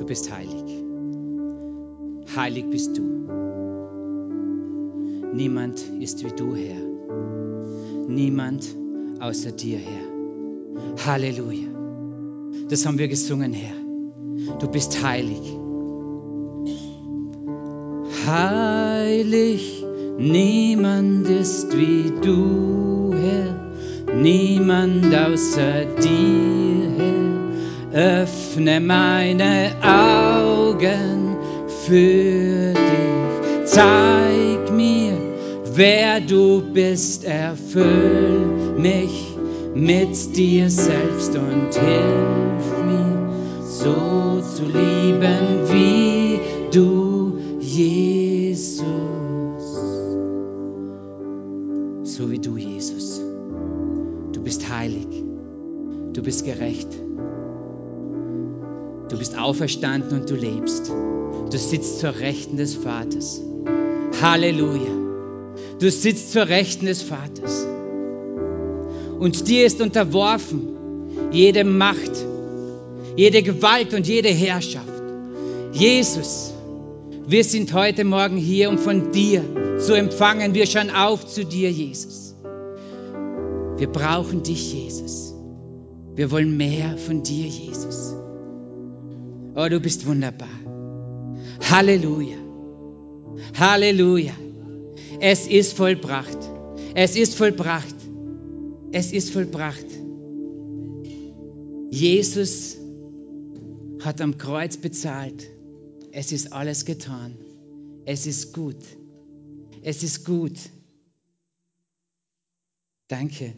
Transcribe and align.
Du 0.00 0.06
bist 0.06 0.32
heilig. 0.34 0.64
Heilig 2.34 2.64
bist 2.70 2.96
du. 2.96 3.02
Niemand 5.34 5.84
ist 6.00 6.24
wie 6.24 6.34
du, 6.34 6.54
Herr. 6.56 6.80
Niemand 8.08 8.74
außer 9.20 9.52
dir, 9.52 9.76
Herr. 9.76 11.06
Halleluja. 11.06 11.68
Das 12.70 12.86
haben 12.86 12.96
wir 12.96 13.08
gesungen, 13.08 13.52
Herr. 13.52 13.76
Du 14.58 14.68
bist 14.68 15.04
heilig. 15.04 15.42
Heilig, 18.26 19.84
niemand 20.18 21.28
ist 21.28 21.76
wie 21.76 22.10
du, 22.22 23.12
Herr. 23.12 24.14
Niemand 24.16 25.14
außer 25.14 25.84
dir. 26.00 26.69
Öffne 27.92 28.80
meine 28.80 29.72
Augen 29.82 31.36
für 31.86 32.72
dich. 32.72 33.64
Zeig 33.64 34.70
mir, 34.72 35.14
wer 35.74 36.20
du 36.20 36.62
bist. 36.72 37.24
Erfüll 37.24 38.76
mich 38.78 39.36
mit 39.74 40.36
dir 40.36 40.70
selbst 40.70 41.36
und 41.36 41.74
hilf 41.74 42.84
mir, 42.86 43.64
so 43.64 44.40
zu 44.40 44.66
lieben 44.66 45.68
wie 45.72 46.38
du, 46.72 47.38
Jesus. 47.58 48.70
So 52.04 52.30
wie 52.30 52.38
du, 52.38 52.56
Jesus. 52.56 53.20
Du 54.32 54.40
bist 54.42 54.68
heilig. 54.72 55.08
Du 56.12 56.22
bist 56.22 56.44
gerecht. 56.44 56.88
Du 59.10 59.18
bist 59.18 59.36
auferstanden 59.36 60.20
und 60.20 60.30
du 60.30 60.36
lebst. 60.36 60.88
Du 60.88 61.58
sitzt 61.58 61.98
zur 61.98 62.16
Rechten 62.20 62.56
des 62.56 62.76
Vaters. 62.76 63.42
Halleluja. 64.22 64.92
Du 65.80 65.90
sitzt 65.90 66.32
zur 66.32 66.48
Rechten 66.48 66.86
des 66.86 67.02
Vaters. 67.02 67.66
Und 69.18 69.48
dir 69.48 69.66
ist 69.66 69.80
unterworfen 69.80 70.68
jede 71.32 71.64
Macht, 71.64 72.12
jede 73.16 73.42
Gewalt 73.42 73.94
und 73.94 74.06
jede 74.06 74.28
Herrschaft. 74.28 74.86
Jesus, 75.72 76.52
wir 77.26 77.42
sind 77.44 77.72
heute 77.72 78.04
Morgen 78.04 78.36
hier, 78.36 78.68
um 78.68 78.78
von 78.78 79.10
dir 79.10 79.42
zu 79.78 79.94
empfangen. 79.94 80.54
Wir 80.54 80.66
schauen 80.66 80.90
auf 80.90 81.26
zu 81.26 81.44
dir, 81.44 81.70
Jesus. 81.70 82.34
Wir 83.76 83.88
brauchen 83.88 84.42
dich, 84.44 84.72
Jesus. 84.72 85.34
Wir 86.14 86.30
wollen 86.30 86.56
mehr 86.56 86.96
von 86.96 87.22
dir, 87.22 87.46
Jesus. 87.46 88.14
Oh, 89.62 89.68
du 89.68 89.78
bist 89.78 90.06
wunderbar. 90.06 90.48
Halleluja. 91.70 92.38
Halleluja. 93.58 94.32
Es 95.20 95.46
ist 95.46 95.74
vollbracht. 95.74 96.38
Es 96.94 97.14
ist 97.14 97.34
vollbracht. 97.34 97.94
Es 98.92 99.12
ist 99.12 99.30
vollbracht. 99.30 99.84
Jesus 101.90 102.78
hat 104.02 104.22
am 104.22 104.38
Kreuz 104.38 104.78
bezahlt. 104.78 105.46
Es 106.10 106.32
ist 106.32 106.54
alles 106.54 106.86
getan. 106.86 107.36
Es 108.06 108.26
ist 108.26 108.54
gut. 108.54 108.82
Es 109.82 110.02
ist 110.02 110.24
gut. 110.24 110.58
Danke. 113.08 113.52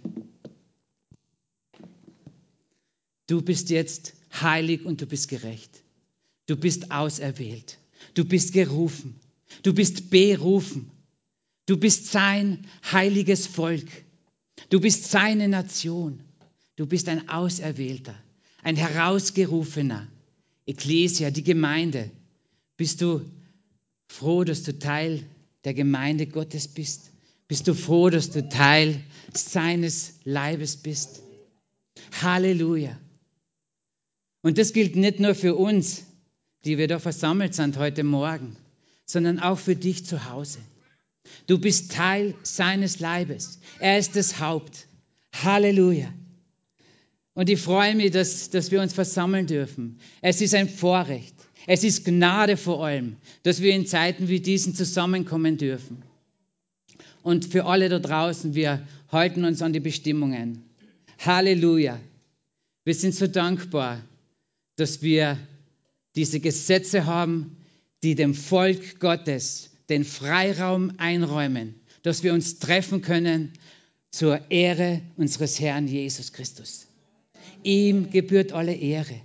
Du 3.29 3.41
bist 3.41 3.71
jetzt 3.71 4.15
heilig 4.33 4.85
und 4.85 5.01
du 5.01 5.07
bist 5.07 5.29
gerecht. 5.29 5.82
Du 6.47 6.57
bist 6.57 6.91
auserwählt. 6.91 7.79
Du 8.15 8.25
bist 8.25 8.53
gerufen. 8.53 9.15
Du 9.63 9.73
bist 9.73 10.11
berufen. 10.11 10.91
Du 11.67 11.77
bist 11.77 12.11
sein 12.11 12.67
heiliges 12.91 13.47
Volk. 13.47 13.87
Du 14.71 14.81
bist 14.81 15.11
seine 15.11 15.49
Nation. 15.49 16.21
Du 16.77 16.87
bist 16.87 17.09
ein 17.09 17.29
Auserwählter, 17.29 18.15
ein 18.63 18.77
Herausgerufener. 18.77 20.09
Ecclesia, 20.67 21.31
die 21.31 21.43
Gemeinde. 21.43 22.11
Bist 22.77 23.01
du 23.01 23.21
froh, 24.09 24.45
dass 24.45 24.63
du 24.63 24.79
Teil 24.79 25.25
der 25.65 25.75
Gemeinde 25.75 26.27
Gottes 26.27 26.69
bist? 26.69 27.11
Bist 27.49 27.69
du 27.69 27.75
froh, 27.75 28.09
dass 28.11 28.31
du 28.31 28.49
Teil 28.49 29.01
seines 29.35 30.15
Leibes 30.25 30.77
bist? 30.77 31.23
Halleluja. 32.23 32.99
Und 34.43 34.59
das 34.59 34.73
gilt 34.73 34.97
nicht 34.97 35.21
nur 35.21 35.35
für 35.35 35.55
uns, 35.55 36.05
die 36.65 36.79
wir 36.79 36.89
da 36.89 36.99
versammelt 36.99 37.55
sind 37.55 37.77
heute 37.79 38.05
Morgen, 38.05 38.57
sondern 39.05 39.39
auch 39.39 39.59
für 39.59 39.77
dich 39.77 40.07
zu 40.07 40.31
Hause. 40.31 40.59
Du 41.47 41.59
bist 41.59 41.93
Teil 41.93 42.35
seines 42.43 43.01
Leibes. 43.01 43.61
Er 43.79 43.99
ist 43.99 44.17
das 44.17 44.41
Haupt. 44.41 44.87
Halleluja. 45.33 46.13
Und 47.35 47.49
ich 47.49 47.61
freue 47.61 47.95
mich, 47.95 48.11
dass, 48.11 48.51
dass 48.51 48.71
wir 48.71 48.83
uns 48.83 48.93
versammeln 48.93 49.47
dürfen. 49.47 49.99
Es 50.21 50.41
ist 50.41 50.55
ein 50.55 50.69
Vorrecht. 50.69 51.35
Es 51.67 51.85
ist 51.85 52.05
Gnade 52.05 52.57
vor 52.57 52.85
allem, 52.85 53.17
dass 53.45 53.63
wir 53.63 53.73
in 53.73 53.87
Zeiten 53.87 54.29
wie 54.29 54.41
diesen 54.41 54.75
zusammenkommen 54.75 55.57
dürfen. 55.57 56.03
Und 57.23 57.47
für 57.47 57.67
alle 57.67 57.89
da 57.89 58.01
draußen, 58.01 58.55
wir 58.55 58.87
halten 59.11 59.45
uns 59.45 59.63
an 59.63 59.73
die 59.73 59.81
Bestimmungen. 59.81 60.65
Halleluja. 61.21 62.01
Wir 62.85 62.95
sind 62.95 63.15
so 63.15 63.29
dankbar, 63.29 64.03
dass 64.77 65.03
wir 65.03 65.39
diese 66.17 66.41
Gesetze 66.41 67.07
haben, 67.07 67.57
die 68.03 68.15
dem 68.15 68.35
Volk 68.35 69.01
Gottes 69.01 69.71
den 69.89 70.05
Freiraum 70.05 70.93
einräumen, 70.99 71.75
dass 72.03 72.23
wir 72.23 72.33
uns 72.33 72.59
treffen 72.59 73.03
können 73.03 73.53
zur 74.11 74.51
Ehre 74.51 75.01
unseres 75.17 75.61
Herrn 75.61 75.89
Jesus 75.89 76.33
Christus. 76.33 76.87
Ihm 77.63 78.11
gebührt 78.11 78.53
alle 78.53 78.75
Ehre. 78.75 79.21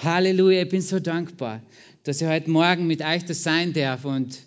Halleluja, 0.00 0.62
ich 0.62 0.68
bin 0.68 0.82
so 0.82 0.98
dankbar, 0.98 1.62
dass 2.04 2.20
ich 2.20 2.26
heute 2.26 2.50
Morgen 2.50 2.86
mit 2.86 3.02
euch 3.02 3.24
das 3.24 3.42
sein 3.42 3.72
darf. 3.72 4.04
Und 4.04 4.38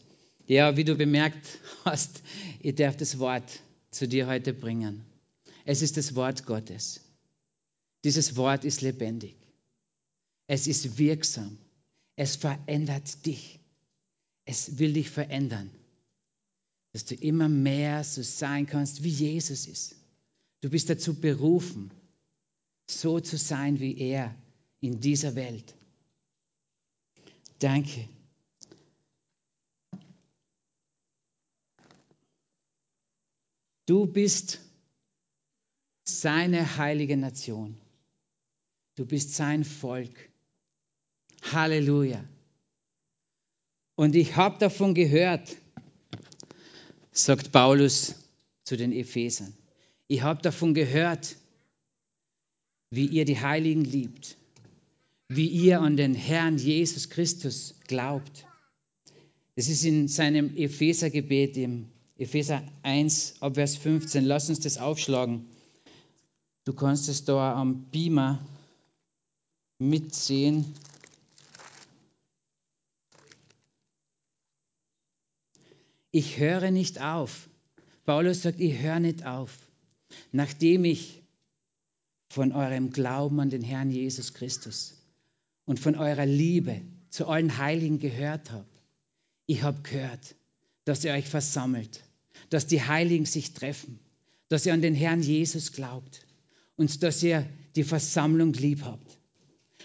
ja, 0.47 0.75
wie 0.75 0.83
du 0.83 0.95
bemerkt 0.95 1.59
hast, 1.85 2.21
ich 2.59 2.75
darf 2.75 2.97
das 2.97 3.19
Wort 3.19 3.61
zu 3.91 4.07
dir 4.07 4.27
heute 4.27 4.53
bringen. 4.53 5.03
Es 5.65 5.81
ist 5.81 5.97
das 5.97 6.15
Wort 6.15 6.45
Gottes. 6.45 7.01
Dieses 8.03 8.35
Wort 8.35 8.65
ist 8.65 8.81
lebendig. 8.81 9.35
Es 10.47 10.67
ist 10.67 10.97
wirksam. 10.97 11.57
Es 12.15 12.35
verändert 12.35 13.25
dich. 13.25 13.59
Es 14.45 14.77
will 14.77 14.93
dich 14.93 15.09
verändern, 15.09 15.71
dass 16.91 17.05
du 17.05 17.15
immer 17.15 17.47
mehr 17.47 18.03
so 18.03 18.21
sein 18.21 18.65
kannst, 18.65 19.03
wie 19.03 19.09
Jesus 19.09 19.67
ist. 19.67 19.95
Du 20.61 20.69
bist 20.69 20.89
dazu 20.89 21.19
berufen, 21.19 21.91
so 22.89 23.19
zu 23.19 23.37
sein 23.37 23.79
wie 23.79 23.97
er 23.97 24.35
in 24.81 24.99
dieser 24.99 25.35
Welt. 25.35 25.73
Danke. 27.59 28.09
Du 33.85 34.05
bist 34.05 34.59
seine 36.03 36.77
heilige 36.77 37.17
Nation. 37.17 37.77
Du 38.95 39.05
bist 39.05 39.35
sein 39.35 39.63
Volk. 39.63 40.32
Halleluja. 41.51 42.23
Und 43.95 44.15
ich 44.15 44.35
habe 44.35 44.57
davon 44.59 44.93
gehört, 44.93 45.55
sagt 47.11 47.51
Paulus 47.51 48.15
zu 48.63 48.75
den 48.75 48.91
Ephesern. 48.91 49.53
Ich 50.07 50.21
habe 50.21 50.41
davon 50.41 50.73
gehört, 50.73 51.35
wie 52.89 53.05
ihr 53.05 53.25
die 53.25 53.39
Heiligen 53.39 53.83
liebt, 53.83 54.37
wie 55.27 55.47
ihr 55.47 55.81
an 55.81 55.97
den 55.97 56.15
Herrn 56.15 56.57
Jesus 56.57 57.09
Christus 57.09 57.75
glaubt. 57.87 58.45
Das 59.55 59.67
ist 59.67 59.83
in 59.83 60.07
seinem 60.07 60.55
Ephesergebet 60.55 61.57
im 61.57 61.89
Epheser 62.17 62.63
1, 62.83 63.35
Abvers 63.39 63.75
15. 63.77 64.25
Lass 64.25 64.49
uns 64.49 64.59
das 64.59 64.77
aufschlagen. 64.77 65.47
Du 66.65 66.73
kannst 66.73 67.09
es 67.09 67.25
da 67.25 67.55
am 67.55 67.85
Beamer 67.91 68.39
mitsehen. 69.79 70.73
Ich 76.15 76.37
höre 76.37 76.69
nicht 76.69 77.01
auf. 77.01 77.49
Paulus 78.05 78.43
sagt, 78.43 78.59
ich 78.59 78.77
höre 78.77 78.99
nicht 78.99 79.25
auf, 79.25 79.49
nachdem 80.31 80.85
ich 80.85 81.23
von 82.29 82.51
eurem 82.51 82.91
Glauben 82.91 83.39
an 83.39 83.49
den 83.49 83.63
Herrn 83.63 83.89
Jesus 83.89 84.35
Christus 84.35 84.93
und 85.65 85.79
von 85.79 85.95
eurer 85.95 86.27
Liebe 86.27 86.81
zu 87.09 87.25
allen 87.25 87.57
Heiligen 87.57 87.97
gehört 87.97 88.51
habe. 88.51 88.69
Ich 89.47 89.63
habe 89.63 89.81
gehört, 89.81 90.35
dass 90.85 91.03
ihr 91.03 91.13
euch 91.13 91.27
versammelt, 91.27 92.03
dass 92.51 92.67
die 92.67 92.83
Heiligen 92.83 93.25
sich 93.25 93.55
treffen, 93.55 93.97
dass 94.49 94.67
ihr 94.67 94.73
an 94.75 94.83
den 94.83 94.93
Herrn 94.93 95.23
Jesus 95.23 95.71
glaubt 95.71 96.27
und 96.75 97.01
dass 97.01 97.23
ihr 97.23 97.49
die 97.75 97.83
Versammlung 97.83 98.53
lieb 98.53 98.83
habt. 98.83 99.17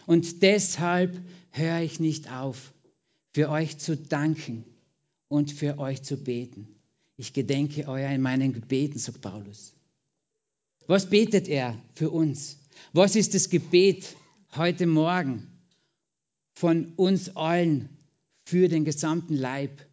Und 0.05 0.43
deshalb 0.43 1.19
höre 1.53 1.81
ich 1.81 2.01
nicht 2.01 2.31
auf, 2.31 2.75
für 3.33 3.49
euch 3.49 3.79
zu 3.79 3.97
danken 3.97 4.67
und 5.29 5.53
für 5.53 5.79
euch 5.79 6.03
zu 6.03 6.17
beten. 6.17 6.75
Ich 7.17 7.33
gedenke 7.33 7.87
euer 7.89 8.11
in 8.11 8.23
meinen 8.23 8.53
Gebeten, 8.53 8.99
sagt 8.99 9.21
Paulus. 9.21 9.75
Was 10.87 11.11
betet 11.11 11.49
er 11.49 11.79
für 11.95 12.11
uns? 12.11 12.59
Was 12.93 13.17
ist 13.17 13.35
das 13.35 13.51
Gebet 13.51 14.17
heute 14.57 14.87
Morgen 14.87 15.47
von 16.55 16.95
uns 16.95 17.37
allen 17.37 17.91
für 18.45 18.69
den 18.69 18.85
gesamten 18.85 19.35
Leib? 19.35 19.85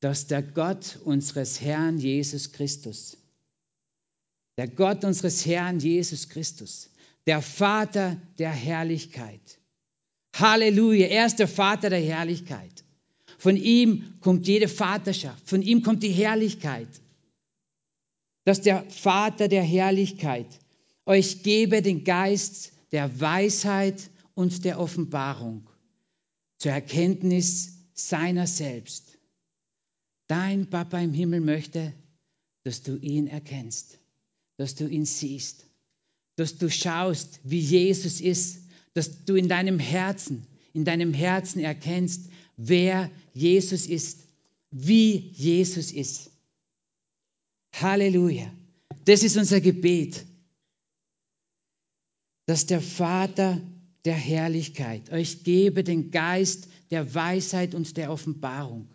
Dass 0.00 0.28
der 0.28 0.42
Gott 0.42 0.98
unseres 1.04 1.60
Herrn 1.60 1.98
Jesus 1.98 2.52
Christus, 2.52 3.18
der 4.56 4.68
Gott 4.68 5.04
unseres 5.04 5.44
Herrn 5.44 5.78
Jesus 5.78 6.30
Christus, 6.30 6.88
der 7.26 7.42
Vater 7.42 8.16
der 8.38 8.50
Herrlichkeit, 8.50 9.59
Halleluja, 10.34 11.06
er 11.06 11.26
ist 11.26 11.38
der 11.38 11.48
Vater 11.48 11.90
der 11.90 12.00
Herrlichkeit. 12.00 12.84
Von 13.38 13.56
ihm 13.56 14.14
kommt 14.20 14.46
jede 14.46 14.68
Vaterschaft, 14.68 15.48
von 15.48 15.62
ihm 15.62 15.82
kommt 15.82 16.02
die 16.02 16.12
Herrlichkeit. 16.12 16.88
Dass 18.44 18.60
der 18.60 18.84
Vater 18.90 19.48
der 19.48 19.62
Herrlichkeit 19.62 20.46
euch 21.06 21.42
gebe 21.42 21.82
den 21.82 22.04
Geist 22.04 22.72
der 22.92 23.20
Weisheit 23.20 24.10
und 24.34 24.64
der 24.64 24.78
Offenbarung 24.78 25.68
zur 26.58 26.72
Erkenntnis 26.72 27.74
seiner 27.94 28.46
selbst. 28.46 29.18
Dein 30.26 30.68
Papa 30.68 30.98
im 31.00 31.12
Himmel 31.12 31.40
möchte, 31.40 31.92
dass 32.62 32.82
du 32.82 32.96
ihn 32.96 33.26
erkennst, 33.26 33.98
dass 34.56 34.74
du 34.74 34.86
ihn 34.86 35.06
siehst, 35.06 35.66
dass 36.36 36.58
du 36.58 36.70
schaust, 36.70 37.40
wie 37.42 37.58
Jesus 37.58 38.20
ist 38.20 38.69
dass 38.94 39.24
du 39.24 39.34
in 39.34 39.48
deinem 39.48 39.78
Herzen, 39.78 40.46
in 40.72 40.84
deinem 40.84 41.14
Herzen 41.14 41.60
erkennst, 41.60 42.30
wer 42.56 43.10
Jesus 43.34 43.86
ist, 43.86 44.20
wie 44.70 45.16
Jesus 45.16 45.92
ist. 45.92 46.30
Halleluja. 47.72 48.52
Das 49.04 49.22
ist 49.22 49.36
unser 49.36 49.60
Gebet, 49.60 50.24
dass 52.46 52.66
der 52.66 52.80
Vater 52.80 53.60
der 54.04 54.14
Herrlichkeit 54.14 55.10
euch 55.10 55.44
gebe 55.44 55.84
den 55.84 56.10
Geist 56.10 56.68
der 56.90 57.14
Weisheit 57.14 57.74
und 57.74 57.96
der 57.96 58.10
Offenbarung, 58.10 58.88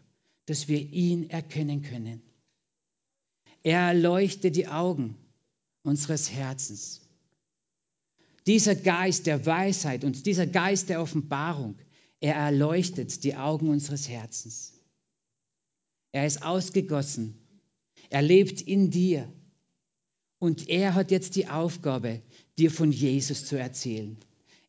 dass 0.46 0.68
wir 0.68 0.80
ihn 0.80 1.30
erkennen 1.30 1.82
können. 1.82 2.22
Er 3.64 3.80
erleuchte 3.80 4.52
die 4.52 4.68
Augen 4.68 5.16
unseres 5.84 6.32
Herzens 6.32 7.05
dieser 8.48 8.76
Geist 8.76 9.26
der 9.26 9.46
Weisheit 9.46 10.04
und 10.04 10.26
dieser 10.26 10.46
Geist 10.46 10.90
der 10.90 11.02
Offenbarung, 11.02 11.78
er 12.20 12.36
erleuchtet 12.36 13.24
die 13.24 13.36
Augen 13.36 13.70
unseres 13.70 14.08
Herzens. 14.08 14.74
Er 16.12 16.26
ist 16.26 16.44
ausgegossen. 16.44 17.38
Er 18.10 18.22
lebt 18.22 18.62
in 18.62 18.92
dir. 18.92 19.32
Und 20.40 20.70
er 20.70 20.94
hat 20.94 21.12
jetzt 21.12 21.36
die 21.36 21.48
Aufgabe, 21.48 22.22
dir 22.58 22.72
von 22.72 22.92
Jesus 22.92 23.46
zu 23.46 23.58
erzählen. 23.58 24.18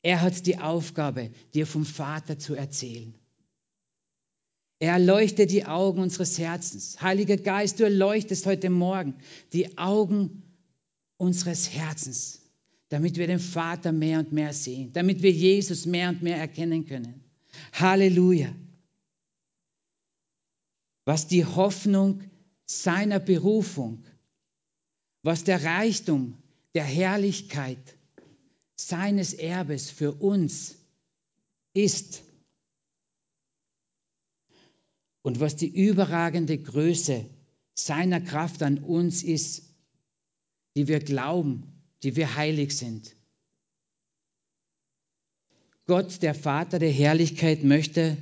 Er 0.03 0.23
hat 0.23 0.47
die 0.47 0.59
Aufgabe, 0.59 1.31
dir 1.55 1.67
vom 1.67 1.85
Vater 1.85 2.39
zu 2.39 2.55
erzählen. 2.55 3.15
Er 4.79 4.93
erleuchtet 4.93 5.51
die 5.51 5.65
Augen 5.65 6.01
unseres 6.01 6.39
Herzens. 6.39 7.01
Heiliger 7.01 7.37
Geist, 7.37 7.81
du 7.81 7.85
erleuchtest 7.85 8.47
heute 8.47 8.71
Morgen 8.71 9.15
die 9.53 9.79
Augen 9.79 10.43
unseres 11.17 11.71
Herzens 11.71 12.46
damit 12.89 13.17
wir 13.17 13.27
den 13.27 13.41
Vater 13.41 13.93
mehr 13.93 14.21
und 14.21 14.33
mehr 14.33 14.53
sehen, 14.53 14.93
damit 14.93 15.23
wir 15.23 15.33
Jesus 15.33 15.87
mehr 15.87 16.09
und 16.11 16.23
mehr 16.23 16.37
erkennen 16.37 16.87
können. 16.87 17.25
Halleluja. 17.73 18.55
Was 21.05 21.27
die 21.27 21.45
Hoffnung 21.45 22.23
seiner 22.65 23.21
Berufung, 23.21 24.05
was 25.23 25.45
der 25.45 25.65
Reichtum 25.65 26.37
der 26.75 26.85
Herrlichkeit 26.85 27.97
seines 28.77 29.33
Erbes 29.33 29.91
für 29.91 30.13
uns 30.13 30.77
ist 31.73 32.23
und 35.23 35.41
was 35.41 35.57
die 35.57 35.69
überragende 35.69 36.59
Größe 36.59 37.25
seiner 37.75 38.21
Kraft 38.21 38.63
an 38.63 38.79
uns 38.79 39.23
ist, 39.23 39.63
die 40.77 40.89
wir 40.89 41.01
glauben 41.01 41.76
die 42.07 42.15
wir 42.15 42.37
heilig 42.37 42.77
sind. 42.77 43.17
Gott, 45.87 46.23
der 46.23 46.37
Vater 46.37 46.79
der 46.79 46.93
Herrlichkeit, 46.93 47.65
möchte, 47.65 48.17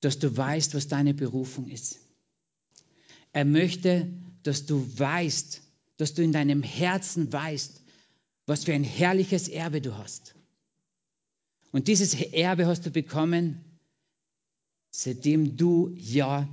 dass 0.00 0.20
du 0.20 0.36
weißt, 0.36 0.72
was 0.76 0.86
deine 0.86 1.14
Berufung 1.14 1.68
ist. 1.68 1.98
Er 3.32 3.44
möchte, 3.44 4.08
dass 4.44 4.66
du 4.66 4.86
weißt, 4.96 5.62
dass 5.96 6.14
du 6.14 6.22
in 6.22 6.30
deinem 6.30 6.62
Herzen 6.62 7.32
weißt, 7.32 7.82
was 8.46 8.62
für 8.62 8.72
ein 8.72 8.84
herrliches 8.84 9.48
Erbe 9.48 9.80
du 9.80 9.98
hast. 9.98 10.36
Und 11.72 11.88
dieses 11.88 12.14
Erbe 12.14 12.68
hast 12.68 12.86
du 12.86 12.92
bekommen, 12.92 13.64
seitdem 14.92 15.56
du 15.56 15.92
Ja 15.96 16.48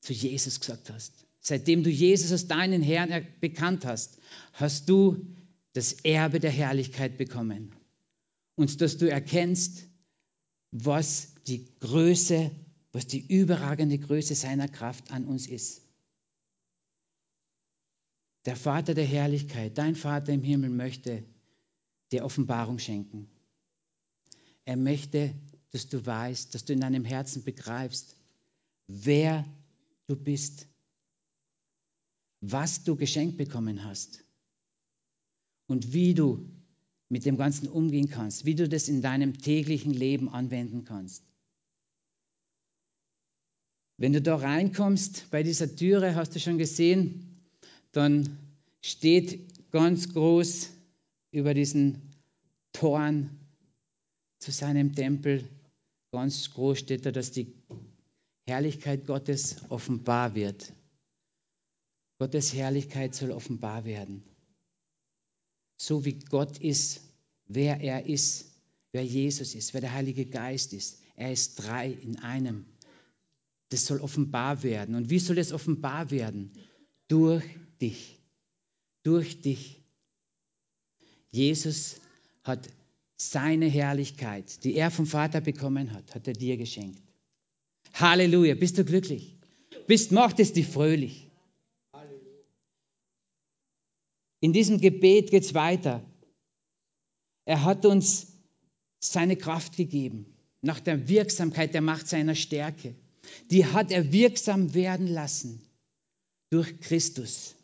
zu 0.00 0.12
Jesus 0.12 0.58
gesagt 0.58 0.90
hast. 0.90 1.12
Seitdem 1.38 1.84
du 1.84 1.90
Jesus 1.90 2.32
als 2.32 2.48
deinen 2.48 2.82
Herrn 2.82 3.24
bekannt 3.40 3.84
hast, 3.84 4.18
hast 4.54 4.88
du 4.88 5.24
das 5.76 5.92
Erbe 6.04 6.40
der 6.40 6.50
Herrlichkeit 6.50 7.18
bekommen. 7.18 7.74
Und 8.54 8.80
dass 8.80 8.96
du 8.96 9.10
erkennst, 9.10 9.86
was 10.70 11.34
die 11.46 11.66
Größe, 11.80 12.50
was 12.92 13.06
die 13.06 13.20
überragende 13.26 13.98
Größe 13.98 14.34
seiner 14.34 14.68
Kraft 14.68 15.10
an 15.10 15.26
uns 15.26 15.46
ist. 15.46 15.82
Der 18.46 18.56
Vater 18.56 18.94
der 18.94 19.04
Herrlichkeit, 19.04 19.76
dein 19.76 19.94
Vater 19.94 20.32
im 20.32 20.42
Himmel 20.42 20.70
möchte 20.70 21.24
dir 22.10 22.24
Offenbarung 22.24 22.78
schenken. 22.78 23.28
Er 24.64 24.76
möchte, 24.76 25.34
dass 25.72 25.88
du 25.88 26.04
weißt, 26.04 26.54
dass 26.54 26.64
du 26.64 26.72
in 26.72 26.80
deinem 26.80 27.04
Herzen 27.04 27.44
begreifst, 27.44 28.16
wer 28.86 29.44
du 30.06 30.16
bist 30.16 30.66
was 32.42 32.84
du 32.84 32.96
geschenkt 32.96 33.38
bekommen 33.38 33.84
hast 33.84 34.25
und 35.66 35.92
wie 35.92 36.14
du 36.14 36.48
mit 37.08 37.24
dem 37.24 37.36
Ganzen 37.36 37.68
umgehen 37.68 38.08
kannst, 38.08 38.44
wie 38.44 38.54
du 38.54 38.68
das 38.68 38.88
in 38.88 39.02
deinem 39.02 39.38
täglichen 39.38 39.92
Leben 39.92 40.28
anwenden 40.28 40.84
kannst. 40.84 41.22
Wenn 43.98 44.12
du 44.12 44.20
da 44.20 44.36
reinkommst 44.36 45.30
bei 45.30 45.42
dieser 45.42 45.74
Türe, 45.74 46.14
hast 46.14 46.34
du 46.34 46.40
schon 46.40 46.58
gesehen, 46.58 47.46
dann 47.92 48.38
steht 48.82 49.70
ganz 49.70 50.12
groß 50.12 50.70
über 51.30 51.54
diesen 51.54 52.02
Toren 52.72 53.30
zu 54.38 54.52
seinem 54.52 54.94
Tempel, 54.94 55.48
ganz 56.12 56.50
groß 56.52 56.78
steht 56.78 57.06
da, 57.06 57.10
dass 57.10 57.32
die 57.32 57.52
Herrlichkeit 58.46 59.06
Gottes 59.06 59.56
offenbar 59.70 60.34
wird. 60.34 60.72
Gottes 62.18 62.54
Herrlichkeit 62.54 63.14
soll 63.14 63.30
offenbar 63.30 63.84
werden. 63.84 64.22
So 65.76 66.04
wie 66.04 66.18
Gott 66.18 66.58
ist, 66.58 67.00
wer 67.46 67.80
er 67.80 68.06
ist, 68.06 68.46
wer 68.92 69.04
Jesus 69.04 69.54
ist, 69.54 69.74
wer 69.74 69.80
der 69.80 69.92
Heilige 69.92 70.26
Geist 70.26 70.72
ist. 70.72 71.00
Er 71.16 71.32
ist 71.32 71.56
drei 71.56 71.90
in 71.90 72.18
einem. 72.18 72.66
Das 73.70 73.86
soll 73.86 74.00
offenbar 74.00 74.62
werden. 74.62 74.94
Und 74.94 75.10
wie 75.10 75.18
soll 75.18 75.38
es 75.38 75.52
offenbar 75.52 76.10
werden? 76.10 76.52
Durch 77.08 77.44
dich. 77.80 78.18
Durch 79.02 79.40
dich. 79.40 79.80
Jesus 81.30 82.00
hat 82.42 82.68
seine 83.16 83.66
Herrlichkeit, 83.66 84.64
die 84.64 84.74
er 84.74 84.90
vom 84.90 85.06
Vater 85.06 85.40
bekommen 85.40 85.92
hat, 85.92 86.14
hat 86.14 86.28
er 86.28 86.34
dir 86.34 86.56
geschenkt. 86.56 87.02
Halleluja. 87.94 88.54
Bist 88.54 88.78
du 88.78 88.84
glücklich? 88.84 89.36
Bist, 89.86 90.12
macht 90.12 90.38
es 90.38 90.52
dich 90.52 90.66
fröhlich. 90.66 91.25
In 94.46 94.52
diesem 94.52 94.80
Gebet 94.80 95.32
geht 95.32 95.42
es 95.42 95.54
weiter. 95.54 96.08
Er 97.46 97.64
hat 97.64 97.84
uns 97.84 98.28
seine 99.00 99.34
Kraft 99.34 99.76
gegeben, 99.76 100.36
nach 100.62 100.78
der 100.78 101.08
Wirksamkeit 101.08 101.74
der 101.74 101.80
Macht 101.80 102.06
seiner 102.06 102.36
Stärke. 102.36 102.94
Die 103.50 103.66
hat 103.66 103.90
er 103.90 104.12
wirksam 104.12 104.72
werden 104.72 105.08
lassen 105.08 105.60
durch 106.50 106.78
Christus, 106.78 107.56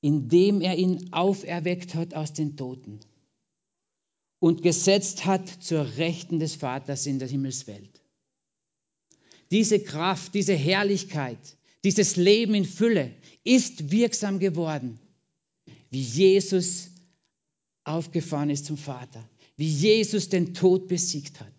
indem 0.00 0.62
er 0.62 0.78
ihn 0.78 1.12
auferweckt 1.12 1.96
hat 1.96 2.14
aus 2.14 2.32
den 2.32 2.56
Toten 2.56 3.00
und 4.38 4.62
gesetzt 4.62 5.26
hat 5.26 5.46
zur 5.46 5.98
Rechten 5.98 6.38
des 6.38 6.54
Vaters 6.54 7.04
in 7.04 7.18
der 7.18 7.28
Himmelswelt. 7.28 8.00
Diese 9.50 9.80
Kraft, 9.80 10.32
diese 10.34 10.54
Herrlichkeit, 10.54 11.58
dieses 11.84 12.16
Leben 12.16 12.54
in 12.54 12.64
Fülle 12.64 13.12
ist 13.44 13.90
wirksam 13.90 14.38
geworden 14.38 14.98
wie 15.92 16.00
Jesus 16.00 16.90
aufgefahren 17.84 18.48
ist 18.48 18.64
zum 18.64 18.78
Vater, 18.78 19.28
wie 19.56 19.68
Jesus 19.68 20.30
den 20.30 20.54
Tod 20.54 20.88
besiegt 20.88 21.38
hat, 21.38 21.52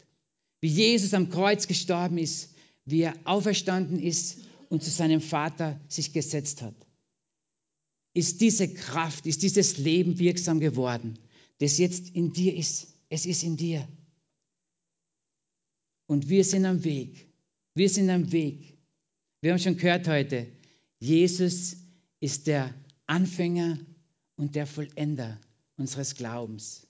wie 0.60 0.70
Jesus 0.70 1.14
am 1.14 1.30
Kreuz 1.30 1.68
gestorben 1.68 2.18
ist, 2.18 2.50
wie 2.84 3.02
er 3.02 3.16
auferstanden 3.26 4.00
ist 4.00 4.40
und 4.70 4.84
zu 4.84 4.90
seinem 4.90 5.22
Vater 5.22 5.80
sich 5.88 6.14
gesetzt 6.14 6.64
hat. 6.64 6.74
Ist 8.16 8.42
diese 8.42 8.74
Kraft, 8.74 9.28
ist 9.28 9.44
dieses 9.44 9.78
Leben 9.78 10.18
wirksam 10.18 10.60
geworden, 10.60 11.20
das 11.60 11.78
jetzt 11.78 12.10
in 12.16 12.34
dir 12.34 12.56
ist. 12.56 12.88
Es 13.10 13.28
ist 13.28 13.44
in 13.44 13.56
dir. 13.56 13.88
Und 16.08 16.28
wir 16.30 16.44
sind 16.44 16.66
am 16.66 16.84
Weg. 16.84 17.28
Wir 17.76 17.88
sind 17.88 18.10
am 18.10 18.32
Weg. 18.32 18.80
Wir 19.42 19.52
haben 19.52 19.60
schon 19.60 19.78
gehört 19.78 20.08
heute, 20.08 20.48
Jesus 21.00 21.76
ist 22.20 22.48
der 22.48 22.74
Anfänger 23.06 23.78
und 24.36 24.56
der 24.56 24.68
Vollender 24.68 25.40
unseres 25.78 26.16
Glaubens. 26.16 26.88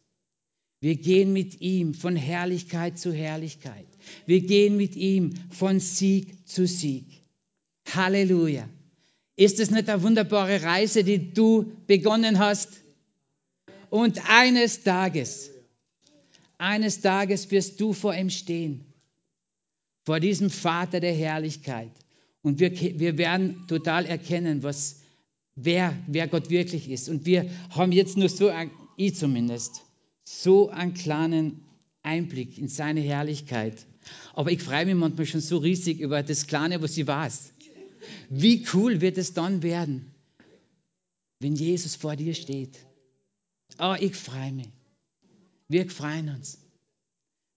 Wir 0.79 0.95
gehen 0.95 1.31
mit 1.31 1.61
ihm 1.61 1.93
von 1.93 2.15
Herrlichkeit 2.15 2.99
zu 2.99 3.13
Herrlichkeit. 3.13 3.87
Wir 4.25 4.41
gehen 4.41 4.75
mit 4.75 4.95
ihm 4.95 5.33
von 5.49 5.79
Sieg 5.79 6.47
zu 6.47 6.67
Sieg. 6.67 7.05
Halleluja. 7.93 8.67
Ist 9.35 9.59
es 9.59 9.71
nicht 9.71 9.89
eine 9.89 10.03
wunderbare 10.03 10.61
Reise, 10.61 11.03
die 11.03 11.33
du 11.33 11.71
begonnen 11.87 12.37
hast? 12.37 12.69
Und 13.89 14.29
eines 14.29 14.83
Tages, 14.83 15.51
eines 16.57 17.01
Tages 17.01 17.49
wirst 17.51 17.79
du 17.79 17.93
vor 17.93 18.13
ihm 18.13 18.29
stehen, 18.29 18.83
vor 20.03 20.19
diesem 20.19 20.49
Vater 20.49 20.99
der 20.99 21.13
Herrlichkeit. 21.13 21.91
Und 22.41 22.59
wir, 22.59 22.77
wir 22.77 23.17
werden 23.17 23.67
total 23.67 24.05
erkennen, 24.05 24.63
was, 24.63 25.02
wer, 25.55 25.97
wer 26.07 26.27
Gott 26.27 26.49
wirklich 26.49 26.89
ist. 26.89 27.09
Und 27.09 27.25
wir 27.25 27.49
haben 27.69 27.91
jetzt 27.91 28.17
nur 28.17 28.29
so, 28.29 28.51
ich 28.97 29.15
zumindest, 29.15 29.83
so 30.23 30.69
einen 30.69 30.93
kleinen 30.93 31.63
Einblick 32.01 32.57
in 32.57 32.67
seine 32.67 33.01
Herrlichkeit. 33.01 33.85
Aber 34.33 34.51
ich 34.51 34.61
freue 34.61 34.85
mich 34.85 34.95
manchmal 34.95 35.25
schon 35.25 35.41
so 35.41 35.57
riesig 35.57 35.99
über 35.99 36.23
das 36.23 36.47
Kleine, 36.47 36.81
was 36.81 36.97
ich 36.97 37.07
weiß. 37.07 37.53
Wie 38.29 38.65
cool 38.73 39.01
wird 39.01 39.17
es 39.17 39.33
dann 39.33 39.63
werden, 39.63 40.13
wenn 41.39 41.55
Jesus 41.55 41.95
vor 41.95 42.15
dir 42.15 42.33
steht? 42.33 42.77
Oh, 43.79 43.95
ich 43.99 44.15
freue 44.15 44.51
mich. 44.51 44.69
Wir 45.67 45.89
freuen 45.89 46.29
uns. 46.29 46.59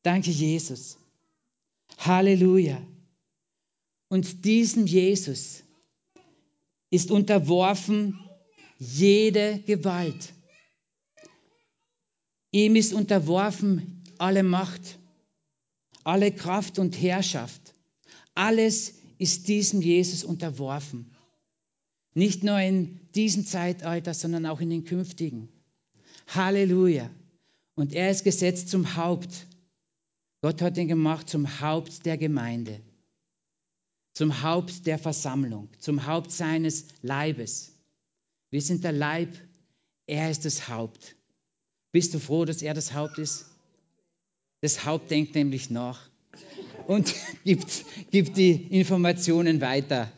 Danke, 0.02 0.30
Jesus. 0.30 0.98
Halleluja. 1.98 2.80
Und 4.08 4.44
diesem 4.44 4.86
Jesus 4.86 5.64
ist 6.90 7.10
unterworfen 7.10 8.18
jede 8.78 9.60
Gewalt. 9.66 10.32
Ihm 12.52 12.76
ist 12.76 12.92
unterworfen 12.92 14.04
alle 14.18 14.42
Macht, 14.42 14.98
alle 16.04 16.32
Kraft 16.32 16.78
und 16.78 17.00
Herrschaft. 17.00 17.74
Alles 18.34 18.94
ist 19.18 19.48
diesem 19.48 19.82
Jesus 19.82 20.24
unterworfen. 20.24 21.10
Nicht 22.14 22.44
nur 22.44 22.58
in 22.58 23.00
diesem 23.14 23.44
Zeitalter, 23.46 24.14
sondern 24.14 24.46
auch 24.46 24.60
in 24.60 24.70
den 24.70 24.84
künftigen. 24.84 25.48
Halleluja. 26.28 27.10
Und 27.74 27.92
er 27.92 28.10
ist 28.10 28.24
gesetzt 28.24 28.70
zum 28.70 28.96
Haupt. 28.96 29.46
Gott 30.40 30.62
hat 30.62 30.78
ihn 30.78 30.88
gemacht 30.88 31.28
zum 31.28 31.60
Haupt 31.60 32.06
der 32.06 32.16
Gemeinde 32.16 32.80
zum 34.16 34.42
Haupt 34.42 34.86
der 34.86 34.98
Versammlung, 34.98 35.68
zum 35.78 36.06
Haupt 36.06 36.32
seines 36.32 36.86
Leibes. 37.02 37.72
Wir 38.50 38.62
sind 38.62 38.82
der 38.82 38.92
Leib, 38.92 39.28
er 40.06 40.30
ist 40.30 40.46
das 40.46 40.70
Haupt. 40.70 41.16
Bist 41.92 42.14
du 42.14 42.18
froh, 42.18 42.46
dass 42.46 42.62
er 42.62 42.72
das 42.72 42.94
Haupt 42.94 43.18
ist? 43.18 43.44
Das 44.62 44.86
Haupt 44.86 45.10
denkt 45.10 45.34
nämlich 45.34 45.68
nach 45.68 46.00
und 46.86 47.14
gibt, 47.44 47.84
gibt 48.10 48.38
die 48.38 48.52
Informationen 48.52 49.60
weiter. 49.60 50.10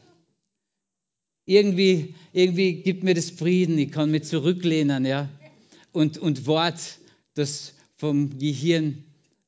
Irgendwie, 1.45 2.14
irgendwie 2.33 2.83
gibt 2.83 3.02
mir 3.02 3.14
das 3.14 3.31
Frieden, 3.31 3.78
ich 3.78 3.90
kann 3.90 4.12
mich 4.12 4.23
zurücklehnen 4.23 5.07
ja? 5.07 5.28
und, 5.90 6.19
und 6.19 6.47
Wort, 6.47 7.00
das 7.35 7.75
vom 7.97 8.38
Gehirn 8.38 9.02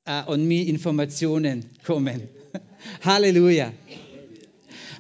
äh, 0.06 0.10
an 0.10 0.44
mir 0.48 0.66
Informationen 0.66 1.66
kommen. 1.84 2.22
Halleluja. 3.04 3.72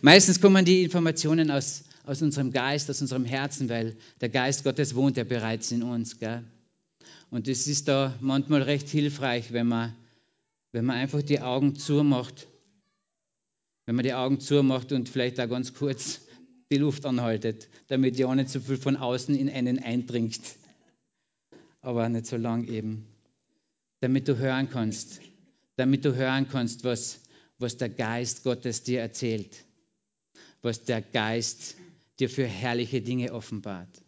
Meistens 0.02 0.40
kommen 0.40 0.64
die 0.64 0.82
Informationen 0.82 1.50
aus, 1.50 1.84
aus 2.04 2.22
unserem 2.22 2.52
Geist, 2.52 2.88
aus 2.88 3.02
unserem 3.02 3.26
Herzen, 3.26 3.68
weil 3.68 3.96
der 4.22 4.30
Geist 4.30 4.64
Gottes 4.64 4.94
wohnt 4.94 5.18
ja 5.18 5.24
bereits 5.24 5.72
in 5.72 5.82
uns. 5.82 6.18
Gell? 6.18 6.42
Und 7.30 7.48
es 7.48 7.66
ist 7.66 7.86
da 7.86 8.14
manchmal 8.20 8.62
recht 8.62 8.88
hilfreich, 8.88 9.52
wenn 9.52 9.66
man, 9.66 9.94
wenn 10.72 10.86
man 10.86 10.96
einfach 10.96 11.20
die 11.20 11.40
Augen 11.40 11.76
zumacht. 11.76 12.46
Wenn 13.84 13.94
man 13.94 14.04
die 14.04 14.14
Augen 14.14 14.40
zumacht 14.40 14.92
und 14.92 15.08
vielleicht 15.10 15.38
da 15.38 15.44
ganz 15.44 15.74
kurz 15.74 16.22
die 16.70 16.78
Luft 16.78 17.04
anhaltet, 17.04 17.68
damit 17.88 18.16
ja 18.16 18.26
auch 18.26 18.34
nicht 18.34 18.48
so 18.48 18.60
viel 18.60 18.78
von 18.78 18.96
außen 18.96 19.34
in 19.34 19.50
einen 19.50 19.80
eindringt. 19.80 20.40
Aber 21.82 22.08
nicht 22.08 22.26
so 22.26 22.36
lang 22.38 22.66
eben. 22.68 23.06
Damit 24.00 24.28
du 24.28 24.38
hören 24.38 24.70
kannst. 24.70 25.20
Damit 25.76 26.06
du 26.06 26.14
hören 26.14 26.48
kannst, 26.48 26.84
was, 26.84 27.20
was 27.58 27.76
der 27.76 27.90
Geist 27.90 28.44
Gottes 28.44 28.82
dir 28.82 29.00
erzählt 29.00 29.64
was 30.62 30.84
der 30.84 31.02
Geist 31.02 31.76
dir 32.18 32.28
für 32.28 32.46
herrliche 32.46 33.00
Dinge 33.00 33.32
offenbart. 33.32 34.02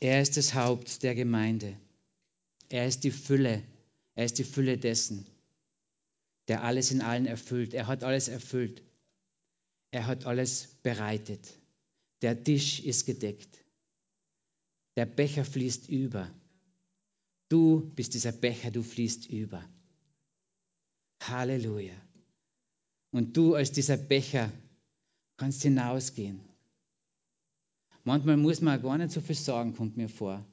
Er 0.00 0.22
ist 0.22 0.36
das 0.36 0.54
Haupt 0.54 1.02
der 1.02 1.14
Gemeinde. 1.14 1.76
Er 2.68 2.86
ist 2.86 3.04
die 3.04 3.10
Fülle. 3.10 3.62
Er 4.14 4.24
ist 4.24 4.38
die 4.38 4.44
Fülle 4.44 4.78
dessen, 4.78 5.26
der 6.48 6.64
alles 6.64 6.90
in 6.90 7.02
allen 7.02 7.26
erfüllt. 7.26 7.74
Er 7.74 7.86
hat 7.86 8.02
alles 8.02 8.28
erfüllt. 8.28 8.82
Er 9.90 10.06
hat 10.06 10.24
alles 10.26 10.68
bereitet. 10.82 11.40
Der 12.22 12.42
Tisch 12.42 12.80
ist 12.80 13.06
gedeckt. 13.06 13.48
Der 14.96 15.06
Becher 15.06 15.44
fließt 15.44 15.88
über. 15.88 16.28
Du 17.48 17.92
bist 17.94 18.14
dieser 18.14 18.32
Becher, 18.32 18.70
du 18.70 18.82
fließt 18.82 19.26
über. 19.30 19.64
Halleluja. 21.22 21.94
Und 23.10 23.36
du 23.36 23.54
als 23.54 23.72
dieser 23.72 23.96
Becher 23.96 24.52
kannst 25.36 25.62
hinausgehen. 25.62 26.40
Manchmal 28.04 28.36
muss 28.36 28.60
man 28.60 28.80
gar 28.80 28.98
nicht 28.98 29.12
so 29.12 29.20
viel 29.20 29.36
sagen, 29.36 29.74
kommt 29.74 29.96
mir 29.96 30.08
vor, 30.08 30.44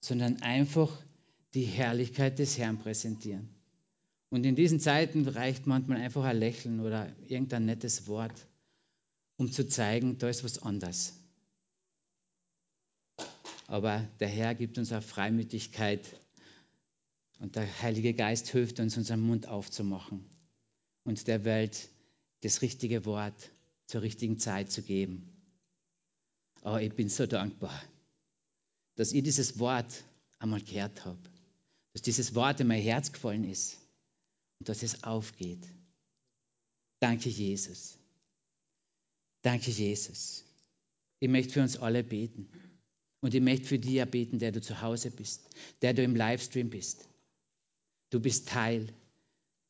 sondern 0.00 0.42
einfach 0.42 0.90
die 1.54 1.64
Herrlichkeit 1.64 2.38
des 2.38 2.58
Herrn 2.58 2.78
präsentieren. 2.78 3.48
Und 4.30 4.44
in 4.46 4.54
diesen 4.54 4.78
Zeiten 4.78 5.26
reicht 5.26 5.66
manchmal 5.66 5.98
einfach 6.00 6.24
ein 6.24 6.38
Lächeln 6.38 6.80
oder 6.80 7.12
irgendein 7.26 7.66
nettes 7.66 8.06
Wort, 8.06 8.46
um 9.36 9.50
zu 9.50 9.66
zeigen, 9.66 10.18
da 10.18 10.28
ist 10.28 10.44
was 10.44 10.62
anders. 10.62 11.14
Aber 13.66 14.08
der 14.20 14.28
Herr 14.28 14.54
gibt 14.54 14.78
uns 14.78 14.92
auch 14.92 15.02
Freimütigkeit 15.02 16.04
und 17.40 17.56
der 17.56 17.82
Heilige 17.82 18.14
Geist 18.14 18.48
hilft 18.48 18.78
uns, 18.80 18.96
unseren 18.96 19.20
Mund 19.20 19.48
aufzumachen 19.48 20.24
und 21.04 21.26
der 21.26 21.44
Welt 21.44 21.88
das 22.40 22.62
richtige 22.62 23.04
Wort 23.04 23.50
zur 23.86 24.02
richtigen 24.02 24.38
Zeit 24.38 24.70
zu 24.70 24.82
geben. 24.82 25.28
Aber 26.62 26.76
oh, 26.76 26.78
ich 26.78 26.92
bin 26.92 27.08
so 27.08 27.26
dankbar, 27.26 27.82
dass 28.96 29.12
ich 29.12 29.22
dieses 29.22 29.58
Wort 29.58 30.04
einmal 30.38 30.60
gehört 30.60 31.04
habe, 31.04 31.18
dass 31.92 32.02
dieses 32.02 32.34
Wort 32.34 32.60
in 32.60 32.66
mein 32.66 32.82
Herz 32.82 33.12
gefallen 33.12 33.44
ist 33.44 33.78
und 34.58 34.68
dass 34.68 34.82
es 34.82 35.02
aufgeht. 35.04 35.66
Danke, 37.00 37.30
Jesus. 37.30 37.98
Danke, 39.42 39.70
Jesus. 39.70 40.44
Ich 41.18 41.28
möchte 41.28 41.54
für 41.54 41.62
uns 41.62 41.78
alle 41.78 42.04
beten. 42.04 42.48
Und 43.22 43.34
ich 43.34 43.40
möchte 43.40 43.66
für 43.66 43.78
dich 43.78 44.02
beten, 44.06 44.38
der 44.38 44.52
du 44.52 44.60
zu 44.60 44.80
Hause 44.80 45.10
bist, 45.10 45.48
der 45.82 45.92
du 45.92 46.02
im 46.02 46.16
Livestream 46.16 46.70
bist. 46.70 47.06
Du 48.10 48.20
bist 48.20 48.48
Teil 48.48 48.92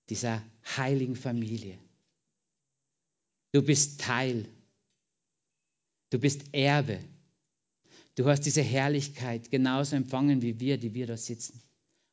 dieser 0.08 0.42
heiligen 0.76 1.16
Familie. 1.16 1.78
Du 3.52 3.62
bist 3.62 4.00
Teil. 4.00 4.46
Du 6.10 6.18
bist 6.18 6.42
Erbe. 6.52 7.00
Du 8.14 8.26
hast 8.26 8.42
diese 8.42 8.62
Herrlichkeit 8.62 9.50
genauso 9.50 9.96
empfangen 9.96 10.42
wie 10.42 10.60
wir, 10.60 10.78
die 10.78 10.94
wir 10.94 11.06
da 11.06 11.16
sitzen. 11.16 11.60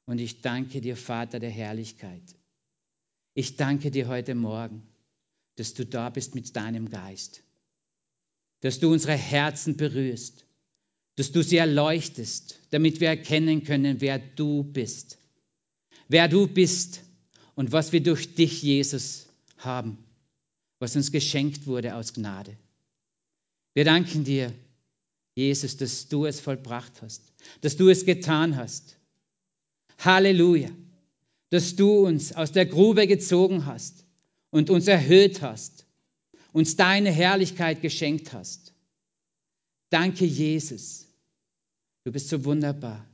Und 0.06 0.20
ich 0.20 0.42
danke 0.42 0.82
dir, 0.82 0.96
Vater 0.96 1.40
der 1.40 1.50
Herrlichkeit. 1.50 2.24
Ich 3.34 3.56
danke 3.56 3.92
dir 3.92 4.08
heute 4.08 4.36
Morgen, 4.36 4.82
dass 5.56 5.74
du 5.74 5.86
da 5.86 6.10
bist 6.10 6.34
mit 6.34 6.56
deinem 6.56 6.90
Geist. 6.90 7.44
Dass 8.62 8.80
du 8.80 8.92
unsere 8.92 9.16
Herzen 9.16 9.78
berührst. 9.78 10.46
Dass 11.16 11.32
du 11.32 11.44
sie 11.44 11.58
erleuchtest, 11.58 12.60
damit 12.70 13.00
wir 13.00 13.10
erkennen 13.10 13.64
können, 13.64 14.02
wer 14.02 14.20
du 14.20 14.64
bist. 14.64 15.18
Wer 16.08 16.28
du 16.28 16.48
bist 16.48 17.02
und 17.56 17.72
was 17.72 17.92
wir 17.92 18.02
durch 18.02 18.36
dich, 18.36 18.62
Jesus, 18.62 19.28
haben 19.58 19.98
was 20.80 20.96
uns 20.96 21.12
geschenkt 21.12 21.68
wurde 21.68 21.96
aus 21.96 22.14
Gnade. 22.14 22.56
Wir 23.74 23.86
danken 23.86 24.24
dir, 24.24 24.54
Jesus, 25.36 25.78
dass 25.78 26.08
du 26.08 26.26
es 26.26 26.40
vollbracht 26.40 27.02
hast, 27.02 27.22
dass 27.62 27.78
du 27.78 27.90
es 27.90 28.06
getan 28.06 28.56
hast. 28.56 28.98
Halleluja, 30.00 30.70
dass 31.50 31.76
du 31.76 32.06
uns 32.06 32.34
aus 32.34 32.52
der 32.52 32.66
Grube 32.66 33.08
gezogen 33.08 33.66
hast 33.66 34.06
und 34.50 34.70
uns 34.70 34.88
erhöht 34.88 35.42
hast, 35.42 35.86
uns 36.54 36.76
deine 36.76 37.12
Herrlichkeit 37.12 37.82
geschenkt 37.82 38.34
hast. 38.34 38.74
Danke, 39.90 40.26
Jesus. 40.26 41.08
Du 42.04 42.12
bist 42.12 42.30
so 42.30 42.44
wunderbar. 42.46 43.06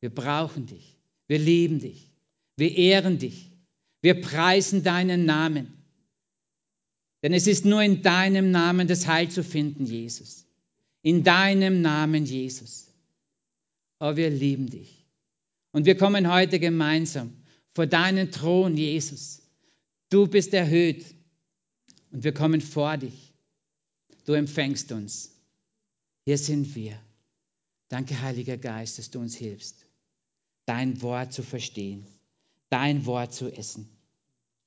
Wir 0.00 0.10
brauchen 0.10 0.66
dich. 0.66 0.96
Wir 1.26 1.38
lieben 1.38 1.80
dich. 1.80 2.10
Wir 2.56 2.76
ehren 2.76 3.18
dich. 3.18 3.50
Wir 4.00 4.20
preisen 4.20 4.82
deinen 4.82 5.24
Namen. 5.24 5.77
Denn 7.22 7.32
es 7.32 7.46
ist 7.46 7.64
nur 7.64 7.82
in 7.82 8.02
deinem 8.02 8.50
Namen 8.50 8.86
das 8.86 9.06
Heil 9.06 9.28
zu 9.28 9.42
finden, 9.42 9.86
Jesus. 9.86 10.46
In 11.02 11.24
deinem 11.24 11.80
Namen, 11.80 12.24
Jesus. 12.24 12.88
Oh, 14.00 14.14
wir 14.16 14.30
lieben 14.30 14.68
dich. 14.68 15.04
Und 15.72 15.84
wir 15.84 15.96
kommen 15.96 16.32
heute 16.32 16.60
gemeinsam 16.60 17.32
vor 17.74 17.86
deinen 17.86 18.30
Thron, 18.30 18.76
Jesus. 18.76 19.42
Du 20.10 20.26
bist 20.26 20.54
erhöht 20.54 21.04
und 22.10 22.24
wir 22.24 22.32
kommen 22.32 22.60
vor 22.60 22.96
dich. 22.96 23.34
Du 24.24 24.32
empfängst 24.32 24.92
uns. 24.92 25.32
Hier 26.24 26.38
sind 26.38 26.74
wir. 26.74 26.98
Danke, 27.88 28.20
Heiliger 28.20 28.56
Geist, 28.56 28.98
dass 28.98 29.10
du 29.10 29.18
uns 29.18 29.34
hilfst, 29.34 29.86
dein 30.66 31.00
Wort 31.00 31.32
zu 31.32 31.42
verstehen, 31.42 32.06
dein 32.68 33.06
Wort 33.06 33.32
zu 33.32 33.50
essen. 33.50 33.88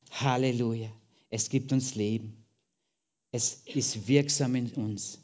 Halleluja. 0.10 0.92
Es 1.30 1.50
gibt 1.50 1.72
uns 1.72 1.96
Leben. 1.96 2.41
Es 3.32 3.62
ist 3.66 4.08
wirksam 4.08 4.56
in 4.56 4.72
uns. 4.74 5.20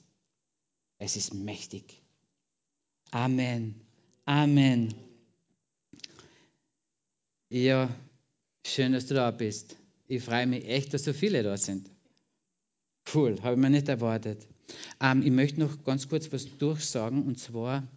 Es 0.97 1.17
ist 1.17 1.33
mächtig. 1.33 2.01
Amen. 3.11 3.75
Amen. 4.25 4.93
Ja, 7.49 7.89
schön, 8.65 8.93
dass 8.93 9.05
du 9.07 9.13
da 9.13 9.31
bist. 9.31 9.75
Ich 10.07 10.23
freue 10.23 10.47
mich 10.47 10.65
echt, 10.65 10.93
dass 10.93 11.03
so 11.03 11.13
viele 11.13 11.43
da 11.43 11.57
sind. 11.57 11.89
Cool, 13.13 13.41
habe 13.41 13.55
ich 13.55 13.61
mir 13.61 13.69
nicht 13.69 13.87
erwartet. 13.87 14.45
Ähm, 15.01 15.21
ich 15.21 15.31
möchte 15.31 15.59
noch 15.59 15.83
ganz 15.83 16.09
kurz 16.09 16.31
was 16.31 16.45
durchsagen 16.57 17.23
und 17.23 17.39
zwar, 17.39 17.87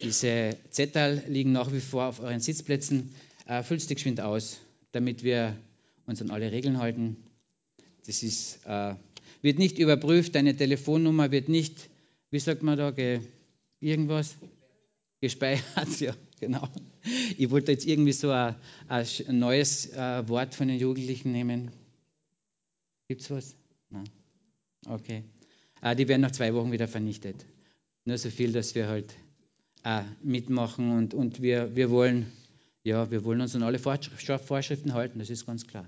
diese 0.00 0.56
Zettel 0.70 1.24
liegen 1.28 1.52
nach 1.52 1.72
wie 1.72 1.80
vor 1.80 2.04
auf 2.06 2.20
euren 2.20 2.40
Sitzplätzen. 2.40 3.14
Äh, 3.46 3.62
Füllst 3.62 3.90
die 3.90 3.94
geschwind 3.94 4.20
aus, 4.20 4.60
damit 4.92 5.22
wir 5.22 5.56
uns 6.06 6.20
an 6.22 6.30
alle 6.30 6.52
Regeln 6.52 6.78
halten. 6.78 7.16
Das 8.06 8.22
ist 8.22 8.64
äh, 8.66 8.94
wird 9.44 9.58
nicht 9.58 9.78
überprüft, 9.78 10.34
deine 10.34 10.56
Telefonnummer 10.56 11.30
wird 11.30 11.50
nicht, 11.50 11.90
wie 12.30 12.38
sagt 12.38 12.62
man 12.62 12.78
da, 12.78 12.90
ge, 12.92 13.20
irgendwas 13.78 14.34
gespeichert, 15.20 16.00
ja, 16.00 16.14
genau. 16.40 16.66
Ich 17.36 17.50
wollte 17.50 17.72
jetzt 17.72 17.86
irgendwie 17.86 18.12
so 18.12 18.30
ein, 18.30 18.56
ein 18.88 19.38
neues 19.38 19.92
äh, 19.92 20.26
Wort 20.28 20.54
von 20.54 20.68
den 20.68 20.78
Jugendlichen 20.80 21.32
nehmen. 21.32 21.70
Gibt 23.06 23.20
es 23.20 23.30
was? 23.30 23.54
Nein. 23.90 24.08
Okay. 24.86 25.24
Äh, 25.82 25.94
die 25.94 26.08
werden 26.08 26.22
nach 26.22 26.32
zwei 26.32 26.54
Wochen 26.54 26.72
wieder 26.72 26.88
vernichtet. 26.88 27.44
Nur 28.06 28.16
so 28.16 28.30
viel, 28.30 28.50
dass 28.50 28.74
wir 28.74 28.88
halt 28.88 29.14
äh, 29.84 30.04
mitmachen 30.22 30.90
und, 30.90 31.12
und 31.12 31.42
wir, 31.42 31.76
wir 31.76 31.90
wollen, 31.90 32.32
ja, 32.82 33.10
wir 33.10 33.24
wollen 33.24 33.42
uns 33.42 33.54
an 33.54 33.62
alle 33.62 33.78
Vorschriften 33.78 34.94
halten, 34.94 35.18
das 35.18 35.28
ist 35.28 35.44
ganz 35.44 35.66
klar. 35.66 35.86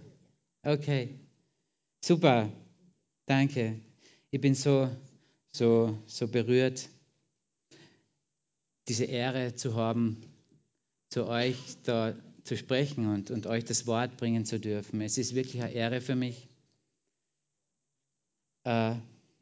Okay. 0.63 1.09
Super. 2.05 2.53
Danke. 3.27 3.81
Ich 4.31 4.41
bin 4.41 4.55
so, 4.55 4.89
so, 5.53 5.99
so 6.07 6.29
berührt, 6.29 6.89
diese 8.89 9.05
Ehre 9.05 9.55
zu 9.57 9.75
haben, 9.75 10.23
zu 11.11 11.27
euch 11.27 11.57
da 11.83 12.15
zu 12.45 12.57
sprechen 12.57 13.13
und, 13.13 13.33
und 13.33 13.47
euch 13.47 13.65
das 13.65 13.89
Wort 13.89 14.17
bringen 14.17 14.45
zu 14.45 14.61
dürfen. 14.61 15.01
Es 15.01 15.19
ist 15.19 15.35
wirklich 15.35 15.61
eine 15.61 15.73
Ehre 15.73 16.01
für 16.01 16.15
mich. 16.15 16.49
Äh, 18.63 18.95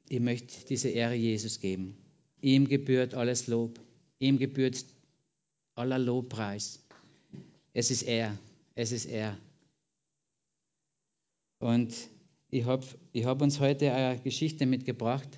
ich 0.08 0.20
möchte 0.20 0.64
diese 0.66 0.88
Ehre 0.88 1.14
Jesus 1.14 1.60
geben. 1.60 1.96
Ihm 2.40 2.66
gebührt 2.66 3.14
alles 3.14 3.46
Lob. 3.46 3.78
Ihm 4.18 4.38
gebührt 4.38 4.84
aller 5.74 5.98
Lobpreis. 5.98 6.82
Es 7.74 7.90
ist 7.90 8.02
er. 8.02 8.38
Es 8.74 8.92
ist 8.92 9.06
er. 9.06 9.36
Und 11.58 11.94
ich 12.54 12.64
habe 12.66 12.86
ich 13.12 13.24
hab 13.24 13.42
uns 13.42 13.58
heute 13.58 13.92
eine 13.92 14.20
Geschichte 14.20 14.64
mitgebracht 14.64 15.28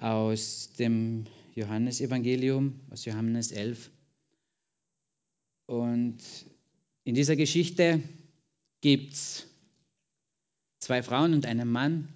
aus 0.00 0.72
dem 0.80 1.26
Johannesevangelium, 1.54 2.80
aus 2.90 3.04
Johannes 3.04 3.52
11. 3.52 3.88
Und 5.66 6.18
in 7.04 7.14
dieser 7.14 7.36
Geschichte 7.36 8.02
gibt 8.80 9.12
es 9.12 9.46
zwei 10.80 11.04
Frauen 11.04 11.34
und 11.34 11.46
einen 11.46 11.70
Mann, 11.70 12.08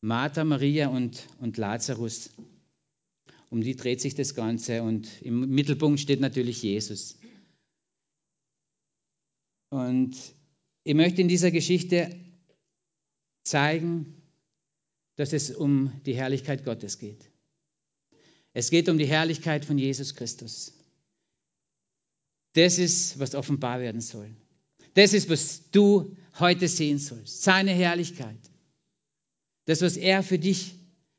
Martha, 0.00 0.42
Maria 0.42 0.88
und, 0.88 1.28
und 1.38 1.56
Lazarus. 1.58 2.30
Um 3.50 3.60
die 3.60 3.76
dreht 3.76 4.00
sich 4.00 4.16
das 4.16 4.34
Ganze 4.34 4.82
und 4.82 5.22
im 5.22 5.48
Mittelpunkt 5.48 6.00
steht 6.00 6.18
natürlich 6.18 6.60
Jesus. 6.60 7.20
Und 9.70 10.16
ich 10.82 10.94
möchte 10.94 11.20
in 11.20 11.28
dieser 11.28 11.52
Geschichte 11.52 12.18
zeigen, 13.42 14.22
dass 15.16 15.32
es 15.32 15.50
um 15.50 15.92
die 16.06 16.14
Herrlichkeit 16.14 16.64
Gottes 16.64 16.98
geht. 16.98 17.28
Es 18.54 18.70
geht 18.70 18.88
um 18.88 18.98
die 18.98 19.06
Herrlichkeit 19.06 19.64
von 19.64 19.78
Jesus 19.78 20.14
Christus. 20.14 20.72
Das 22.54 22.78
ist, 22.78 23.18
was 23.18 23.34
offenbar 23.34 23.80
werden 23.80 24.00
soll. 24.00 24.30
Das 24.94 25.14
ist, 25.14 25.30
was 25.30 25.70
du 25.70 26.16
heute 26.38 26.68
sehen 26.68 26.98
sollst. 26.98 27.42
Seine 27.42 27.72
Herrlichkeit. 27.72 28.38
Das, 29.64 29.80
was 29.80 29.96
er 29.96 30.22
für 30.22 30.38
dich 30.38 30.74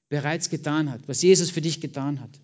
bereits 0.10 0.50
getan 0.50 0.92
hat, 0.92 1.08
was 1.08 1.22
Jesus 1.24 1.50
für 1.50 1.62
dich 1.62 1.82
getan 1.82 2.20
hat. 2.20 2.40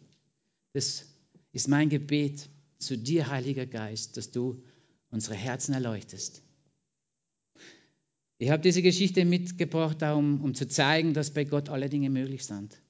Das 0.74 1.06
ist 1.52 1.68
mein 1.68 1.90
Gebet 1.90 2.50
zu 2.80 2.98
dir, 2.98 3.30
Heiliger 3.30 3.66
Geist, 3.68 4.18
dass 4.18 4.32
du 4.32 4.64
unsere 5.12 5.36
Herzen 5.36 5.74
erleuchtest 5.74 6.42
ich 8.40 8.50
habe 8.50 8.64
diese 8.64 8.82
Geschichte 8.82 9.26
mitgebracht, 9.26 10.02
um, 10.02 10.42
um 10.42 10.56
zu 10.56 10.66
zeigen, 10.66 11.14
dass 11.14 11.34
bei 11.34 11.44
Gott 11.44 11.68
alle 11.68 11.90
Dinge 11.90 12.10
möglich 12.10 12.46
sind. 12.46 12.82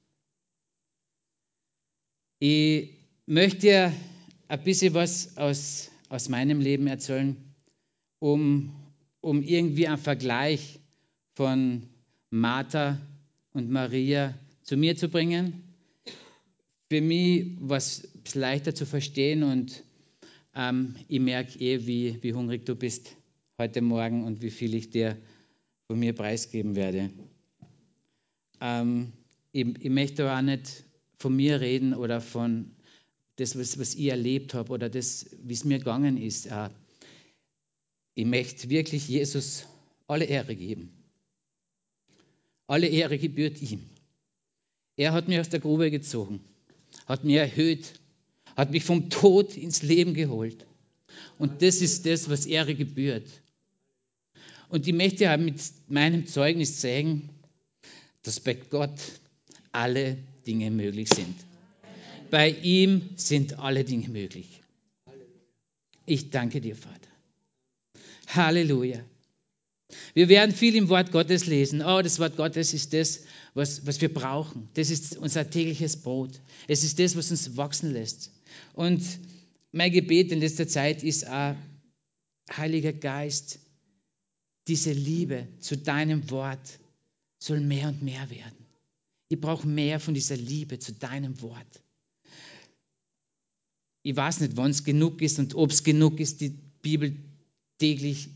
Ich 2.37 2.91
möchte 3.25 3.59
dir 3.59 3.93
ein 4.47 4.63
bisschen 4.63 4.93
was 4.93 5.37
aus, 5.37 5.89
aus 6.07 6.29
meinem 6.29 6.61
Leben 6.61 6.85
erzählen, 6.85 7.35
um, 8.19 8.75
um 9.21 9.41
irgendwie 9.41 9.87
einen 9.87 9.97
Vergleich 9.97 10.79
von 11.33 11.89
Martha 12.29 12.99
und 13.51 13.71
Maria 13.71 14.35
zu 14.61 14.77
mir 14.77 14.95
zu 14.97 15.09
bringen. 15.09 15.63
Für 16.89 17.01
mich 17.01 17.57
war 17.59 17.77
es 17.77 18.07
leichter 18.35 18.75
zu 18.75 18.85
verstehen 18.85 19.41
und 19.41 19.83
ähm, 20.53 20.95
ich 21.07 21.19
merke 21.19 21.59
eh, 21.59 21.87
wie, 21.87 22.21
wie 22.21 22.33
hungrig 22.35 22.67
du 22.67 22.75
bist 22.75 23.15
heute 23.57 23.81
Morgen 23.81 24.25
und 24.25 24.43
wie 24.43 24.51
viel 24.51 24.75
ich 24.75 24.91
dir 24.91 25.17
von 25.89 25.97
mir 25.97 26.13
preisgeben 26.13 26.75
werde. 26.75 27.09
Ähm, 28.61 29.11
ich, 29.51 29.65
ich, 29.79 29.89
möchte 29.89 30.31
auch 30.31 30.41
nicht 30.41 30.83
von 31.17 31.35
mir 31.35 31.61
reden 31.61 31.95
oder 31.95 32.21
von 32.21 32.75
das, 33.37 33.57
was, 33.57 33.79
was 33.79 33.95
ich 33.95 34.05
erlebt 34.05 34.53
habe 34.53 34.71
oder 34.71 34.87
das, 34.87 35.25
wie 35.41 35.53
es 35.53 35.65
mir 35.65 35.79
gegangen 35.79 36.17
ist. 36.17 36.45
Äh, 36.45 36.69
ich 38.13 38.25
möchte 38.27 38.69
wirklich 38.69 39.07
Jesus 39.07 39.65
alle 40.05 40.25
Ehre 40.25 40.55
geben. 40.55 40.91
Alle 42.67 42.85
Ehre 42.85 43.17
gebührt 43.17 43.59
ihm. 43.59 43.81
Er 44.95 45.13
hat 45.13 45.27
mich 45.27 45.39
aus 45.39 45.49
der 45.49 45.59
Grube 45.59 45.89
gezogen, 45.89 46.39
hat 47.07 47.23
mich 47.23 47.37
erhöht, 47.37 47.99
hat 48.55 48.69
mich 48.69 48.83
vom 48.83 49.09
Tod 49.09 49.57
ins 49.57 49.81
Leben 49.81 50.13
geholt. 50.13 50.67
Und 51.39 51.63
das 51.63 51.81
ist 51.81 52.05
das, 52.05 52.29
was 52.29 52.45
Ehre 52.45 52.75
gebührt. 52.75 53.25
Und 54.69 54.87
ich 54.87 54.93
möchte 54.93 55.35
mit 55.37 55.61
meinem 55.87 56.27
Zeugnis 56.27 56.79
zeigen, 56.79 57.29
dass 58.21 58.39
bei 58.39 58.53
Gott 58.53 58.99
alle 59.71 60.17
Dinge 60.45 60.71
möglich 60.71 61.09
sind. 61.09 61.35
Bei 62.29 62.49
ihm 62.49 63.09
sind 63.15 63.57
alle 63.59 63.83
Dinge 63.83 64.09
möglich. 64.09 64.61
Ich 66.05 66.29
danke 66.29 66.61
dir, 66.61 66.75
Vater. 66.75 67.09
Halleluja. 68.27 69.03
Wir 70.13 70.29
werden 70.29 70.53
viel 70.53 70.75
im 70.75 70.89
Wort 70.89 71.11
Gottes 71.11 71.47
lesen. 71.47 71.81
Oh, 71.81 72.01
das 72.03 72.19
Wort 72.19 72.37
Gottes 72.37 72.75
ist 72.75 72.93
das, 72.93 73.23
was, 73.55 73.87
was 73.87 74.01
wir 74.01 74.13
brauchen. 74.13 74.69
Das 74.75 74.91
ist 74.91 75.17
unser 75.17 75.49
tägliches 75.49 75.97
Brot. 75.97 76.39
Es 76.67 76.83
ist 76.83 76.99
das, 76.99 77.15
was 77.15 77.31
uns 77.31 77.57
wachsen 77.57 77.91
lässt. 77.91 78.31
Und 78.73 79.03
mein 79.71 79.91
Gebet 79.91 80.31
in 80.31 80.39
letzter 80.39 80.67
Zeit 80.67 81.03
ist 81.03 81.27
auch, 81.27 81.55
Heiliger 82.55 82.93
Geist, 82.93 83.59
diese 84.69 84.93
Liebe 84.93 85.47
zu 85.59 85.77
deinem 85.77 86.29
Wort 86.29 86.79
soll 87.39 87.59
mehr 87.59 87.89
und 87.89 88.03
mehr 88.03 88.29
werden. 88.29 88.65
Ich 89.27 89.41
brauche 89.41 89.67
mehr 89.67 89.99
von 89.99 90.13
dieser 90.13 90.37
Liebe 90.37 90.77
zu 90.79 90.93
deinem 90.93 91.41
Wort. 91.41 91.83
Ich 94.03 94.15
weiß 94.15 94.41
nicht, 94.41 94.57
wann 94.57 94.71
es 94.71 94.83
genug 94.83 95.21
ist 95.21 95.39
und 95.39 95.55
ob 95.55 95.71
es 95.71 95.83
genug 95.83 96.19
ist, 96.19 96.41
die 96.41 96.53
Bibel 96.81 97.15
täglich. 97.79 98.29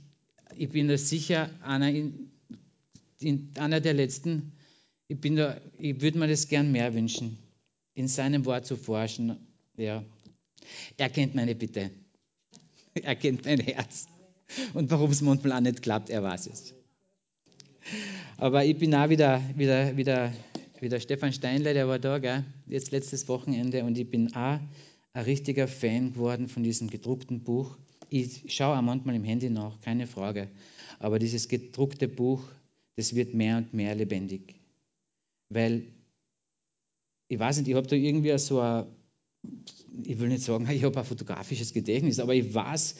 Ich 0.57 0.69
bin 0.69 0.87
da 0.87 0.97
sicher 0.97 1.49
einer, 1.61 1.89
in, 1.89 2.31
in, 3.19 3.51
einer 3.57 3.79
der 3.79 3.93
letzten. 3.93 4.53
Ich, 5.07 5.17
ich 5.23 6.01
würde 6.01 6.17
mir 6.17 6.27
das 6.27 6.47
gern 6.47 6.71
mehr 6.71 6.93
wünschen, 6.93 7.37
in 7.93 8.07
seinem 8.07 8.45
Wort 8.45 8.65
zu 8.65 8.75
forschen. 8.75 9.37
Ja. 9.77 10.03
Er 10.97 11.09
kennt 11.09 11.35
meine 11.35 11.55
Bitte. 11.55 11.91
Er 12.95 13.15
kennt 13.15 13.45
mein 13.45 13.59
Herz. 13.59 14.07
Und 14.73 14.91
warum 14.91 15.11
es 15.11 15.21
manchmal 15.21 15.53
auch 15.53 15.61
nicht 15.61 15.81
klappt, 15.81 16.09
er 16.09 16.23
weiß 16.23 16.47
es. 16.47 16.73
Aber 18.37 18.65
ich 18.65 18.77
bin 18.77 18.93
auch 18.95 19.09
wieder, 19.09 19.41
wieder, 19.55 19.95
wieder, 19.95 20.33
wieder 20.79 20.99
Stefan 20.99 21.33
Steinle, 21.33 21.73
der 21.73 21.87
war 21.87 21.99
da, 21.99 22.19
gell? 22.19 22.43
jetzt 22.67 22.91
letztes 22.91 23.27
Wochenende, 23.27 23.83
und 23.83 23.97
ich 23.97 24.09
bin 24.09 24.33
auch 24.35 24.59
ein 25.13 25.23
richtiger 25.25 25.67
Fan 25.67 26.13
geworden 26.13 26.47
von 26.47 26.63
diesem 26.63 26.89
gedruckten 26.89 27.43
Buch. 27.43 27.77
Ich 28.09 28.43
schaue 28.47 28.77
auch 28.77 28.81
manchmal 28.81 29.15
im 29.15 29.23
Handy 29.23 29.49
nach, 29.49 29.79
keine 29.81 30.07
Frage. 30.07 30.49
Aber 30.99 31.19
dieses 31.19 31.47
gedruckte 31.47 32.07
Buch, 32.07 32.43
das 32.95 33.15
wird 33.15 33.33
mehr 33.33 33.57
und 33.57 33.73
mehr 33.73 33.95
lebendig. 33.95 34.55
Weil, 35.49 35.83
ich 37.27 37.39
weiß 37.39 37.57
nicht, 37.57 37.67
ich 37.67 37.75
habe 37.75 37.87
da 37.87 37.95
irgendwie 37.95 38.37
so 38.37 38.59
ein, 38.59 38.85
ich 40.03 40.19
will 40.19 40.29
nicht 40.29 40.43
sagen, 40.43 40.67
ich 40.71 40.83
habe 40.83 40.99
ein 40.99 41.05
fotografisches 41.05 41.73
Gedächtnis, 41.73 42.19
aber 42.19 42.33
ich 42.33 42.53
weiß, 42.53 42.95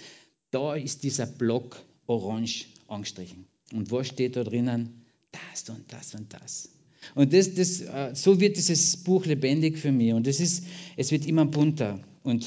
da 0.54 0.76
ist 0.76 1.04
dieser 1.04 1.26
Block 1.26 1.82
orange 2.06 2.66
angestrichen. 2.88 3.46
Und 3.72 3.92
was 3.92 4.08
steht 4.08 4.36
da 4.36 4.44
drinnen? 4.44 5.06
Das 5.32 5.68
und 5.70 5.92
das 5.92 6.14
und 6.14 6.32
das. 6.34 6.70
Und 7.16 7.34
das, 7.34 7.56
das, 7.56 7.82
äh, 7.82 8.12
so 8.14 8.40
wird 8.40 8.56
dieses 8.58 8.98
Buch 8.98 9.26
lebendig 9.26 9.78
für 9.78 9.92
mich. 9.92 10.14
Und 10.14 10.28
es, 10.28 10.40
ist, 10.40 10.66
es 10.96 11.12
wird 11.12 11.26
immer 11.26 11.46
bunter. 11.46 12.00
Und 12.24 12.46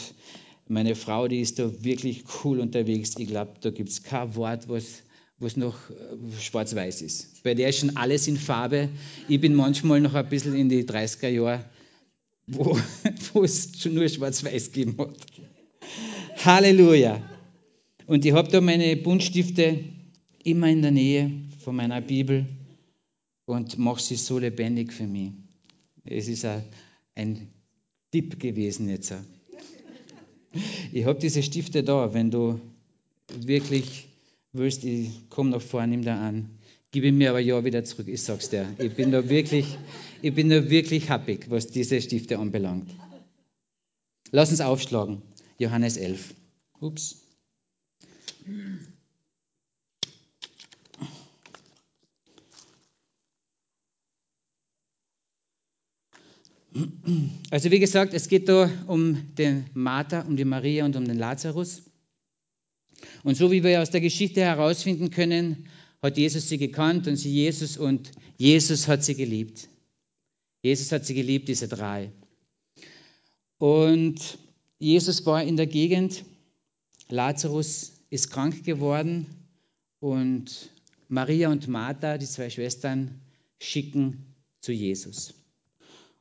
meine 0.69 0.95
Frau, 0.95 1.29
die 1.29 1.41
ist 1.41 1.59
da 1.59 1.85
wirklich 1.85 2.25
cool 2.45 2.61
unterwegs. 2.61 3.15
Ich 3.19 3.29
glaube, 3.29 3.55
da 3.61 3.71
gibt 3.71 3.91
es 3.91 4.03
kein 4.03 4.35
Wort, 4.37 4.69
was, 4.69 5.03
was 5.39 5.57
noch 5.57 5.77
äh, 5.91 6.41
schwarz-weiß 6.41 7.03
ist. 7.03 7.43
Bei 7.43 7.55
der 7.55 7.69
ist 7.71 7.81
schon 7.81 7.97
alles 7.97 8.29
in 8.29 8.37
Farbe. 8.37 8.89
Ich 9.29 9.41
bin 9.41 9.55
manchmal 9.55 10.01
noch 10.01 10.15
ein 10.15 10.29
bisschen 10.29 10.55
in 10.55 10.69
die 10.69 10.85
30er 10.85 11.29
Jahre, 11.29 11.65
wo, 12.47 12.79
wo 13.33 13.43
es 13.43 13.81
schon 13.81 13.95
nur 13.95 14.09
schwarz-weiß 14.09 14.73
gegeben 14.73 14.97
hat. 14.99 15.17
Halleluja. 16.45 17.36
Und 18.07 18.25
ich 18.25 18.33
habe 18.33 18.49
da 18.51 18.61
meine 18.61 18.97
Buntstifte 18.97 19.81
immer 20.45 20.69
in 20.69 20.83
der 20.83 20.93
Nähe 20.93 21.33
von 21.59 21.75
meiner 21.75 22.01
Bibel 22.01 22.47
und 23.47 23.79
mache 23.79 24.01
sie 24.01 24.15
so 24.15 24.39
lebendig 24.39 24.93
für 24.93 25.07
mich. 25.07 25.33
Es 26.05 26.29
ist 26.29 26.47
ein 27.17 27.49
Tipp 28.13 28.39
gewesen 28.39 28.89
jetzt. 28.89 29.13
Ich 30.93 31.05
habe 31.05 31.19
diese 31.19 31.43
Stifte 31.43 31.83
da, 31.83 32.15
wenn 32.15 32.31
du 32.31 32.61
wirklich 33.41 34.07
willst, 34.53 34.85
ich 34.85 35.11
komme 35.29 35.51
nach 35.51 35.61
vorne, 35.61 35.89
nimm 35.89 36.05
da 36.05 36.29
an. 36.29 36.51
Gib 36.93 37.13
mir 37.13 37.31
aber 37.31 37.41
ja 37.41 37.65
wieder 37.65 37.85
zurück, 37.85 38.07
ich 38.09 38.23
sag's 38.23 38.49
dir. 38.49 38.73
Ich 38.79 38.95
bin 38.95 39.11
da 39.11 39.29
wirklich, 39.29 39.67
ich 40.23 40.33
bin 40.33 40.49
da 40.49 40.71
wirklich 40.71 41.11
happy, 41.11 41.41
was 41.49 41.67
diese 41.67 42.01
Stifte 42.01 42.39
anbelangt. 42.39 42.89
Lass 44.31 44.51
uns 44.51 44.61
aufschlagen. 44.61 45.23
Johannes 45.59 45.97
11. 45.97 46.35
Ups. 46.81 47.26
Also 57.51 57.71
wie 57.71 57.79
gesagt, 57.79 58.13
es 58.13 58.29
geht 58.29 58.49
da 58.49 58.71
um 58.87 59.35
den 59.37 59.67
Martha, 59.73 60.21
um 60.23 60.37
die 60.37 60.45
Maria 60.45 60.85
und 60.85 60.97
um 60.97 61.07
den 61.07 61.17
Lazarus. 61.17 61.83
Und 63.23 63.37
so 63.37 63.51
wie 63.51 63.63
wir 63.63 63.83
aus 63.83 63.91
der 63.91 64.01
Geschichte 64.01 64.43
herausfinden 64.43 65.11
können, 65.11 65.69
hat 66.03 66.19
Jesus 66.19 66.49
sie 66.49 66.59
gekannt 66.59 67.07
und 67.09 67.17
sie 67.17 67.33
Jesus 67.33 67.77
und 67.77 68.11
Jesus 68.37 68.89
hat 68.89 69.05
sie 69.05 69.15
geliebt. 69.15 69.69
Jesus 70.63 70.93
hat 70.93 71.07
sie 71.07 71.15
geliebt, 71.15 71.49
diese 71.49 71.69
drei. 71.69 72.13
Und 73.59 74.39
Jesus 74.79 75.25
war 75.25 75.43
in 75.43 75.57
der 75.57 75.67
Gegend, 75.67 76.25
Lazarus 77.09 77.96
ist 78.17 78.31
krank 78.31 78.65
geworden 78.65 79.27
und 80.01 80.71
Maria 81.09 81.51
und 81.51 81.69
Martha, 81.69 82.17
die 82.17 82.25
zwei 82.25 82.49
Schwestern, 82.49 83.21
schicken 83.61 84.35
zu 84.63 84.73
Jesus. 84.73 85.35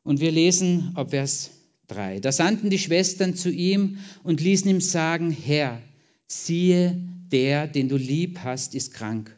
Und 0.03 0.19
wir 0.19 0.31
lesen 0.31 0.91
ab 0.95 1.11
Vers 1.11 1.51
3. 1.87 2.19
Da 2.19 2.33
sandten 2.33 2.69
die 2.69 2.79
Schwestern 2.79 3.33
zu 3.35 3.49
ihm 3.49 3.99
und 4.23 4.41
ließen 4.41 4.69
ihm 4.69 4.81
sagen, 4.81 5.31
Herr, 5.31 5.81
siehe, 6.27 7.01
der, 7.31 7.65
den 7.65 7.87
du 7.87 7.95
lieb 7.95 8.39
hast, 8.39 8.75
ist 8.75 8.93
krank. 8.93 9.33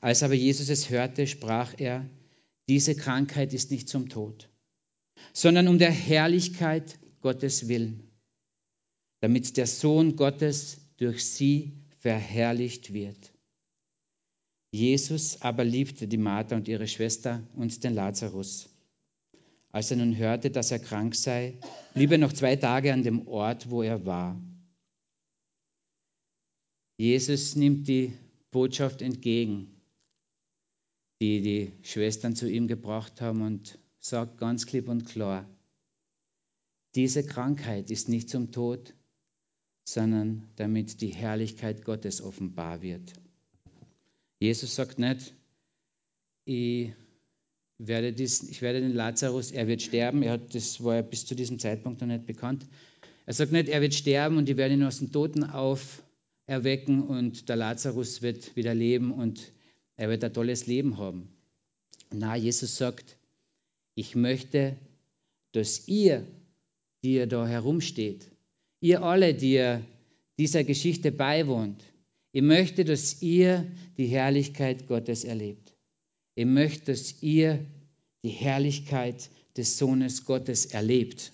Als 0.00 0.22
aber 0.22 0.34
Jesus 0.34 0.68
es 0.68 0.90
hörte, 0.90 1.26
sprach 1.26 1.74
er, 1.76 2.08
diese 2.68 2.94
Krankheit 2.94 3.52
ist 3.52 3.72
nicht 3.72 3.88
zum 3.88 4.08
Tod, 4.08 4.48
sondern 5.32 5.66
um 5.66 5.78
der 5.78 5.90
Herrlichkeit 5.90 7.00
Gottes 7.20 7.66
willen, 7.66 8.08
damit 9.18 9.56
der 9.56 9.66
Sohn 9.66 10.14
Gottes 10.14 10.78
durch 11.00 11.24
sie 11.24 11.72
verherrlicht 11.98 12.92
wird. 12.92 13.32
Jesus 14.70 15.40
aber 15.40 15.64
liebte 15.64 16.06
die 16.06 16.18
Martha 16.18 16.54
und 16.54 16.68
ihre 16.68 16.86
Schwester 16.86 17.42
und 17.56 17.82
den 17.82 17.94
Lazarus. 17.94 18.68
Als 19.72 19.90
er 19.90 19.96
nun 19.96 20.16
hörte, 20.16 20.50
dass 20.50 20.70
er 20.70 20.78
krank 20.78 21.14
sei, 21.14 21.58
blieb 21.94 22.12
er 22.12 22.18
noch 22.18 22.32
zwei 22.32 22.56
Tage 22.56 22.92
an 22.92 23.02
dem 23.02 23.26
Ort, 23.26 23.70
wo 23.70 23.82
er 23.82 24.04
war. 24.04 24.40
Jesus 26.98 27.56
nimmt 27.56 27.88
die 27.88 28.12
Botschaft 28.50 29.00
entgegen, 29.00 29.80
die 31.20 31.40
die 31.40 31.72
Schwestern 31.82 32.36
zu 32.36 32.48
ihm 32.48 32.68
gebracht 32.68 33.20
haben 33.20 33.42
und 33.42 33.78
sagt 34.00 34.38
ganz 34.38 34.66
klipp 34.66 34.88
und 34.88 35.06
klar, 35.06 35.48
diese 36.94 37.24
Krankheit 37.24 37.90
ist 37.90 38.08
nicht 38.08 38.28
zum 38.28 38.50
Tod, 38.50 38.94
sondern 39.92 40.48
damit 40.54 41.00
die 41.00 41.08
Herrlichkeit 41.08 41.84
Gottes 41.84 42.22
offenbar 42.22 42.80
wird. 42.80 43.12
Jesus 44.38 44.76
sagt 44.76 45.00
nicht, 45.00 45.34
ich 46.44 46.92
werde, 47.78 48.12
dies, 48.12 48.42
ich 48.48 48.62
werde 48.62 48.80
den 48.80 48.94
Lazarus, 48.94 49.50
er 49.50 49.66
wird 49.66 49.82
sterben, 49.82 50.22
er 50.22 50.32
hat, 50.32 50.54
das 50.54 50.82
war 50.84 50.96
ja 50.96 51.02
bis 51.02 51.26
zu 51.26 51.34
diesem 51.34 51.58
Zeitpunkt 51.58 52.00
noch 52.00 52.06
nicht 52.06 52.24
bekannt. 52.24 52.66
Er 53.26 53.34
sagt 53.34 53.50
nicht, 53.50 53.68
er 53.68 53.80
wird 53.80 53.94
sterben 53.94 54.36
und 54.36 54.48
ich 54.48 54.56
werde 54.56 54.74
ihn 54.74 54.84
aus 54.84 55.00
den 55.00 55.10
Toten 55.10 55.42
auferwecken 55.42 57.02
und 57.02 57.48
der 57.48 57.56
Lazarus 57.56 58.22
wird 58.22 58.54
wieder 58.54 58.74
leben 58.74 59.12
und 59.12 59.52
er 59.96 60.08
wird 60.08 60.22
ein 60.22 60.32
tolles 60.32 60.66
Leben 60.66 60.98
haben. 60.98 61.28
Na, 62.12 62.36
Jesus 62.36 62.76
sagt, 62.76 63.16
ich 63.96 64.14
möchte, 64.14 64.76
dass 65.52 65.88
ihr, 65.88 66.26
die 67.02 67.14
ihr 67.14 67.26
da 67.26 67.46
herumsteht, 67.46 68.30
ihr 68.80 69.02
alle, 69.02 69.34
die 69.34 69.52
ihr 69.54 69.82
dieser 70.38 70.64
Geschichte 70.64 71.12
beiwohnt, 71.12 71.84
ich 72.32 72.42
möchte, 72.42 72.84
dass 72.84 73.22
ihr 73.22 73.66
die 73.98 74.06
Herrlichkeit 74.06 74.86
Gottes 74.86 75.24
erlebt. 75.24 75.74
Ich 76.34 76.46
möchte, 76.46 76.92
dass 76.92 77.22
ihr 77.22 77.66
die 78.22 78.28
Herrlichkeit 78.28 79.30
des 79.56 79.78
Sohnes 79.78 80.24
Gottes 80.24 80.66
erlebt. 80.66 81.32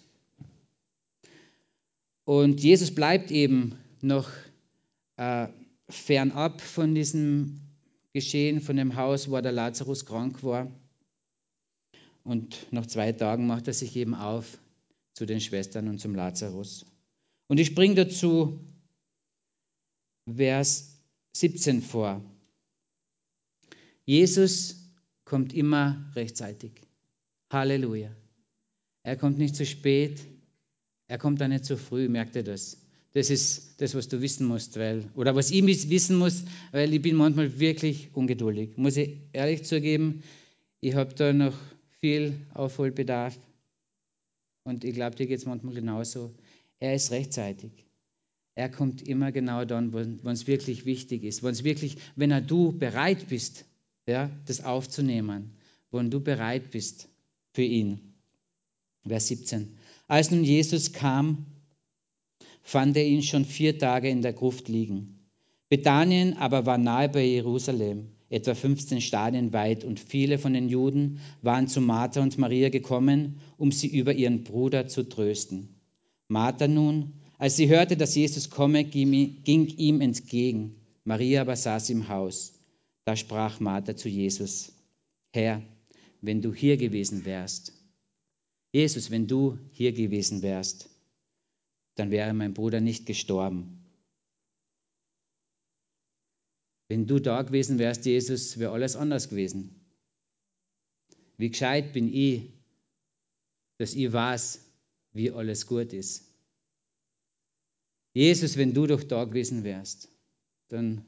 Und 2.25 2.63
Jesus 2.63 2.95
bleibt 2.95 3.31
eben 3.31 3.77
noch 4.01 4.29
äh, 5.17 5.49
fernab 5.89 6.61
von 6.61 6.95
diesem 6.95 7.61
Geschehen, 8.13 8.61
von 8.61 8.77
dem 8.77 8.97
Haus, 8.97 9.31
wo 9.31 9.41
der 9.41 9.53
Lazarus 9.53 10.07
krank 10.07 10.43
war. 10.43 10.71
Und 12.25 12.67
nach 12.73 12.87
zwei 12.87 13.13
Tagen 13.13 13.47
macht 13.47 13.69
er 13.69 13.75
sich 13.75 13.95
eben 13.95 14.15
auf 14.15 14.59
zu 15.13 15.27
den 15.27 15.41
Schwestern 15.41 15.89
und 15.89 16.01
zum 16.01 16.15
Lazarus. 16.15 16.87
Und 17.49 17.61
ich 17.61 17.69
springe 17.69 17.95
dazu 17.95 18.61
Vers 20.35 20.99
17 21.35 21.83
vor. 21.83 22.23
Jesus 24.05 24.77
kommt 25.25 25.53
immer 25.53 26.11
rechtzeitig. 26.15 26.73
Halleluja. 27.51 28.11
Er 29.03 29.17
kommt 29.17 29.39
nicht 29.39 29.55
zu 29.55 29.65
spät, 29.65 30.21
er 31.09 31.19
kommt 31.19 31.41
auch 31.43 31.49
nicht 31.49 31.65
zu 31.65 31.77
früh, 31.77 32.09
merkt 32.09 32.35
ihr 32.35 32.43
das? 32.43 32.79
Das 33.13 33.31
ist 33.31 33.81
das, 33.81 33.95
was 33.95 34.09
du 34.09 34.21
wissen 34.21 34.47
musst, 34.47 34.77
weil, 34.77 35.09
oder 35.15 35.35
was 35.35 35.51
ich 35.51 35.65
wissen 35.65 36.17
muss, 36.17 36.45
weil 36.73 36.93
ich 36.93 37.01
bin 37.01 37.17
manchmal 37.17 37.59
wirklich 37.59 38.11
ungeduldig. 38.15 38.77
Muss 38.77 38.97
ich 38.97 39.17
ehrlich 39.33 39.65
zugeben, 39.65 40.23
ich 40.81 40.95
habe 40.95 41.15
da 41.15 41.33
noch 41.33 41.55
viel 42.01 42.35
Aufholbedarf 42.53 43.39
und 44.65 44.85
ich 44.85 44.95
glaube, 44.95 45.17
dir 45.17 45.27
geht 45.27 45.39
es 45.39 45.47
manchmal 45.47 45.75
genauso. 45.75 46.35
Er 46.79 46.95
ist 46.95 47.11
rechtzeitig. 47.11 47.71
Er 48.55 48.71
kommt 48.71 49.07
immer 49.07 49.33
genau 49.33 49.65
dann, 49.65 49.93
wenn 49.93 50.27
es 50.27 50.47
wirklich 50.47 50.87
wichtig 50.87 51.25
ist, 51.25 51.43
wenn 51.43 51.53
es 51.53 51.65
wirklich, 51.65 51.97
wenn 52.17 52.31
er 52.31 52.41
du 52.41 52.73
bereit 52.73 53.29
bist, 53.29 53.67
ja, 54.07 54.31
das 54.47 54.65
aufzunehmen, 54.65 55.53
wenn 55.91 56.11
du 56.11 56.21
bereit 56.21 56.71
bist, 56.71 57.09
für 57.53 57.63
ihn. 57.63 58.15
Vers 59.07 59.29
17. 59.29 59.77
Als 60.09 60.31
nun 60.31 60.45
Jesus 60.45 60.93
kam, 60.93 61.47
fand 62.63 62.97
er 62.97 63.07
ihn 63.07 63.23
schon 63.23 63.45
vier 63.45 63.79
Tage 63.79 64.09
in 64.09 64.23
der 64.23 64.33
Gruft 64.33 64.69
liegen. 64.69 65.19
Bethanien 65.69 66.37
aber 66.37 66.65
war 66.67 66.79
nahe 66.79 67.09
bei 67.09 67.25
Jerusalem, 67.25 68.09
etwa 68.29 68.55
15 68.55 69.01
Stadien 69.01 69.53
weit, 69.53 69.85
und 69.85 70.01
viele 70.01 70.39
von 70.39 70.53
den 70.53 70.69
Juden 70.69 71.21
waren 71.43 71.69
zu 71.69 71.81
Martha 71.81 72.23
und 72.23 72.39
Maria 72.39 72.69
gekommen, 72.69 73.41
um 73.57 73.73
sie 73.73 73.89
über 73.89 74.15
ihren 74.15 74.45
Bruder 74.45 74.87
zu 74.87 75.09
trösten. 75.09 75.76
Martha 76.29 76.67
nun, 76.67 77.15
als 77.39 77.57
sie 77.57 77.69
hörte, 77.69 77.97
dass 77.97 78.15
Jesus 78.15 78.51
komme, 78.51 78.85
ging 78.85 79.67
ihm 79.67 80.01
entgegen. 80.01 80.81
Maria 81.05 81.43
aber 81.43 81.57
saß 81.57 81.91
im 81.91 82.09
Haus. 82.09 82.53
Da 83.05 83.15
sprach 83.15 83.61
Martha 83.61 83.95
zu 83.97 84.09
Jesus, 84.09 84.73
Herr, 85.33 85.63
wenn 86.21 86.43
du 86.43 86.53
hier 86.53 86.77
gewesen 86.77 87.25
wärst, 87.25 87.73
Jesus, 88.73 89.11
wenn 89.11 89.27
du 89.27 89.59
hier 89.71 89.93
gewesen 89.93 90.43
wärst, 90.43 90.91
dann 91.95 92.11
wäre 92.11 92.35
mein 92.35 92.53
Bruder 92.53 92.81
nicht 92.81 93.07
gestorben. 93.07 93.85
Wenn 96.89 97.07
du 97.07 97.21
da 97.21 97.43
gewesen 97.43 97.79
wärst, 97.79 98.05
Jesus, 98.07 98.59
wäre 98.59 98.73
alles 98.73 98.97
anders 98.97 99.29
gewesen. 99.29 99.81
Wie 101.37 101.51
gescheit 101.51 101.93
bin 101.93 102.13
ich, 102.13 102.53
dass 103.79 103.95
ich 103.95 104.13
weiß, 104.13 104.66
wie 105.17 105.31
alles 105.31 105.67
gut 105.67 105.93
ist. 105.93 106.25
Jesus, 108.13 108.57
wenn 108.57 108.73
du 108.73 108.87
doch 108.87 109.03
da 109.03 109.25
gewesen 109.25 109.65
wärst, 109.65 110.09
dann 110.69 111.05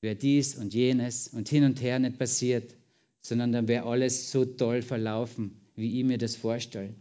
wäre 0.00 0.16
dies 0.16 0.56
und 0.56 0.74
jenes 0.74 1.28
und 1.28 1.48
hin 1.48 1.64
und 1.64 1.82
her 1.82 1.98
nicht 1.98 2.18
passiert, 2.18 2.74
sondern 3.20 3.52
dann 3.52 3.68
wäre 3.68 3.86
alles 3.86 4.30
so 4.30 4.44
toll 4.44 4.82
verlaufen, 4.82 5.60
wie 5.74 5.98
ich 5.98 6.04
mir 6.04 6.18
das 6.18 6.36
vorstelle. 6.36 6.94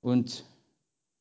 Und 0.00 0.44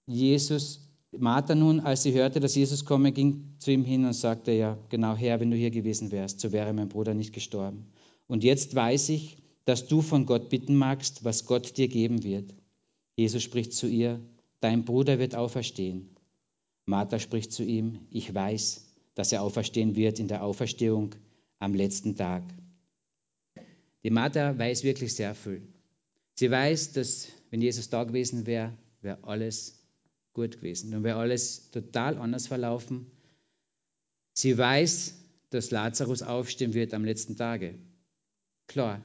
Jesus, 0.06 0.82
Martha 1.12 1.56
nun, 1.56 1.80
als 1.80 2.04
sie 2.04 2.14
hörte, 2.14 2.40
dass 2.40 2.56
Jesus 2.56 2.86
komme, 2.86 3.12
ging 3.12 3.56
zu 3.60 3.72
ihm 3.72 3.84
hin 3.84 4.06
und 4.06 4.14
sagte, 4.14 4.52
ja, 4.52 4.78
genau 4.90 5.16
Herr, 5.16 5.40
wenn 5.40 5.52
du 5.52 5.58
hier 5.58 5.72
gewesen 5.72 6.12
wärst, 6.12 6.40
so 6.40 6.52
wäre 6.52 6.74
mein 6.74 6.90
Bruder 6.90 7.14
nicht 7.14 7.34
gestorben. 7.34 7.88
Und 8.28 8.44
jetzt 8.44 8.76
weiß 8.76 9.10
ich, 9.10 9.38
dass 9.68 9.86
du 9.86 10.02
von 10.02 10.26
Gott 10.26 10.48
bitten 10.48 10.78
magst, 10.78 11.26
was 11.26 11.46
Gott 11.46 11.76
dir 11.76 11.90
geben 11.90 12.24
wird. 12.24 12.56
Jesus 13.18 13.44
spricht 13.44 13.74
zu 13.74 13.86
ihr, 13.86 14.22
dein 14.62 14.86
Bruder 14.86 15.20
wird 15.20 15.36
auferstehen. 15.36 16.16
Martha 16.86 17.20
spricht 17.20 17.52
zu 17.52 17.64
ihm, 17.64 18.00
ich 18.10 18.34
weiß, 18.34 18.88
dass 19.14 19.34
er 19.34 19.42
auferstehen 19.42 19.98
wird 19.98 20.20
in 20.20 20.30
der 20.30 20.42
Auferstehung 20.42 21.16
am 21.60 21.74
letzten 21.76 22.16
Tag. 22.16 22.44
Die 24.06 24.10
Martha 24.10 24.58
weiß 24.58 24.84
wirklich 24.84 25.14
sehr 25.16 25.36
viel. 25.36 25.68
Sie 26.36 26.50
weiß, 26.50 26.94
dass 26.94 27.28
wenn 27.50 27.62
Jesus 27.62 27.90
da 27.90 28.06
gewesen 28.06 28.46
wäre, 28.46 28.72
wäre 29.02 29.22
alles 29.24 29.84
gut 30.32 30.60
gewesen. 30.60 30.92
Dann 30.92 31.04
wäre 31.04 31.20
alles 31.20 31.72
total 31.72 32.18
anders 32.20 32.48
verlaufen. 32.48 33.12
Sie 34.32 34.58
weiß, 34.58 35.14
dass 35.50 35.72
Lazarus 35.72 36.22
aufstehen 36.22 36.74
wird 36.74 36.94
am 36.94 37.04
letzten 37.04 37.36
Tage. 37.36 37.76
Klar, 38.68 39.04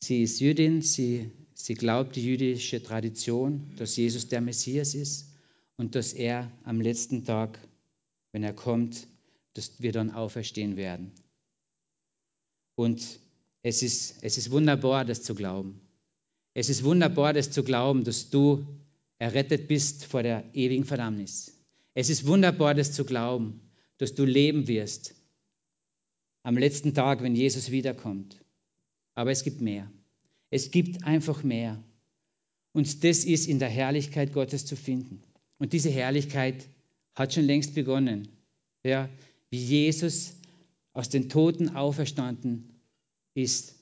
sie 0.00 0.22
ist 0.22 0.40
Jüdin, 0.40 0.82
sie, 0.82 1.30
sie 1.54 1.74
glaubt 1.74 2.16
die 2.16 2.24
jüdische 2.24 2.82
Tradition, 2.82 3.72
dass 3.76 3.96
Jesus 3.96 4.28
der 4.28 4.40
Messias 4.40 4.94
ist 4.94 5.28
und 5.76 5.94
dass 5.94 6.12
er 6.12 6.50
am 6.64 6.80
letzten 6.80 7.24
Tag, 7.24 7.58
wenn 8.32 8.42
er 8.42 8.52
kommt, 8.52 9.06
dass 9.54 9.80
wir 9.80 9.92
dann 9.92 10.10
auferstehen 10.10 10.76
werden. 10.76 11.12
Und 12.76 13.20
es 13.62 13.82
ist, 13.82 14.16
es 14.22 14.38
ist 14.38 14.50
wunderbar, 14.50 15.04
das 15.04 15.22
zu 15.22 15.34
glauben. 15.34 15.80
Es 16.54 16.68
ist 16.68 16.84
wunderbar, 16.84 17.32
das 17.32 17.50
zu 17.50 17.62
glauben, 17.64 18.04
dass 18.04 18.30
du 18.30 18.66
errettet 19.18 19.68
bist 19.68 20.04
vor 20.04 20.22
der 20.22 20.44
ewigen 20.54 20.84
Verdammnis. 20.84 21.52
Es 21.94 22.08
ist 22.08 22.26
wunderbar, 22.26 22.74
das 22.74 22.92
zu 22.92 23.04
glauben, 23.04 23.60
dass 23.98 24.14
du 24.14 24.24
leben 24.24 24.68
wirst 24.68 25.14
am 26.44 26.56
letzten 26.56 26.94
Tag, 26.94 27.22
wenn 27.22 27.34
Jesus 27.34 27.70
wiederkommt. 27.70 28.38
Aber 29.18 29.32
es 29.32 29.42
gibt 29.42 29.60
mehr. 29.60 29.90
Es 30.48 30.70
gibt 30.70 31.02
einfach 31.02 31.42
mehr. 31.42 31.82
Und 32.70 33.02
das 33.02 33.24
ist 33.24 33.48
in 33.48 33.58
der 33.58 33.68
Herrlichkeit 33.68 34.32
Gottes 34.32 34.64
zu 34.64 34.76
finden. 34.76 35.24
Und 35.58 35.72
diese 35.72 35.90
Herrlichkeit 35.90 36.68
hat 37.16 37.34
schon 37.34 37.42
längst 37.42 37.74
begonnen. 37.74 38.28
Ja, 38.84 39.08
wie 39.50 39.58
Jesus 39.58 40.34
aus 40.92 41.08
den 41.08 41.28
Toten 41.28 41.70
auferstanden 41.74 42.80
ist, 43.34 43.74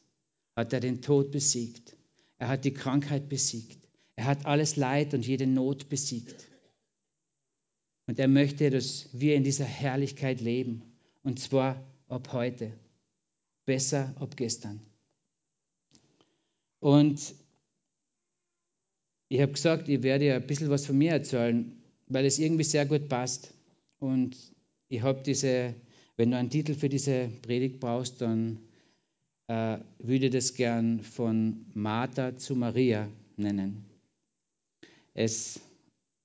hat 0.57 0.73
er 0.73 0.81
den 0.81 1.03
Tod 1.03 1.33
besiegt. 1.33 1.95
Er 2.39 2.49
hat 2.49 2.65
die 2.65 2.73
Krankheit 2.73 3.29
besiegt. 3.29 3.87
Er 4.15 4.25
hat 4.25 4.47
alles 4.47 4.77
Leid 4.77 5.13
und 5.13 5.27
jede 5.27 5.47
Not 5.47 5.91
besiegt. 5.91 6.47
Und 8.07 8.19
er 8.19 8.29
möchte, 8.29 8.71
dass 8.71 9.11
wir 9.13 9.35
in 9.35 9.45
dieser 9.45 9.67
Herrlichkeit 9.67 10.41
leben. 10.41 10.81
Und 11.23 11.41
zwar 11.41 11.85
ab 12.09 12.33
heute. 12.33 12.73
Besser 13.67 14.15
ab 14.19 14.35
gestern. 14.39 14.81
Und 16.81 17.35
ich 19.29 19.41
habe 19.41 19.53
gesagt, 19.53 19.89
ich 19.89 20.03
werde 20.03 20.27
ja 20.27 20.37
ein 20.37 20.47
bisschen 20.47 20.71
was 20.71 20.87
von 20.87 20.97
mir 20.99 21.13
erzählen, 21.13 21.73
weil 22.07 22.25
es 22.25 22.39
irgendwie 22.39 22.65
sehr 22.65 22.87
gut 22.87 23.09
passt. 23.09 23.53
Und 23.99 24.37
ich 24.89 25.03
habe 25.03 25.23
diese, 25.23 25.75
wenn 26.17 26.31
du 26.31 26.37
einen 26.37 26.51
Titel 26.51 26.75
für 26.75 26.89
diese 26.89 27.29
Predigt 27.43 27.81
brauchst, 27.81 28.21
dann 28.21 28.61
äh, 29.49 29.79
würde 29.99 30.31
das 30.31 30.55
gern 30.55 31.01
von 31.01 31.67
Martha 31.75 32.37
zu 32.37 32.55
Maria 32.55 33.09
nennen. 33.37 33.85
Es, 35.15 35.61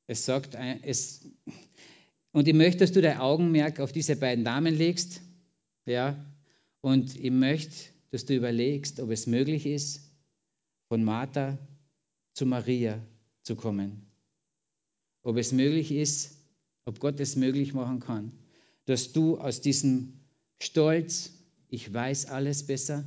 es 0.07 0.25
sagt, 0.25 0.57
es, 0.83 1.25
und 2.33 2.47
ich 2.47 2.53
möchte, 2.53 2.79
dass 2.79 2.91
du 2.91 3.01
dein 3.01 3.17
Augenmerk 3.17 3.79
auf 3.79 3.91
diese 3.91 4.15
beiden 4.15 4.43
Damen 4.43 4.75
legst, 4.75 5.21
ja, 5.85 6.23
und 6.81 7.15
ich 7.15 7.31
möchte, 7.31 7.91
dass 8.11 8.25
du 8.25 8.35
überlegst, 8.35 8.99
ob 8.99 9.09
es 9.11 9.27
möglich 9.27 9.65
ist, 9.65 10.10
von 10.91 11.05
Martha 11.05 11.57
zu 12.33 12.45
Maria 12.45 13.01
zu 13.43 13.55
kommen. 13.55 14.07
Ob 15.23 15.37
es 15.37 15.53
möglich 15.53 15.89
ist, 15.89 16.35
ob 16.83 16.99
Gott 16.99 17.17
es 17.21 17.37
möglich 17.37 17.73
machen 17.73 18.01
kann, 18.01 18.33
dass 18.87 19.13
du 19.13 19.37
aus 19.37 19.61
diesem 19.61 20.19
Stolz, 20.59 21.31
ich 21.69 21.93
weiß 21.93 22.25
alles 22.25 22.67
besser, 22.67 23.05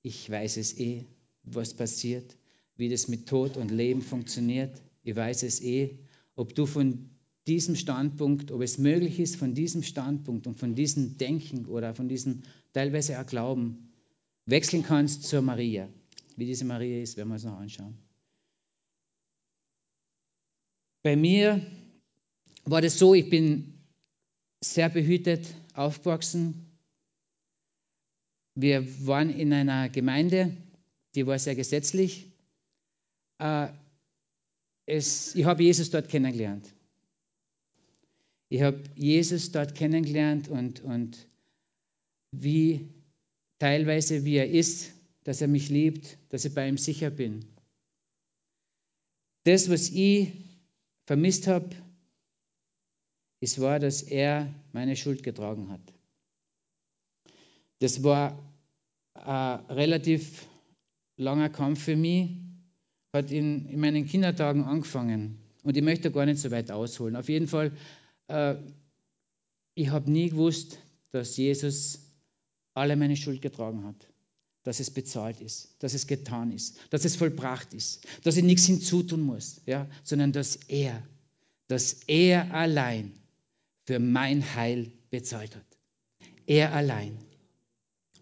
ich 0.00 0.28
weiß 0.28 0.56
es 0.56 0.76
eh, 0.80 1.04
was 1.44 1.74
passiert, 1.74 2.36
wie 2.74 2.88
das 2.88 3.06
mit 3.06 3.28
Tod 3.28 3.56
und 3.56 3.70
Leben 3.70 4.02
funktioniert, 4.02 4.82
ich 5.04 5.14
weiß 5.14 5.44
es 5.44 5.62
eh, 5.62 6.00
ob 6.34 6.56
du 6.56 6.66
von 6.66 7.08
diesem 7.46 7.76
Standpunkt, 7.76 8.50
ob 8.50 8.62
es 8.62 8.78
möglich 8.78 9.20
ist, 9.20 9.36
von 9.36 9.54
diesem 9.54 9.84
Standpunkt 9.84 10.48
und 10.48 10.58
von 10.58 10.74
diesem 10.74 11.18
Denken 11.18 11.66
oder 11.66 11.94
von 11.94 12.08
diesem 12.08 12.42
teilweise 12.72 13.20
auch 13.20 13.26
Glauben 13.26 13.92
wechseln 14.44 14.82
kannst 14.82 15.22
zur 15.22 15.42
Maria. 15.42 15.88
Wie 16.36 16.46
diese 16.46 16.64
Maria 16.64 17.02
ist, 17.02 17.16
werden 17.16 17.28
wir 17.28 17.34
uns 17.34 17.44
noch 17.44 17.58
anschauen. 17.58 17.96
Bei 21.02 21.16
mir 21.16 21.66
war 22.64 22.80
das 22.80 22.98
so, 22.98 23.14
ich 23.14 23.28
bin 23.28 23.74
sehr 24.62 24.88
behütet 24.88 25.46
aufgewachsen. 25.74 26.78
Wir 28.54 29.06
waren 29.06 29.30
in 29.30 29.52
einer 29.52 29.88
Gemeinde, 29.88 30.56
die 31.14 31.26
war 31.26 31.38
sehr 31.38 31.54
gesetzlich. 31.54 32.30
Äh, 33.38 33.68
es, 34.86 35.34
ich 35.34 35.44
habe 35.44 35.62
Jesus 35.62 35.90
dort 35.90 36.08
kennengelernt. 36.08 36.72
Ich 38.48 38.62
habe 38.62 38.82
Jesus 38.94 39.50
dort 39.50 39.74
kennengelernt 39.74 40.48
und, 40.48 40.80
und 40.82 41.26
wie 42.32 42.88
teilweise 43.58 44.24
wie 44.24 44.36
er 44.36 44.50
ist, 44.50 44.92
dass 45.24 45.40
er 45.40 45.48
mich 45.48 45.68
liebt, 45.68 46.18
dass 46.30 46.44
ich 46.44 46.54
bei 46.54 46.68
ihm 46.68 46.78
sicher 46.78 47.10
bin. 47.10 47.44
Das, 49.44 49.70
was 49.70 49.90
ich 49.90 50.32
vermisst 51.06 51.46
habe, 51.46 51.70
es 53.40 53.60
war, 53.60 53.80
dass 53.80 54.02
er 54.02 54.54
meine 54.72 54.96
Schuld 54.96 55.22
getragen 55.22 55.70
hat. 55.70 55.80
Das 57.80 58.04
war 58.04 58.38
ein 59.14 59.66
relativ 59.66 60.46
langer 61.16 61.48
Kampf 61.48 61.82
für 61.82 61.96
mich, 61.96 62.30
hat 63.12 63.30
in, 63.30 63.66
in 63.68 63.80
meinen 63.80 64.06
Kindertagen 64.06 64.64
angefangen. 64.64 65.38
Und 65.64 65.76
ich 65.76 65.82
möchte 65.82 66.10
gar 66.10 66.26
nicht 66.26 66.38
so 66.38 66.50
weit 66.50 66.70
ausholen. 66.70 67.16
Auf 67.16 67.28
jeden 67.28 67.48
Fall, 67.48 67.72
äh, 68.28 68.56
ich 69.74 69.90
habe 69.90 70.10
nie 70.10 70.30
gewusst, 70.30 70.78
dass 71.10 71.36
Jesus 71.36 72.00
alle 72.74 72.96
meine 72.96 73.16
Schuld 73.16 73.42
getragen 73.42 73.84
hat. 73.84 74.11
Dass 74.64 74.78
es 74.78 74.90
bezahlt 74.90 75.40
ist, 75.40 75.74
dass 75.80 75.92
es 75.94 76.06
getan 76.06 76.52
ist, 76.52 76.78
dass 76.90 77.04
es 77.04 77.16
vollbracht 77.16 77.74
ist, 77.74 78.06
dass 78.22 78.36
ich 78.36 78.44
nichts 78.44 78.66
hinzutun 78.66 79.22
muss, 79.22 79.60
ja, 79.66 79.88
sondern 80.04 80.32
dass 80.32 80.56
er, 80.68 81.02
dass 81.66 81.94
er 82.06 82.54
allein 82.54 83.12
für 83.84 83.98
mein 83.98 84.54
Heil 84.54 84.92
bezahlt 85.10 85.56
hat. 85.56 85.66
Er 86.46 86.72
allein. 86.72 87.18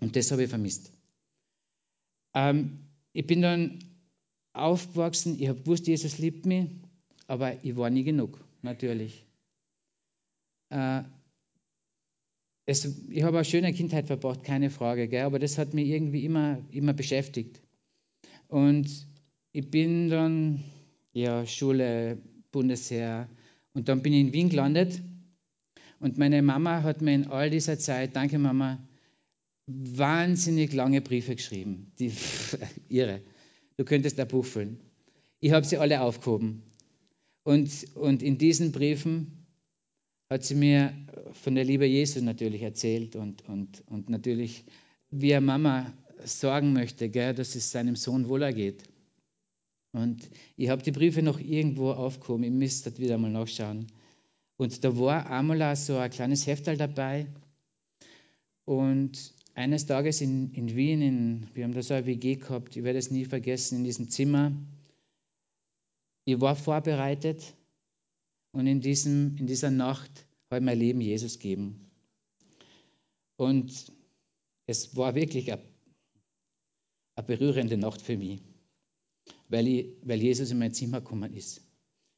Und 0.01 0.17
das 0.17 0.31
habe 0.31 0.45
ich 0.45 0.49
vermisst. 0.49 0.93
Ähm, 2.35 2.79
ich 3.13 3.27
bin 3.27 3.43
dann 3.43 3.85
aufgewachsen, 4.53 5.39
ich 5.39 5.49
habe 5.49 5.61
gewusst, 5.61 5.87
Jesus 5.87 6.19
liebt 6.19 6.47
mich, 6.47 6.69
aber 7.27 7.63
ich 7.65 7.77
war 7.77 7.91
nie 7.91 8.05
genug, 8.05 8.43
natürlich. 8.63 9.27
Äh, 10.71 11.03
es, 12.71 12.85
ich 13.09 13.23
habe 13.25 13.39
eine 13.39 13.45
schöne 13.45 13.73
Kindheit 13.73 14.07
verbracht, 14.07 14.45
keine 14.45 14.71
Frage, 14.71 15.09
gell? 15.09 15.25
aber 15.25 15.41
das 15.41 15.59
hat 15.59 15.75
mich 15.75 15.89
irgendwie 15.89 16.25
immer, 16.25 16.59
immer 16.71 16.93
beschäftigt. 16.93 17.61
Und 18.47 18.89
ich 19.53 19.71
bin 19.71 20.09
dann, 20.09 20.63
ja, 21.13 21.45
Schule, 21.47 22.19
Bundesheer, 22.53 23.29
und 23.73 23.89
dann 23.89 24.03
bin 24.03 24.13
ich 24.13 24.21
in 24.21 24.33
Wien 24.33 24.49
gelandet. 24.49 25.03
Und 25.99 26.17
meine 26.17 26.43
Mama 26.43 26.83
hat 26.83 27.03
mir 27.03 27.15
in 27.15 27.27
all 27.27 27.51
dieser 27.51 27.79
Zeit, 27.79 28.15
danke 28.15 28.39
Mama, 28.39 28.79
wahnsinnig 29.67 30.73
lange 30.73 31.01
Briefe 31.01 31.37
geschrieben. 31.37 31.93
Die, 31.99 32.13
irre. 32.89 33.21
Du 33.77 33.85
könntest 33.85 34.19
ein 34.19 34.29
Buch 34.29 34.45
füllen. 34.45 34.81
Ich 35.41 35.53
habe 35.53 35.67
sie 35.67 35.77
alle 35.77 36.01
aufgehoben. 36.03 36.63
Und, 37.43 37.97
und 37.97 38.23
in 38.23 38.39
diesen 38.39 38.73
Briefen 38.73 39.47
hat 40.29 40.45
sie 40.45 40.55
mir 40.55 40.93
von 41.33 41.55
der 41.55 41.65
Liebe 41.65 41.87
Jesu 41.87 42.21
natürlich 42.21 42.63
erzählt 42.63 43.17
und, 43.17 43.49
und, 43.49 43.83
und 43.87 44.09
natürlich, 44.09 44.65
wie 45.11 45.35
eine 45.35 45.47
Mama 45.47 45.93
sorgen 46.25 46.73
möchte, 46.73 47.09
gell, 47.09 47.35
dass 47.35 47.55
es 47.55 47.73
seinem 47.73 47.97
Sohn 47.97 48.29
wohler 48.29 48.53
geht. 48.53 48.83
Und 49.93 50.29
ich 50.57 50.69
habe 50.69 50.83
die 50.83 50.93
Briefe 50.93 51.23
noch 51.23 51.41
irgendwo 51.41 51.91
aufgehoben, 51.91 52.45
ich 52.45 52.53
müsste 52.53 52.97
wieder 52.99 53.19
mal 53.19 53.31
nachschauen. 53.31 53.87
Und 54.57 54.85
da 54.85 54.97
war 54.99 55.31
einmal 55.31 55.75
so 55.77 55.97
ein 55.97 56.11
kleines 56.11 56.47
Heftal 56.47 56.77
dabei. 56.77 57.27
Und 58.67 59.35
eines 59.55 59.87
Tages 59.87 60.21
in, 60.21 60.53
in 60.53 60.77
Wien, 60.77 61.03
in, 61.03 61.49
wir 61.55 61.65
haben 61.65 61.75
da 61.75 61.83
so 61.83 61.95
eine 61.95 62.07
WG 62.07 62.37
gehabt, 62.37 62.77
ich 62.77 62.85
werde 62.85 62.99
es 62.99 63.11
nie 63.11 63.25
vergessen, 63.25 63.79
in 63.79 63.85
diesem 63.85 64.11
Zimmer. 64.11 64.53
Ich 66.25 66.41
war 66.41 66.55
vorbereitet 66.55 67.55
und 68.53 68.67
in, 68.67 68.81
diesem, 68.81 69.37
in 69.39 69.47
dieser 69.47 69.71
Nacht 69.71 70.27
ich 70.59 70.65
mein 70.65 70.79
Leben 70.79 71.01
Jesus 71.01 71.39
gegeben. 71.39 71.91
Und 73.37 73.93
es 74.67 74.97
war 74.97 75.15
wirklich 75.15 75.53
eine, 75.53 75.63
eine 77.15 77.27
berührende 77.27 77.77
Nacht 77.77 78.03
für 78.03 78.17
mich, 78.17 78.41
weil, 79.49 79.67
ich, 79.67 79.87
weil 80.03 80.21
Jesus 80.21 80.51
in 80.51 80.59
mein 80.59 80.75
Zimmer 80.75 81.01
gekommen 81.01 81.33
ist. 81.33 81.63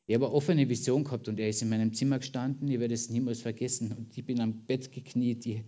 Ich 0.06 0.14
habe 0.14 0.26
eine 0.26 0.34
offene 0.34 0.68
Vision 0.68 1.04
gehabt 1.04 1.28
und 1.28 1.38
er 1.38 1.48
ist 1.48 1.62
in 1.62 1.68
meinem 1.68 1.94
Zimmer 1.94 2.18
gestanden. 2.18 2.68
Ich 2.68 2.80
werde 2.80 2.94
es 2.94 3.08
niemals 3.08 3.40
vergessen. 3.40 3.92
Und 3.92 4.16
ich 4.18 4.24
bin 4.24 4.40
am 4.40 4.64
Bett 4.64 4.90
gekniet. 4.90 5.46
Ich, 5.46 5.62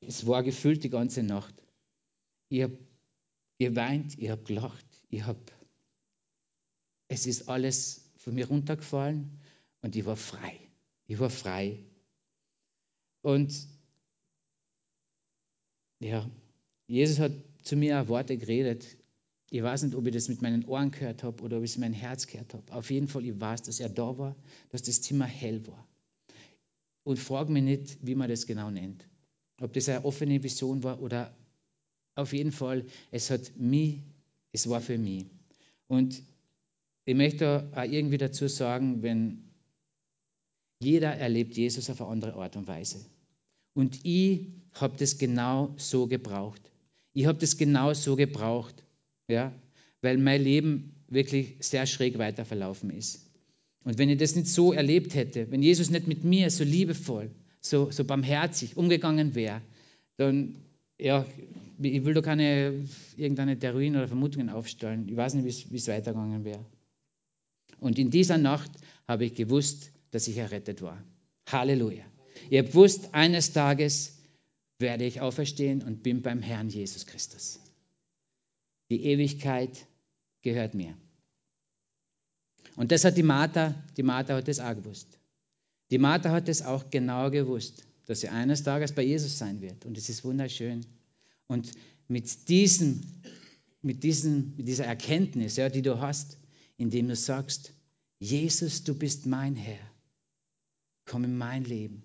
es 0.00 0.26
war 0.26 0.42
gefüllt 0.42 0.84
die 0.84 0.90
ganze 0.90 1.22
Nacht. 1.22 1.54
Ich 2.48 2.62
habe 2.62 2.78
geweint, 3.58 4.18
ich 4.18 4.30
habe 4.30 4.42
gelacht, 4.44 4.86
ich 5.10 5.24
habe. 5.24 5.40
Es 7.08 7.26
ist 7.26 7.48
alles 7.48 8.10
von 8.16 8.34
mir 8.34 8.46
runtergefallen 8.46 9.40
und 9.82 9.96
ich 9.96 10.06
war 10.06 10.16
frei. 10.16 10.58
Ich 11.06 11.18
war 11.18 11.30
frei. 11.30 11.84
Und 13.24 13.68
ja, 15.98 16.30
Jesus 16.86 17.18
hat 17.18 17.32
zu 17.62 17.74
mir 17.74 18.06
Worte 18.08 18.36
geredet. 18.36 18.98
Ich 19.48 19.62
weiß 19.62 19.84
nicht, 19.84 19.94
ob 19.94 20.06
ich 20.06 20.12
das 20.12 20.28
mit 20.28 20.42
meinen 20.42 20.66
Ohren 20.66 20.90
gehört 20.90 21.22
habe 21.22 21.42
oder 21.42 21.56
ob 21.56 21.64
ich 21.64 21.70
es 21.70 21.76
in 21.76 21.80
mein 21.80 21.94
Herz 21.94 22.26
gehört 22.26 22.52
habe. 22.52 22.70
Auf 22.70 22.90
jeden 22.90 23.08
Fall, 23.08 23.24
ich 23.24 23.40
weiß, 23.40 23.62
dass 23.62 23.80
er 23.80 23.88
da 23.88 24.18
war, 24.18 24.36
dass 24.68 24.82
das 24.82 25.00
Zimmer 25.00 25.24
hell 25.24 25.66
war. 25.66 25.88
Und 27.02 27.18
frage 27.18 27.50
mich 27.50 27.62
nicht, 27.62 28.06
wie 28.06 28.14
man 28.14 28.28
das 28.28 28.46
genau 28.46 28.70
nennt. 28.70 29.08
Ob 29.58 29.72
das 29.72 29.88
eine 29.88 30.04
offene 30.04 30.42
Vision 30.42 30.82
war 30.82 31.00
oder 31.00 31.34
auf 32.16 32.34
jeden 32.34 32.52
Fall, 32.52 32.84
es 33.10 33.30
hat 33.30 33.56
mich, 33.56 34.02
es 34.52 34.68
war 34.68 34.82
für 34.82 34.98
mich. 34.98 35.24
Und 35.88 36.22
ich 37.06 37.14
möchte 37.14 37.70
auch 37.74 37.84
irgendwie 37.84 38.18
dazu 38.18 38.48
sagen, 38.48 39.02
wenn 39.02 39.44
jeder 40.78 41.14
erlebt 41.14 41.56
Jesus 41.56 41.88
auf 41.88 42.02
eine 42.02 42.10
andere 42.10 42.34
Art 42.34 42.56
und 42.56 42.68
Weise. 42.68 43.13
Und 43.74 44.00
ich 44.04 44.46
habe 44.72 44.96
das 44.98 45.18
genau 45.18 45.74
so 45.76 46.06
gebraucht. 46.06 46.62
Ich 47.12 47.26
habe 47.26 47.38
das 47.38 47.56
genau 47.56 47.92
so 47.94 48.16
gebraucht, 48.16 48.82
ja, 49.28 49.52
weil 50.00 50.18
mein 50.18 50.42
Leben 50.42 50.94
wirklich 51.08 51.56
sehr 51.60 51.86
schräg 51.86 52.18
weiter 52.18 52.44
verlaufen 52.44 52.90
ist. 52.90 53.30
Und 53.84 53.98
wenn 53.98 54.08
ich 54.08 54.18
das 54.18 54.34
nicht 54.34 54.48
so 54.48 54.72
erlebt 54.72 55.14
hätte, 55.14 55.50
wenn 55.50 55.62
Jesus 55.62 55.90
nicht 55.90 56.08
mit 56.08 56.24
mir 56.24 56.50
so 56.50 56.64
liebevoll, 56.64 57.30
so, 57.60 57.90
so 57.90 58.04
barmherzig 58.04 58.76
umgegangen 58.76 59.34
wäre, 59.34 59.60
dann, 60.16 60.56
ja, 60.98 61.26
ich 61.80 62.04
will 62.04 62.14
da 62.14 62.22
keine 62.22 62.86
irgendeine 63.16 63.58
Theorien 63.58 63.96
oder 63.96 64.08
Vermutungen 64.08 64.48
aufstellen. 64.48 65.08
Ich 65.08 65.16
weiß 65.16 65.34
nicht, 65.34 65.70
wie 65.70 65.76
es 65.76 65.88
weitergegangen 65.88 66.44
wäre. 66.44 66.64
Und 67.80 67.98
in 67.98 68.10
dieser 68.10 68.38
Nacht 68.38 68.70
habe 69.06 69.24
ich 69.26 69.34
gewusst, 69.34 69.90
dass 70.10 70.28
ich 70.28 70.36
errettet 70.36 70.80
war. 70.82 71.02
Halleluja. 71.48 72.04
Ich 72.50 72.58
habe 72.58 72.68
gewusst, 72.68 73.14
eines 73.14 73.52
Tages 73.52 74.18
werde 74.78 75.04
ich 75.04 75.20
auferstehen 75.20 75.82
und 75.82 76.02
bin 76.02 76.22
beim 76.22 76.42
Herrn 76.42 76.68
Jesus 76.68 77.06
Christus. 77.06 77.60
Die 78.90 79.04
Ewigkeit 79.04 79.86
gehört 80.42 80.74
mir. 80.74 80.94
Und 82.76 82.92
das 82.92 83.04
hat 83.04 83.16
die 83.16 83.22
Martha, 83.22 83.74
die 83.96 84.02
Martha 84.02 84.34
hat 84.34 84.48
das 84.48 84.60
auch 84.60 84.74
gewusst. 84.74 85.18
Die 85.90 85.98
Martha 85.98 86.30
hat 86.30 86.48
es 86.48 86.62
auch 86.62 86.90
genau 86.90 87.30
gewusst, 87.30 87.84
dass 88.06 88.20
sie 88.20 88.28
eines 88.28 88.62
Tages 88.62 88.92
bei 88.92 89.02
Jesus 89.02 89.38
sein 89.38 89.60
wird. 89.60 89.84
Und 89.84 89.96
es 89.96 90.08
ist 90.08 90.24
wunderschön. 90.24 90.84
Und 91.46 91.70
mit, 92.08 92.48
diesem, 92.48 93.02
mit, 93.82 94.02
diesem, 94.02 94.54
mit 94.56 94.66
dieser 94.66 94.86
Erkenntnis, 94.86 95.56
ja, 95.56 95.68
die 95.68 95.82
du 95.82 96.00
hast, 96.00 96.36
indem 96.76 97.08
du 97.08 97.16
sagst, 97.16 97.72
Jesus, 98.18 98.84
du 98.84 98.94
bist 98.94 99.26
mein 99.26 99.56
Herr, 99.56 99.78
komm 101.04 101.24
in 101.24 101.36
mein 101.36 101.64
Leben. 101.64 102.02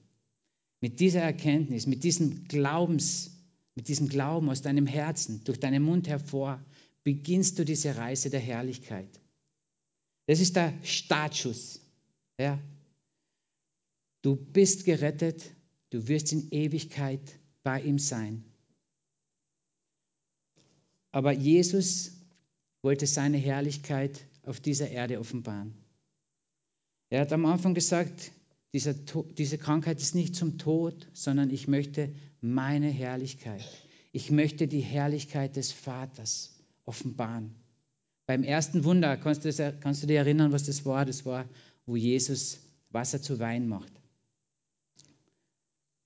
Mit 0.81 0.99
dieser 0.99 1.21
Erkenntnis, 1.21 1.87
mit 1.87 2.03
diesem 2.03 2.47
Glaubens, 2.47 3.31
mit 3.75 3.87
diesem 3.87 4.09
Glauben 4.09 4.49
aus 4.49 4.61
deinem 4.61 4.87
Herzen, 4.87 5.43
durch 5.43 5.59
deinen 5.59 5.83
Mund 5.83 6.07
hervor, 6.07 6.63
beginnst 7.03 7.59
du 7.59 7.65
diese 7.65 7.97
Reise 7.97 8.29
der 8.29 8.39
Herrlichkeit. 8.39 9.09
Das 10.27 10.39
ist 10.39 10.55
der 10.55 10.73
Startschuss. 10.83 11.81
Ja, 12.39 12.59
Du 14.21 14.35
bist 14.35 14.85
gerettet, 14.85 15.49
du 15.91 16.07
wirst 16.07 16.33
in 16.33 16.51
Ewigkeit 16.51 17.21
bei 17.63 17.81
ihm 17.81 17.99
sein. 17.99 18.43
Aber 21.11 21.31
Jesus 21.31 22.11
wollte 22.81 23.07
seine 23.07 23.37
Herrlichkeit 23.37 24.25
auf 24.43 24.59
dieser 24.59 24.89
Erde 24.89 25.19
offenbaren. 25.19 25.73
Er 27.09 27.21
hat 27.21 27.33
am 27.33 27.45
Anfang 27.45 27.73
gesagt, 27.73 28.31
dieser, 28.73 28.93
diese 28.93 29.57
Krankheit 29.57 29.99
ist 29.99 30.15
nicht 30.15 30.35
zum 30.35 30.57
Tod, 30.57 31.07
sondern 31.13 31.49
ich 31.49 31.67
möchte 31.67 32.13
meine 32.41 32.89
Herrlichkeit. 32.89 33.63
Ich 34.11 34.31
möchte 34.31 34.67
die 34.67 34.81
Herrlichkeit 34.81 35.55
des 35.55 35.71
Vaters 35.71 36.55
offenbaren. 36.85 37.55
Beim 38.25 38.43
ersten 38.43 38.83
Wunder, 38.83 39.17
kannst 39.17 39.43
du, 39.43 39.51
das, 39.51 39.79
kannst 39.79 40.03
du 40.03 40.07
dir 40.07 40.19
erinnern, 40.19 40.51
was 40.51 40.65
das 40.65 40.85
war? 40.85 41.05
Das 41.05 41.25
war, 41.25 41.49
wo 41.85 41.95
Jesus 41.95 42.59
Wasser 42.91 43.21
zu 43.21 43.39
Wein 43.39 43.67
macht. 43.67 43.91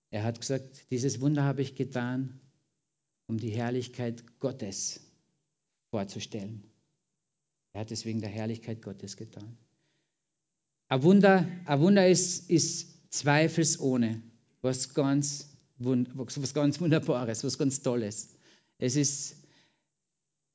Er 0.09 0.23
hat 0.23 0.39
gesagt, 0.39 0.89
dieses 0.91 1.19
Wunder 1.21 1.43
habe 1.43 1.61
ich 1.61 1.75
getan, 1.75 2.39
um 3.27 3.39
die 3.39 3.49
Herrlichkeit 3.49 4.23
Gottes 4.39 5.01
vorzustellen. 5.89 6.63
Er 7.73 7.81
hat 7.81 7.91
es 7.91 8.05
wegen 8.05 8.21
der 8.21 8.29
Herrlichkeit 8.29 8.81
Gottes 8.81 9.17
getan. 9.17 9.57
Ein 10.93 11.01
Wunder, 11.01 11.49
ein 11.65 11.79
Wunder 11.79 12.07
ist, 12.07 12.51
ist 12.51 13.11
zweifelsohne 13.11 14.21
was 14.61 14.93
ganz, 14.93 15.49
was 15.79 16.53
ganz 16.53 16.79
Wunderbares, 16.79 17.43
was 17.43 17.57
ganz 17.57 17.81
Tolles. 17.81 18.29
Es 18.77 18.95
ist, 18.95 19.35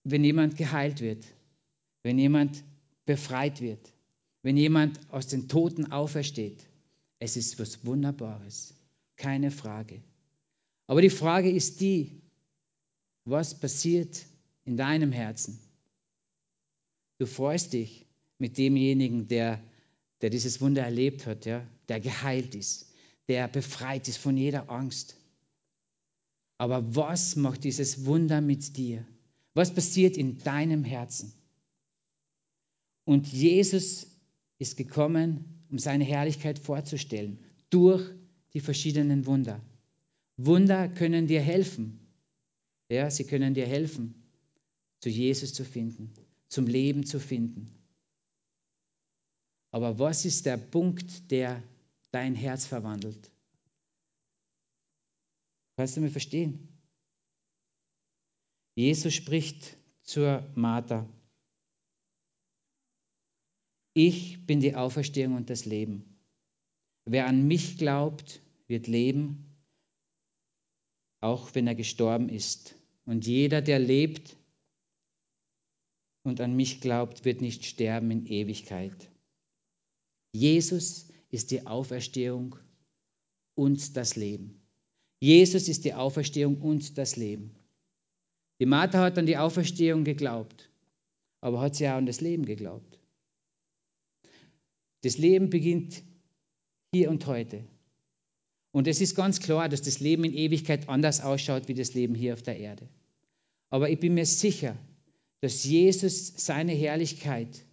wenn 0.05 0.23
jemand 0.23 0.57
geheilt 0.57 1.01
wird, 1.01 1.25
wenn 2.05 2.21
jemand 2.21 2.63
befreit 3.05 3.61
wird, 3.61 3.93
wenn 4.43 4.57
jemand 4.57 5.01
aus 5.11 5.27
den 5.27 5.49
Toten 5.49 5.91
aufersteht. 5.91 6.65
Es 7.19 7.37
ist 7.37 7.59
was 7.59 7.85
Wunderbares 7.85 8.75
keine 9.17 9.51
Frage. 9.51 10.01
Aber 10.87 11.03
die 11.03 11.11
Frage 11.11 11.51
ist 11.51 11.81
die, 11.81 12.23
was 13.25 13.59
passiert 13.59 14.25
in 14.65 14.77
deinem 14.77 15.11
Herzen? 15.11 15.59
Du 17.19 17.27
freust 17.27 17.73
dich 17.73 18.07
mit 18.39 18.57
demjenigen, 18.57 19.27
der, 19.27 19.61
der 20.21 20.31
dieses 20.31 20.61
Wunder 20.61 20.83
erlebt 20.83 21.27
hat, 21.27 21.47
ja? 21.47 21.67
der 21.89 22.01
geheilt 22.01 22.55
ist, 22.55 22.93
der 23.29 23.49
befreit 23.49 24.09
ist 24.09 24.19
von 24.19 24.37
jeder 24.37 24.71
Angst. 24.71 25.17
Aber 26.57 26.95
was 26.97 27.37
macht 27.37 27.65
dieses 27.65 28.05
Wunder 28.05 28.41
mit 28.41 28.77
dir? 28.77 29.07
Was 29.55 29.73
passiert 29.73 30.17
in 30.17 30.39
deinem 30.39 30.85
Herzen? 30.85 31.33
Und 33.05 33.29
Jesus 33.29 34.07
ist 34.59 34.77
gekommen, 34.77 35.65
um 35.71 35.79
seine 35.79 36.05
Herrlichkeit 36.05 36.59
vorzustellen, 36.59 37.39
durch 37.71 38.03
die 38.55 38.61
verschiedenen 38.61 39.27
Wunder. 39.27 39.61
Wunder 40.37 40.89
können 40.89 41.27
dir 41.27 41.41
helfen. 41.41 42.01
Ja, 42.89 43.11
sie 43.11 43.25
können 43.25 43.55
dir 43.55 43.67
helfen, 43.67 44.15
zu 45.01 45.11
Jesus 45.11 45.53
zu 45.53 45.65
finden, 45.65 46.13
zum 46.49 46.67
Leben 46.67 47.05
zu 47.05 47.21
finden. 47.21 47.78
Aber 49.71 49.99
was 49.99 50.25
ist 50.25 50.47
der 50.47 50.57
Punkt, 50.57 51.31
der 51.31 51.63
dein 52.11 52.35
Herz 52.35 52.67
verwandelt? 52.67 53.31
Kannst 55.77 55.97
du 55.97 56.01
mir 56.01 56.11
verstehen? 56.11 56.69
Jesus 58.75 59.15
spricht 59.15 59.77
zur 60.03 60.49
Martha. 60.55 61.07
Ich 63.93 64.47
bin 64.47 64.61
die 64.61 64.75
Auferstehung 64.75 65.35
und 65.35 65.51
das 65.51 65.65
Leben. 65.65 66.19
Wer 67.05 67.27
an 67.27 67.47
mich 67.47 67.79
glaubt, 67.79 68.41
wird 68.69 68.87
leben, 68.87 69.57
auch 71.21 71.55
wenn 71.55 71.67
er 71.67 71.75
gestorben 71.75 72.29
ist. 72.29 72.75
Und 73.07 73.27
jeder, 73.27 73.63
der 73.63 73.79
lebt 73.79 74.37
und 76.23 76.41
an 76.41 76.55
mich 76.55 76.81
glaubt, 76.81 77.25
wird 77.25 77.41
nicht 77.41 77.65
sterben 77.65 78.11
in 78.11 78.27
Ewigkeit. 78.27 79.11
Jesus 80.33 81.09
ist 81.31 81.51
die 81.51 81.67
Auferstehung 81.67 82.57
und 83.55 83.97
das 83.97 84.17
Leben. 84.17 84.61
Jesus 85.21 85.69
ist 85.69 85.85
die 85.85 85.95
Auferstehung 85.95 86.61
und 86.61 86.97
das 86.97 87.17
Leben. 87.17 87.55
Die 88.61 88.67
Martha 88.67 89.01
hat 89.01 89.19
an 89.19 89.27
die 89.27 89.37
Auferstehung 89.37 90.05
geglaubt, 90.05 90.71
aber 91.41 91.61
hat 91.61 91.77
sie 91.77 91.89
auch 91.89 91.95
an 91.95 92.07
das 92.07 92.21
Leben 92.21 92.45
geglaubt. 92.45 92.99
Das 95.03 95.19
Leben 95.19 95.51
beginnt 95.51 96.03
hier 96.93 97.11
und 97.11 97.27
heute. 97.27 97.65
Und 98.73 98.87
es 98.87 99.01
ist 99.01 99.15
ganz 99.15 99.41
klar, 99.41 99.69
dass 99.69 99.83
das 99.83 100.01
Leben 100.01 100.25
in 100.25 100.35
Ewigkeit 100.35 100.89
anders 100.89 101.21
ausschaut 101.21 101.69
wie 101.69 101.75
das 101.75 101.95
Leben 101.95 102.15
hier 102.15 102.35
auf 102.35 102.43
der 102.43 102.59
Erde. 102.59 102.89
Aber 103.71 103.91
ich 103.91 103.99
bin 103.99 104.15
mir 104.15 104.27
sicher, 104.27 104.77
dass 105.41 105.65
Jesus 105.65 106.33
seine 106.37 106.73
Herrlichkeit 106.73 107.65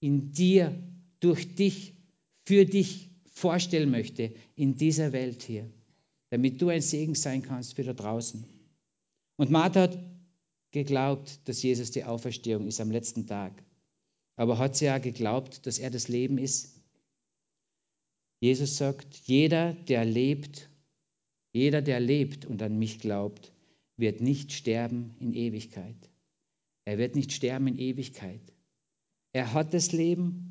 in 0.00 0.32
dir, 0.32 0.78
durch 1.20 1.54
dich, 1.54 1.94
für 2.44 2.64
dich 2.64 3.10
vorstellen 3.32 3.90
möchte 3.90 4.34
in 4.56 4.76
dieser 4.76 5.12
Welt 5.12 5.42
hier, 5.42 5.70
damit 6.30 6.60
du 6.60 6.68
ein 6.68 6.82
Segen 6.82 7.14
sein 7.14 7.42
kannst 7.42 7.74
für 7.74 7.84
da 7.84 7.92
draußen. 7.92 8.44
Und 9.36 9.50
Martha 9.50 9.82
hat 9.82 9.98
geglaubt, 10.70 11.40
dass 11.48 11.62
Jesus 11.62 11.90
die 11.90 12.04
Auferstehung 12.04 12.66
ist 12.66 12.80
am 12.80 12.90
letzten 12.90 13.26
Tag. 13.26 13.62
Aber 14.36 14.58
hat 14.58 14.76
sie 14.76 14.86
ja 14.86 14.98
geglaubt, 14.98 15.66
dass 15.66 15.78
er 15.78 15.90
das 15.90 16.08
Leben 16.08 16.38
ist? 16.38 16.80
Jesus 18.40 18.76
sagt, 18.76 19.16
jeder, 19.26 19.74
der 19.74 20.04
lebt, 20.04 20.70
jeder, 21.52 21.82
der 21.82 22.00
lebt 22.00 22.46
und 22.46 22.62
an 22.62 22.78
mich 22.78 23.00
glaubt, 23.00 23.52
wird 23.96 24.20
nicht 24.20 24.52
sterben 24.52 25.14
in 25.20 25.34
Ewigkeit. 25.34 25.96
Er 26.86 26.96
wird 26.96 27.16
nicht 27.16 27.32
sterben 27.32 27.66
in 27.66 27.78
Ewigkeit. 27.78 28.40
Er 29.32 29.52
hat 29.52 29.74
das 29.74 29.92
Leben, 29.92 30.49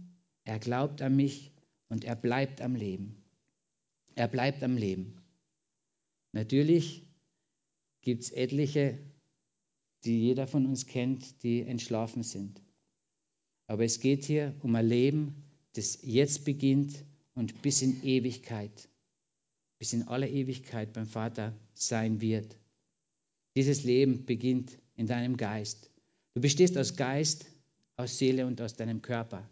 er 0.49 0.57
glaubt 0.57 1.03
an 1.03 1.15
mich 1.15 1.51
und 1.89 2.03
er 2.03 2.15
bleibt 2.15 2.59
am 2.59 2.73
Leben. 2.73 3.23
Er 4.15 4.27
bleibt 4.27 4.63
am 4.63 4.77
Leben. 4.77 5.21
Natürlich 6.31 7.05
gibt 8.01 8.23
es 8.23 8.31
etliche, 8.31 8.97
die 10.03 10.19
jeder 10.19 10.47
von 10.47 10.65
uns 10.65 10.87
kennt, 10.87 11.43
die 11.43 11.61
entschlafen 11.61 12.23
sind. 12.23 12.63
Aber 13.67 13.85
es 13.85 13.99
geht 13.99 14.25
hier 14.25 14.55
um 14.61 14.73
ein 14.73 14.87
Leben, 14.87 15.43
das 15.73 15.99
jetzt 16.01 16.45
beginnt 16.45 17.05
und 17.35 17.61
bis 17.61 17.83
in 17.83 18.03
Ewigkeit, 18.03 18.89
bis 19.77 19.93
in 19.93 20.07
aller 20.07 20.27
Ewigkeit 20.27 20.93
beim 20.93 21.05
Vater 21.05 21.55
sein 21.75 22.21
wird. 22.21 22.57
Dieses 23.55 23.83
Leben 23.83 24.25
beginnt 24.25 24.79
in 24.95 25.05
deinem 25.05 25.37
Geist. 25.37 25.91
Du 26.33 26.41
bestehst 26.41 26.75
aus 26.75 26.95
Geist, 26.95 27.45
aus 27.97 28.17
Seele 28.17 28.47
und 28.47 28.59
aus 28.61 28.73
deinem 28.73 29.03
Körper. 29.03 29.47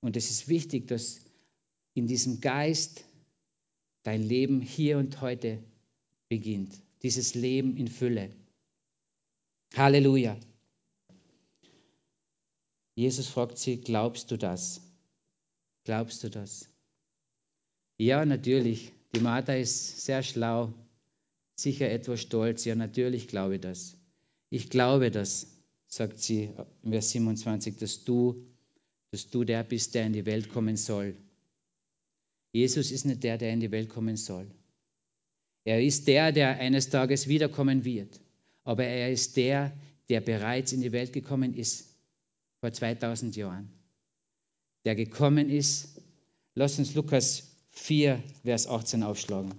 Und 0.00 0.16
es 0.16 0.30
ist 0.30 0.48
wichtig, 0.48 0.88
dass 0.88 1.20
in 1.94 2.06
diesem 2.06 2.40
Geist 2.40 3.04
dein 4.02 4.22
Leben 4.22 4.60
hier 4.60 4.98
und 4.98 5.20
heute 5.20 5.62
beginnt. 6.28 6.72
Dieses 7.02 7.34
Leben 7.34 7.76
in 7.76 7.88
Fülle. 7.88 8.30
Halleluja. 9.74 10.38
Jesus 12.94 13.28
fragt 13.28 13.58
sie, 13.58 13.80
glaubst 13.80 14.30
du 14.30 14.36
das? 14.36 14.80
Glaubst 15.84 16.24
du 16.24 16.30
das? 16.30 16.68
Ja, 17.96 18.24
natürlich. 18.24 18.92
Die 19.14 19.20
Martha 19.20 19.54
ist 19.54 20.04
sehr 20.04 20.22
schlau, 20.22 20.72
sicher 21.54 21.90
etwas 21.90 22.20
stolz. 22.20 22.64
Ja, 22.64 22.74
natürlich 22.74 23.28
glaube 23.28 23.56
ich 23.56 23.60
das. 23.60 23.96
Ich 24.50 24.70
glaube 24.70 25.10
das, 25.10 25.46
sagt 25.86 26.18
sie 26.18 26.50
im 26.82 26.92
Vers 26.92 27.10
27, 27.10 27.76
dass 27.76 28.04
du, 28.04 28.46
dass 29.10 29.30
du 29.30 29.44
der 29.44 29.64
bist, 29.64 29.94
der 29.94 30.06
in 30.06 30.12
die 30.12 30.26
Welt 30.26 30.50
kommen 30.50 30.76
soll. 30.76 31.16
Jesus 32.52 32.90
ist 32.90 33.04
nicht 33.04 33.22
der, 33.22 33.38
der 33.38 33.52
in 33.52 33.60
die 33.60 33.70
Welt 33.70 33.88
kommen 33.88 34.16
soll. 34.16 34.50
Er 35.64 35.82
ist 35.82 36.08
der, 36.08 36.32
der 36.32 36.58
eines 36.58 36.88
Tages 36.88 37.28
wiederkommen 37.28 37.84
wird. 37.84 38.20
Aber 38.64 38.84
er 38.84 39.10
ist 39.10 39.36
der, 39.36 39.76
der 40.08 40.20
bereits 40.20 40.72
in 40.72 40.80
die 40.80 40.92
Welt 40.92 41.12
gekommen 41.12 41.54
ist 41.54 41.94
vor 42.60 42.72
2000 42.72 43.36
Jahren. 43.36 43.70
Der 44.84 44.94
gekommen 44.94 45.50
ist. 45.50 46.00
Lass 46.54 46.78
uns 46.78 46.94
Lukas 46.94 47.56
4, 47.70 48.22
Vers 48.42 48.66
18 48.66 49.02
aufschlagen. 49.02 49.54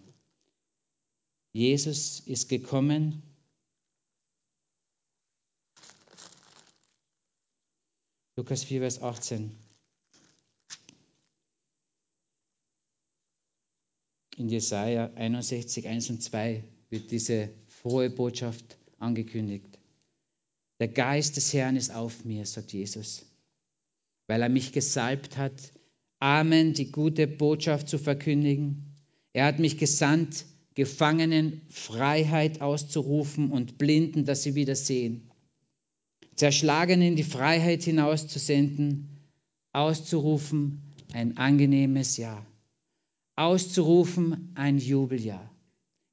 Jesus 1.53 2.19
ist 2.21 2.49
gekommen, 2.49 3.23
Lukas 8.39 8.63
4, 8.63 8.79
Vers 8.79 9.01
18. 9.01 9.51
In 14.37 14.47
Jesaja 14.47 15.11
61, 15.13 15.85
1 15.85 16.09
und 16.09 16.23
2 16.23 16.63
wird 16.89 17.11
diese 17.11 17.49
frohe 17.67 18.09
Botschaft 18.09 18.77
angekündigt. 18.97 19.77
Der 20.79 20.87
Geist 20.87 21.35
des 21.35 21.51
Herrn 21.51 21.75
ist 21.75 21.93
auf 21.93 22.23
mir, 22.23 22.45
sagt 22.45 22.71
Jesus, 22.71 23.25
weil 24.27 24.41
er 24.41 24.47
mich 24.47 24.71
gesalbt 24.71 25.35
hat, 25.35 25.73
Amen, 26.19 26.73
die 26.73 26.93
gute 26.93 27.27
Botschaft 27.27 27.89
zu 27.89 27.97
verkündigen. 27.97 28.95
Er 29.33 29.47
hat 29.47 29.59
mich 29.59 29.77
gesandt, 29.77 30.45
Gefangenen 30.75 31.59
Freiheit 31.67 32.61
auszurufen 32.61 33.51
und 33.51 33.77
Blinden, 33.77 34.23
dass 34.23 34.43
sie 34.43 34.55
wieder 34.55 34.77
sehen. 34.77 35.29
Zerschlagenen 36.39 37.09
in 37.09 37.15
die 37.17 37.23
Freiheit 37.23 37.83
hinauszusenden, 37.83 39.09
auszurufen 39.73 40.81
ein 41.11 41.35
angenehmes 41.35 42.15
Jahr, 42.15 42.45
auszurufen 43.35 44.53
ein 44.55 44.77
Jubeljahr. 44.77 45.53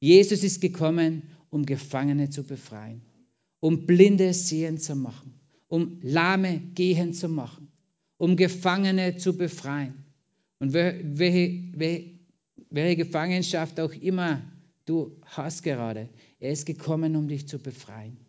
Jesus 0.01 0.43
ist 0.43 0.61
gekommen, 0.61 1.23
um 1.51 1.65
Gefangene 1.65 2.29
zu 2.29 2.43
befreien, 2.43 3.03
um 3.61 3.87
Blinde 3.87 4.35
sehen 4.35 4.79
zu 4.79 4.97
machen, 4.97 5.39
um 5.69 6.01
Lahme 6.03 6.59
gehen 6.75 7.15
zu 7.15 7.29
machen, 7.29 7.69
um 8.17 8.37
Gefangene 8.37 9.19
zu 9.19 9.37
befreien. 9.37 9.95
Und 10.59 10.73
welche, 10.73 11.71
welche, 11.77 12.19
welche 12.71 12.97
Gefangenschaft 12.97 13.79
auch 13.79 13.93
immer 13.93 14.43
du 14.87 15.21
hast 15.25 15.63
gerade, 15.63 16.09
er 16.41 16.51
ist 16.51 16.67
gekommen, 16.67 17.15
um 17.15 17.29
dich 17.29 17.47
zu 17.47 17.61
befreien. 17.61 18.26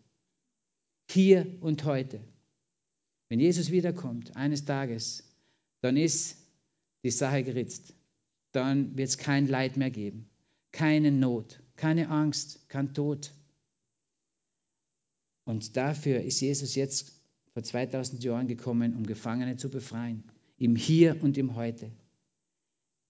Hier 1.10 1.56
und 1.60 1.84
heute. 1.84 2.20
Wenn 3.28 3.40
Jesus 3.40 3.70
wiederkommt, 3.70 4.36
eines 4.36 4.64
Tages, 4.64 5.24
dann 5.80 5.96
ist 5.96 6.36
die 7.02 7.10
Sache 7.10 7.42
geritzt. 7.44 7.94
Dann 8.52 8.96
wird 8.96 9.08
es 9.08 9.18
kein 9.18 9.46
Leid 9.46 9.76
mehr 9.76 9.90
geben, 9.90 10.28
keine 10.72 11.12
Not, 11.12 11.62
keine 11.76 12.08
Angst, 12.08 12.68
kein 12.68 12.94
Tod. 12.94 13.32
Und 15.44 15.76
dafür 15.76 16.22
ist 16.22 16.40
Jesus 16.40 16.74
jetzt 16.74 17.12
vor 17.52 17.62
2000 17.62 18.22
Jahren 18.22 18.46
gekommen, 18.46 18.94
um 18.94 19.06
Gefangene 19.06 19.56
zu 19.56 19.70
befreien. 19.70 20.24
Im 20.58 20.76
Hier 20.76 21.22
und 21.22 21.38
im 21.38 21.54
Heute. 21.54 21.90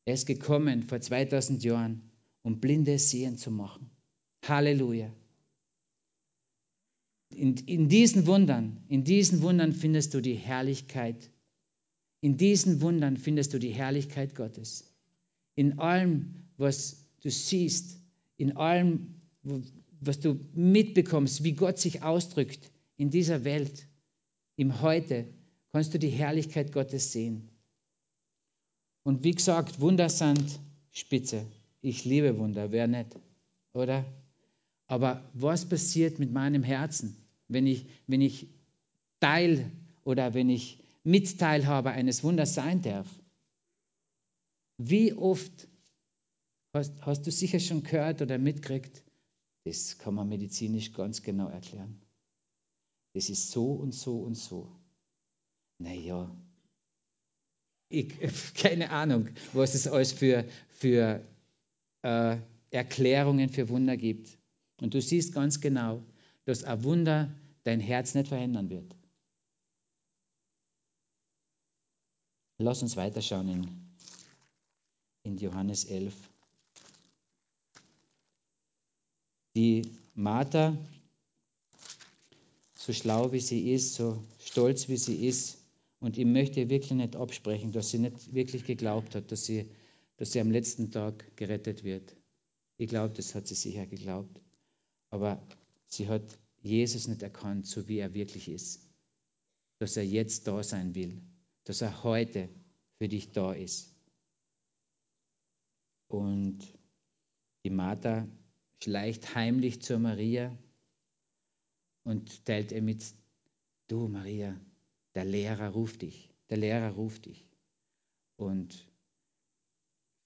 Er 0.05 0.15
ist 0.15 0.27
gekommen 0.27 0.85
vor 0.85 1.01
2000 1.01 1.65
Jahren, 1.65 2.11
um 2.43 2.61
Blinde 2.61 2.99
sehen 2.99 3.37
zu 3.37 3.51
machen. 3.51 3.91
Halleluja. 4.45 5.13
In, 7.35 7.57
in 7.67 7.89
diesen 7.89 8.27
Wundern, 8.27 8.79
in 8.89 9.05
diesen 9.05 9.43
Wundern 9.43 9.73
findest 9.73 10.15
du 10.15 10.21
die 10.21 10.35
Herrlichkeit. 10.35 11.31
In 12.21 12.37
diesen 12.37 12.81
Wundern 12.81 13.17
findest 13.17 13.55
du 13.55 13.59
die 13.59 13.71
Herrlichkeit 13.71 14.35
Gottes. 14.35 14.93
In 15.55 15.79
allem, 15.79 16.35
was 16.57 17.07
du 17.21 17.31
siehst, 17.31 18.01
in 18.37 18.57
allem, 18.57 19.15
was 20.01 20.21
du 20.21 20.41
mitbekommst, 20.55 21.45
wie 21.45 21.53
Gott 21.53 21.79
sich 21.79 22.03
ausdrückt 22.03 22.71
in 22.97 23.11
dieser 23.11 23.45
Welt, 23.45 23.87
im 24.57 24.81
Heute 24.81 25.27
kannst 25.71 25.95
du 25.95 25.99
die 25.99 26.09
Herrlichkeit 26.09 26.73
Gottes 26.73 27.13
sehen. 27.13 27.49
Und 29.05 29.25
wie 29.25 29.33
gesagt, 29.33 29.81
Wunder 29.81 30.09
sind 30.09 30.59
spitze. 30.93 31.47
Ich 31.81 32.05
liebe 32.05 32.37
Wunder, 32.39 32.73
wer 32.73 32.89
nicht, 32.89 33.17
oder? 33.73 34.05
Aber 34.89 35.31
was 35.35 35.69
passiert 35.69 36.19
mit 36.19 36.33
meinem 36.33 36.63
Herzen, 36.63 37.17
wenn 37.47 37.67
ich, 37.67 37.87
wenn 38.07 38.21
ich 38.21 38.49
Teil 39.21 39.71
oder 40.05 40.35
wenn 40.35 40.49
ich 40.49 40.79
Mitteilhaber 41.05 41.93
eines 41.93 42.23
Wunders 42.25 42.55
sein 42.55 42.83
darf. 42.83 43.07
Wie 44.79 45.13
oft 45.13 45.69
hast, 46.73 46.93
hast 47.03 47.27
du 47.27 47.31
sicher 47.31 47.61
schon 47.61 47.83
gehört 47.83 48.23
oder 48.23 48.39
mitgekriegt, 48.39 49.03
das 49.65 49.99
kann 49.99 50.15
man 50.15 50.29
medizinisch 50.29 50.93
ganz 50.93 51.23
genau 51.23 51.49
erklären. 51.49 52.01
Das 53.15 53.29
ist 53.29 53.51
so 53.51 53.73
und 53.73 53.93
so 53.93 54.21
und 54.21 54.37
so. 54.37 54.71
Naja, 55.79 56.31
ich, 57.89 58.15
keine 58.55 58.91
Ahnung, 58.91 59.29
was 59.53 59.75
es 59.75 59.87
alles 59.87 60.13
für, 60.13 60.45
für 60.69 61.27
äh, 62.03 62.37
Erklärungen 62.71 63.49
für 63.49 63.69
Wunder 63.69 63.97
gibt. 63.97 64.38
Und 64.81 64.95
du 64.95 65.01
siehst 65.01 65.33
ganz 65.33 65.61
genau, 65.61 66.03
dass 66.45 66.65
ein 66.65 66.83
Wunder 66.85 67.35
dein 67.65 67.81
Herz 67.81 68.15
nicht 68.15 68.29
verändern 68.29 68.71
wird. 68.71 68.95
Lass 72.59 72.83
uns 72.83 72.97
weiterschauen 72.97 73.49
in, 73.49 73.69
in 75.23 75.39
Johannes 75.39 75.85
11. 75.85 76.15
Die 79.55 79.83
Martha, 80.15 80.77
so 82.75 82.93
schlau 82.93 83.33
wie 83.33 83.41
sie 83.41 83.73
ist, 83.73 83.95
so 83.95 84.23
stolz 84.39 84.89
wie 84.89 84.97
sie 84.97 85.27
ist, 85.27 85.59
und 86.01 86.17
ich 86.17 86.25
möchte 86.25 86.69
wirklich 86.69 86.93
nicht 86.93 87.17
absprechen, 87.17 87.73
dass 87.73 87.91
sie 87.91 87.99
nicht 87.99 88.33
wirklich 88.33 88.65
geglaubt 88.65 89.15
hat, 89.15 89.33
dass 89.33 89.45
sie, 89.45 89.69
dass 90.17 90.33
sie 90.33 90.41
am 90.41 90.51
letzten 90.51 90.91
Tag 90.93 91.37
gerettet 91.37 91.83
wird. 91.83 92.15
Ich 92.77 92.89
glaube, 92.89 93.15
das 93.15 93.35
hat 93.35 93.49
sie 93.49 93.57
sicher 93.57 93.87
geglaubt. 93.87 94.41
Aber 95.11 95.47
sie 95.87 96.09
hat 96.09 96.39
Jesus 96.61 97.09
nicht 97.09 97.23
erkannt, 97.23 97.67
so 97.67 97.89
wie 97.89 97.99
er 97.99 98.15
wirklich 98.15 98.49
ist. 98.49 98.87
Dass 99.79 99.97
er 99.97 100.05
jetzt 100.05 100.47
da 100.47 100.63
sein 100.63 100.95
will. 100.95 101.23
Dass 101.65 101.81
er 101.81 102.03
heute 102.03 102.49
für 102.99 103.09
dich 103.09 103.33
da 103.33 103.53
ist. 103.53 103.95
Und 106.09 106.59
die 107.65 107.71
Martha 107.71 108.27
schleicht 108.83 109.35
heimlich 109.35 109.83
zur 109.83 109.99
Maria 109.99 110.57
und 112.05 112.45
teilt 112.47 112.73
ihr 112.73 112.83
mit, 112.83 113.05
du 113.89 114.09
Maria, 114.09 114.59
der 115.15 115.25
Lehrer 115.25 115.71
ruft 115.71 116.03
dich, 116.03 116.31
der 116.49 116.57
Lehrer 116.57 116.93
ruft 116.93 117.27
dich. 117.27 117.47
Und 118.37 118.89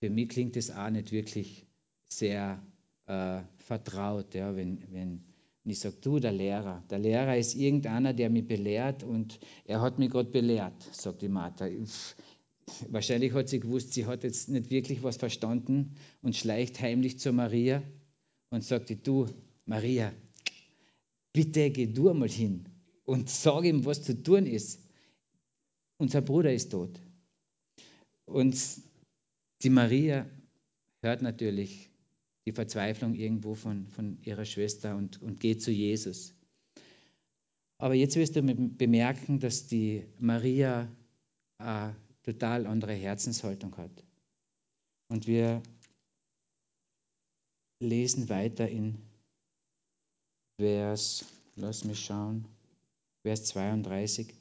für 0.01 0.11
mich 0.11 0.29
klingt 0.29 0.57
es 0.57 0.71
auch 0.71 0.91
nicht 0.91 1.13
wirklich 1.13 1.67
sehr 2.09 2.65
äh, 3.07 3.43
vertraut, 3.73 4.35
ja, 4.35 4.55
wenn, 4.55 4.83
wenn 4.91 5.25
ich 5.65 5.79
sage, 5.79 5.97
du, 6.01 6.19
der 6.19 6.33
Lehrer. 6.33 6.83
Der 6.91 6.99
Lehrer 6.99 7.37
ist 7.39 7.55
irgendeiner, 7.55 8.13
der 8.13 8.29
mich 8.29 8.47
belehrt 8.47 9.03
und 9.03 9.39
er 9.65 9.81
hat 9.81 9.99
mich 9.99 10.11
gerade 10.11 10.31
belehrt, 10.31 10.83
sagt 10.93 11.23
die 11.23 11.29
Martha. 11.29 11.69
Wahrscheinlich 12.91 13.33
hat 13.33 13.49
sie 13.49 13.61
gewusst, 13.61 13.93
sie 13.93 14.07
hat 14.07 14.25
jetzt 14.25 14.49
nicht 14.49 14.71
wirklich 14.71 15.03
was 15.03 15.17
verstanden 15.17 15.95
und 16.21 16.37
schleicht 16.37 16.81
heimlich 16.81 17.19
zu 17.19 17.33
Maria 17.33 17.83
und 18.51 18.63
sagt, 18.65 19.07
du, 19.07 19.27
Maria, 19.65 20.13
bitte 21.33 21.71
geh 21.71 21.87
du 21.87 22.11
einmal 22.11 22.29
hin 22.29 22.67
und 23.05 23.31
sag 23.31 23.65
ihm, 23.65 23.85
was 23.85 24.03
zu 24.03 24.23
tun 24.23 24.47
ist 24.47 24.83
unser 26.03 26.21
Bruder 26.21 26.53
ist 26.53 26.73
tot. 26.73 27.01
Und 28.25 28.57
die 29.63 29.71
Maria 29.71 30.27
hört 31.01 31.23
natürlich 31.23 31.92
die 32.47 32.53
Verzweiflung 32.53 33.15
irgendwo 33.15 33.55
von, 33.55 33.87
von 33.89 34.19
ihrer 34.23 34.45
Schwester 34.45 34.97
und, 34.97 35.23
und 35.23 35.41
geht 35.41 35.63
zu 35.63 35.71
Jesus. 35.71 36.35
Aber 37.79 37.95
jetzt 37.95 38.17
wirst 38.17 38.37
du 38.37 38.43
bemerken, 38.43 39.41
dass 39.41 39.67
die 39.67 40.05
Maria 40.19 40.89
eine 41.59 41.97
total 42.23 42.67
andere 42.67 42.93
Herzenshaltung 42.93 43.77
hat. 43.77 44.05
Und 45.09 45.27
wir 45.27 45.63
lesen 47.81 48.29
weiter 48.29 48.69
in 48.69 48.99
Vers, 50.59 51.25
lass 51.57 51.85
mich 51.85 52.05
schauen, 52.05 52.47
Vers 53.23 53.45
32. 53.47 54.33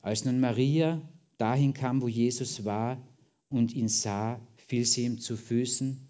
Als 0.00 0.24
nun 0.24 0.40
Maria 0.40 1.02
dahin 1.38 1.74
kam, 1.74 2.02
wo 2.02 2.08
Jesus 2.08 2.64
war 2.64 3.02
und 3.48 3.72
ihn 3.72 3.88
sah, 3.88 4.40
fiel 4.56 4.84
sie 4.84 5.04
ihm 5.04 5.18
zu 5.18 5.36
Füßen 5.36 6.07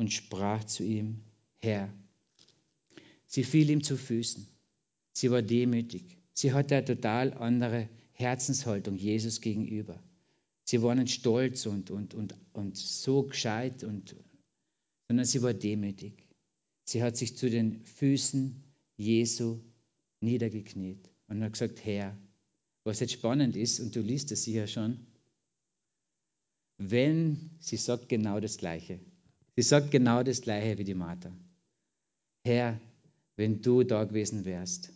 und 0.00 0.10
sprach 0.14 0.64
zu 0.64 0.82
ihm, 0.82 1.20
Herr. 1.58 1.92
Sie 3.26 3.44
fiel 3.44 3.68
ihm 3.68 3.82
zu 3.82 3.98
Füßen. 3.98 4.46
Sie 5.12 5.30
war 5.30 5.42
demütig. 5.42 6.16
Sie 6.32 6.54
hatte 6.54 6.76
eine 6.76 6.86
total 6.86 7.34
andere 7.34 7.86
Herzenshaltung 8.12 8.96
Jesus 8.96 9.42
gegenüber. 9.42 10.02
Sie 10.64 10.80
war 10.80 10.94
nicht 10.94 11.12
stolz 11.12 11.66
und, 11.66 11.90
und, 11.90 12.14
und, 12.14 12.34
und 12.54 12.78
so 12.78 13.24
gescheit, 13.24 13.84
und, 13.84 14.16
sondern 15.06 15.26
sie 15.26 15.42
war 15.42 15.52
demütig. 15.52 16.26
Sie 16.84 17.02
hat 17.02 17.18
sich 17.18 17.36
zu 17.36 17.50
den 17.50 17.84
Füßen 17.84 18.64
Jesu 18.96 19.60
niedergekniet 20.20 21.10
und 21.28 21.44
hat 21.44 21.52
gesagt, 21.52 21.84
Herr, 21.84 22.16
was 22.84 23.00
jetzt 23.00 23.12
spannend 23.12 23.54
ist, 23.54 23.80
und 23.80 23.94
du 23.94 24.00
liest 24.00 24.32
es 24.32 24.44
sicher 24.44 24.66
schon, 24.66 25.06
wenn 26.78 27.50
sie 27.58 27.76
sagt 27.76 28.08
genau 28.08 28.40
das 28.40 28.56
Gleiche. 28.56 28.98
Sie 29.60 29.68
sagt 29.68 29.90
genau 29.90 30.22
das 30.22 30.40
Gleiche 30.40 30.78
wie 30.78 30.84
die 30.84 30.94
Martha. 30.94 31.30
Herr, 32.46 32.80
wenn 33.36 33.60
du 33.60 33.82
da 33.84 34.04
gewesen 34.04 34.46
wärst, 34.46 34.90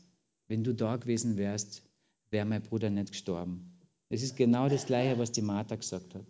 wenn 0.49 0.65
du 0.65 0.73
da 0.73 0.97
gewesen 0.97 1.37
wärst, 1.37 1.83
wäre 2.31 2.47
mein 2.47 2.63
Bruder 2.63 2.89
nicht 2.89 3.11
gestorben. 3.11 3.79
Es 4.09 4.23
ist 4.23 4.39
genau 4.39 4.71
das 4.71 4.87
Gleiche, 4.87 5.19
was 5.19 5.33
die 5.33 5.43
Martha 5.43 5.77
gesagt 5.77 6.15
hat. 6.15 6.25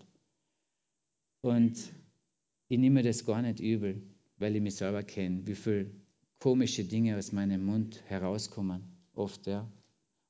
Und 1.42 1.78
ich 2.66 2.76
nehme 2.76 3.04
das 3.04 3.24
gar 3.24 3.40
nicht 3.40 3.60
übel, 3.60 4.02
weil 4.38 4.56
ich 4.56 4.62
mich 4.62 4.74
selber 4.74 5.04
kenne, 5.04 5.46
wie 5.46 5.54
viele 5.54 5.92
komische 6.40 6.82
Dinge 6.82 7.16
aus 7.16 7.30
meinem 7.30 7.64
Mund 7.64 8.02
herauskommen. 8.08 8.82
Oft, 9.14 9.46
ja 9.46 9.70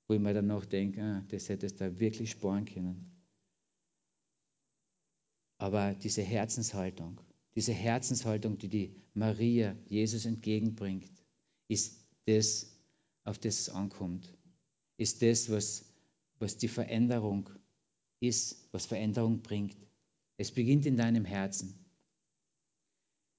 wo 0.06 0.12
ich 0.12 0.20
mir 0.20 0.34
dann 0.34 0.48
noch 0.48 0.66
denke, 0.66 1.02
ah, 1.02 1.24
das 1.30 1.48
hättest 1.48 1.80
du 1.80 1.90
da 1.90 1.98
wirklich 1.98 2.32
sparen 2.32 2.66
können. 2.66 3.10
Aber 5.56 5.94
diese 5.94 6.20
Herzenshaltung, 6.20 7.18
diese 7.54 7.72
Herzenshaltung, 7.72 8.58
die 8.58 8.68
die 8.68 8.96
Maria 9.14 9.76
Jesus 9.88 10.24
entgegenbringt, 10.24 11.10
ist 11.68 12.04
das, 12.26 12.76
auf 13.24 13.38
das 13.38 13.60
es 13.60 13.68
ankommt. 13.68 14.32
Ist 14.96 15.22
das, 15.22 15.50
was, 15.50 15.84
was 16.38 16.56
die 16.56 16.68
Veränderung 16.68 17.48
ist, 18.20 18.68
was 18.72 18.86
Veränderung 18.86 19.42
bringt. 19.42 19.76
Es 20.36 20.50
beginnt 20.50 20.86
in 20.86 20.96
deinem 20.96 21.24
Herzen. 21.24 21.74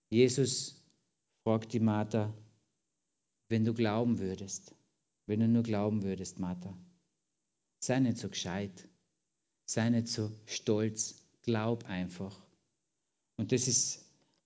Jesus 0.09 0.82
fragt 1.43 1.74
die 1.74 1.80
Martha, 1.80 2.34
wenn 3.49 3.66
du 3.66 3.74
glauben 3.74 4.20
würdest, 4.20 4.74
wenn 5.26 5.39
du 5.39 5.47
nur 5.47 5.63
glauben 5.63 6.03
würdest, 6.03 6.39
Martha. 6.39 6.78
Sei 7.80 7.99
nicht 7.99 8.18
so 8.18 8.30
gescheit. 8.30 8.88
Sei 9.66 9.89
nicht 9.89 10.07
so 10.07 10.32
stolz. 10.45 11.24
Glaub 11.41 11.86
einfach. 11.86 12.39
Und 13.38 13.51
das 13.51 13.68
ist, 13.68 14.05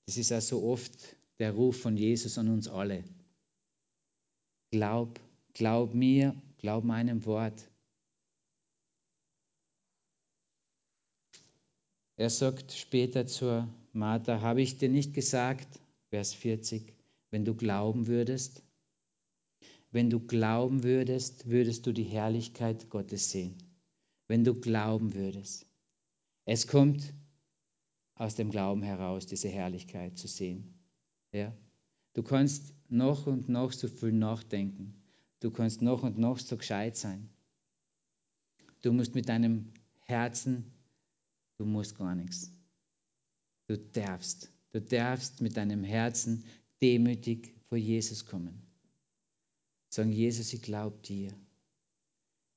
das 0.09 0.17
ist 0.17 0.31
auch 0.31 0.41
so 0.41 0.63
oft 0.63 0.91
der 1.37 1.51
Ruf 1.51 1.81
von 1.81 1.95
Jesus 1.95 2.39
an 2.39 2.49
uns 2.49 2.67
alle. 2.67 3.03
Glaub, 4.71 5.19
glaub 5.53 5.93
mir, 5.93 6.35
glaub 6.57 6.83
meinem 6.83 7.23
Wort. 7.25 7.69
Er 12.15 12.31
sagt 12.31 12.71
später 12.71 13.27
zur 13.27 13.69
Martha, 13.93 14.41
habe 14.41 14.63
ich 14.63 14.79
dir 14.79 14.89
nicht 14.89 15.13
gesagt, 15.13 15.79
Vers 16.09 16.33
40, 16.33 16.91
wenn 17.29 17.45
du 17.45 17.53
glauben 17.53 18.07
würdest, 18.07 18.63
wenn 19.91 20.09
du 20.09 20.19
glauben 20.19 20.81
würdest, 20.81 21.47
würdest 21.47 21.85
du 21.85 21.91
die 21.91 22.03
Herrlichkeit 22.03 22.89
Gottes 22.89 23.29
sehen. 23.29 23.55
Wenn 24.27 24.43
du 24.43 24.55
glauben 24.55 25.13
würdest. 25.13 25.67
Es 26.45 26.65
kommt 26.65 27.13
aus 28.19 28.35
dem 28.35 28.51
Glauben 28.51 28.83
heraus, 28.83 29.25
diese 29.25 29.47
Herrlichkeit 29.47 30.17
zu 30.17 30.27
sehen. 30.27 30.75
Ja? 31.31 31.55
Du 32.13 32.21
kannst 32.21 32.73
noch 32.89 33.25
und 33.25 33.47
noch 33.49 33.71
so 33.71 33.87
viel 33.87 34.11
nachdenken. 34.11 35.01
Du 35.39 35.51
kannst 35.51 35.81
noch 35.81 36.03
und 36.03 36.17
noch 36.17 36.37
so 36.37 36.57
gescheit 36.57 36.97
sein. 36.97 37.29
Du 38.81 38.91
musst 38.91 39.15
mit 39.15 39.29
deinem 39.29 39.71
Herzen, 40.01 40.65
du 41.57 41.65
musst 41.65 41.97
gar 41.97 42.13
nichts. 42.13 42.51
Du 43.67 43.77
darfst. 43.77 44.51
Du 44.73 44.81
darfst 44.81 45.41
mit 45.41 45.55
deinem 45.55 45.83
Herzen 45.83 46.43
demütig 46.81 47.55
vor 47.69 47.77
Jesus 47.77 48.25
kommen. 48.25 48.61
Sagen, 49.89 50.11
Jesus, 50.11 50.51
ich 50.53 50.61
glaube 50.61 50.97
dir. 50.99 51.33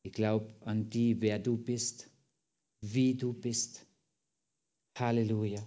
Ich 0.02 0.12
glaube 0.12 0.52
an 0.64 0.90
die, 0.90 1.20
wer 1.20 1.38
du 1.38 1.56
bist, 1.56 2.10
wie 2.80 3.14
du 3.14 3.32
bist. 3.32 3.86
Halleluja. 4.94 5.62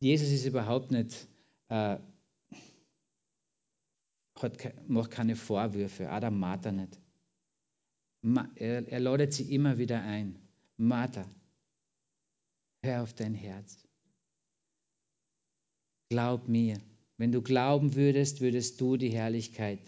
Jesus 0.00 0.30
ist 0.30 0.46
überhaupt 0.46 0.90
nicht, 0.90 1.28
äh, 1.68 1.98
hat, 4.36 4.88
macht 4.88 5.10
keine 5.10 5.36
Vorwürfe, 5.36 6.10
Adam 6.10 6.38
Martha 6.38 6.72
nicht. 6.72 6.98
Er, 8.56 8.88
er 8.88 9.00
ladet 9.00 9.32
sie 9.34 9.54
immer 9.54 9.78
wieder 9.78 10.02
ein. 10.02 10.38
Martha, 10.76 11.28
hör 12.82 13.02
auf 13.02 13.12
dein 13.12 13.34
Herz. 13.34 13.86
Glaub 16.08 16.48
mir. 16.48 16.80
Wenn 17.18 17.32
du 17.32 17.42
glauben 17.42 17.94
würdest, 17.94 18.40
würdest 18.40 18.80
du 18.80 18.96
die 18.96 19.10
Herrlichkeit, 19.10 19.80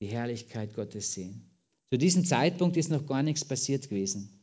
die 0.00 0.06
Herrlichkeit 0.06 0.72
Gottes 0.74 1.12
sehen. 1.12 1.50
Zu 1.90 1.98
diesem 1.98 2.24
Zeitpunkt 2.24 2.78
ist 2.78 2.88
noch 2.88 3.06
gar 3.06 3.22
nichts 3.22 3.44
passiert 3.44 3.90
gewesen. 3.90 4.41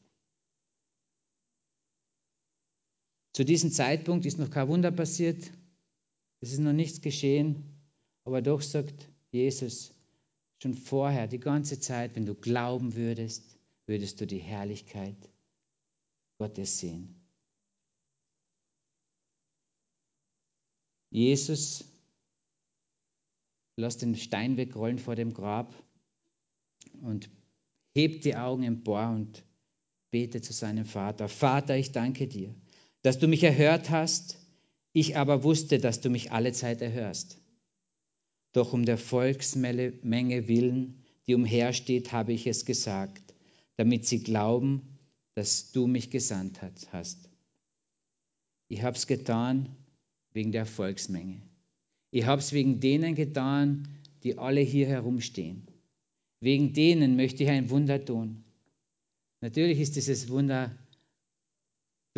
Zu 3.39 3.45
diesem 3.45 3.71
Zeitpunkt 3.71 4.25
ist 4.25 4.37
noch 4.37 4.49
kein 4.49 4.67
Wunder 4.67 4.91
passiert. 4.91 5.49
Es 6.41 6.51
ist 6.51 6.59
noch 6.59 6.73
nichts 6.73 6.99
geschehen. 6.99 7.63
Aber 8.25 8.41
doch 8.41 8.61
sagt 8.61 9.07
Jesus 9.31 9.93
schon 10.61 10.73
vorher, 10.73 11.25
die 11.25 11.39
ganze 11.39 11.79
Zeit, 11.79 12.17
wenn 12.17 12.25
du 12.25 12.35
glauben 12.35 12.95
würdest, 12.95 13.57
würdest 13.85 14.19
du 14.19 14.27
die 14.27 14.39
Herrlichkeit 14.39 15.15
Gottes 16.37 16.79
sehen. 16.79 17.15
Jesus 21.09 21.85
lässt 23.77 24.01
den 24.01 24.17
Stein 24.17 24.57
wegrollen 24.57 24.99
vor 24.99 25.15
dem 25.15 25.33
Grab 25.33 25.73
und 27.01 27.29
hebt 27.95 28.25
die 28.25 28.35
Augen 28.35 28.63
empor 28.63 29.11
und 29.11 29.45
betet 30.11 30.43
zu 30.43 30.51
seinem 30.51 30.83
Vater. 30.83 31.29
Vater, 31.29 31.77
ich 31.77 31.93
danke 31.93 32.27
dir, 32.27 32.53
dass 33.01 33.19
du 33.19 33.27
mich 33.27 33.43
erhört 33.43 33.89
hast, 33.89 34.37
ich 34.93 35.17
aber 35.17 35.43
wusste, 35.43 35.77
dass 35.77 36.01
du 36.01 36.09
mich 36.09 36.31
alle 36.31 36.51
Zeit 36.51 36.81
erhörst. 36.81 37.37
Doch 38.53 38.73
um 38.73 38.85
der 38.85 38.97
Volksmenge 38.97 40.47
willen, 40.47 41.03
die 41.27 41.35
umhersteht, 41.35 42.11
habe 42.11 42.33
ich 42.33 42.47
es 42.47 42.65
gesagt, 42.65 43.35
damit 43.77 44.07
sie 44.07 44.23
glauben, 44.23 44.97
dass 45.35 45.71
du 45.71 45.87
mich 45.87 46.09
gesandt 46.09 46.59
hast. 46.91 47.29
Ich 48.67 48.81
habe 48.81 48.97
es 48.97 49.07
getan 49.07 49.75
wegen 50.33 50.51
der 50.51 50.65
Volksmenge. 50.65 51.41
Ich 52.11 52.25
habe 52.25 52.39
es 52.39 52.51
wegen 52.51 52.79
denen 52.79 53.15
getan, 53.15 53.87
die 54.23 54.37
alle 54.37 54.61
hier 54.61 54.87
herumstehen. 54.87 55.67
Wegen 56.41 56.73
denen 56.73 57.15
möchte 57.15 57.43
ich 57.43 57.49
ein 57.49 57.69
Wunder 57.69 58.03
tun. 58.03 58.43
Natürlich 59.41 59.79
ist 59.79 59.95
dieses 59.95 60.29
Wunder 60.29 60.75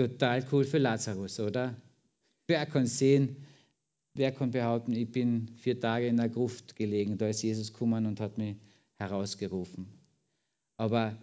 total 0.08 0.46
cool 0.52 0.64
für 0.64 0.78
Lazarus, 0.78 1.40
oder? 1.40 1.76
Wer 2.48 2.66
kann 2.66 2.86
sehen, 2.86 3.36
wer 4.14 4.32
kann 4.32 4.52
behaupten, 4.52 4.94
ich 4.94 5.12
bin 5.12 5.50
vier 5.58 5.80
Tage 5.80 6.08
in 6.08 6.18
der 6.18 6.30
Gruft 6.30 6.76
gelegen, 6.76 7.18
da 7.18 7.28
ist 7.28 7.42
Jesus 7.42 7.72
gekommen 7.72 8.06
und 8.06 8.20
hat 8.20 8.38
mich 8.38 8.56
herausgerufen. 8.98 9.88
Aber 10.78 11.18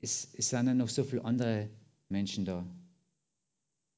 es, 0.00 0.28
es 0.36 0.48
sind 0.48 0.66
ja 0.66 0.74
noch 0.74 0.88
so 0.88 1.04
viele 1.04 1.24
andere 1.24 1.68
Menschen 2.08 2.44
da. 2.44 2.64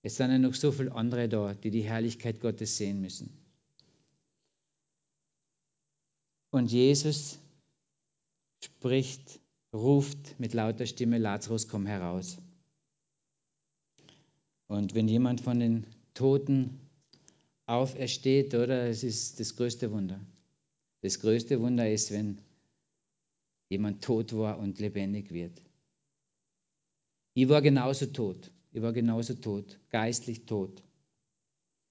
Es 0.03 0.17
sind 0.17 0.31
ja 0.31 0.39
noch 0.39 0.55
so 0.55 0.73
viele 0.73 0.93
andere 0.93 1.29
da, 1.29 1.55
die 1.55 1.71
die 1.71 1.83
Herrlichkeit 1.83 2.41
Gottes 2.41 2.77
sehen 2.77 3.01
müssen. 3.01 3.31
Und 6.51 6.71
Jesus 6.71 7.39
spricht, 8.63 9.41
ruft 9.73 10.39
mit 10.39 10.53
lauter 10.53 10.87
Stimme, 10.87 11.19
Lazarus, 11.19 11.69
komm 11.69 11.87
heraus. 11.87 12.42
Und 14.73 14.95
wenn 14.95 15.07
jemand 15.07 15.43
von 15.43 15.61
den 15.61 15.85
Toten 16.15 16.81
aufersteht, 17.67 18.55
oder? 18.55 18.87
Es 18.87 19.05
ist 19.05 19.39
das 19.39 19.55
größte 19.55 19.93
Wunder. 19.93 20.19
Das 21.03 21.21
größte 21.21 21.61
Wunder 21.61 21.93
ist, 21.93 22.11
wenn 22.11 22.39
jemand 23.69 24.03
tot 24.03 24.33
war 24.33 24.59
und 24.59 24.79
lebendig 24.79 25.31
wird. 25.31 25.61
Ich 27.35 27.51
war 27.51 27.61
genauso 27.61 28.07
tot. 28.07 28.51
Ich 28.73 28.81
war 28.81 28.95
genauso 28.95 29.35
tot, 29.35 29.79
geistlich 29.91 30.47
tot. 30.47 30.83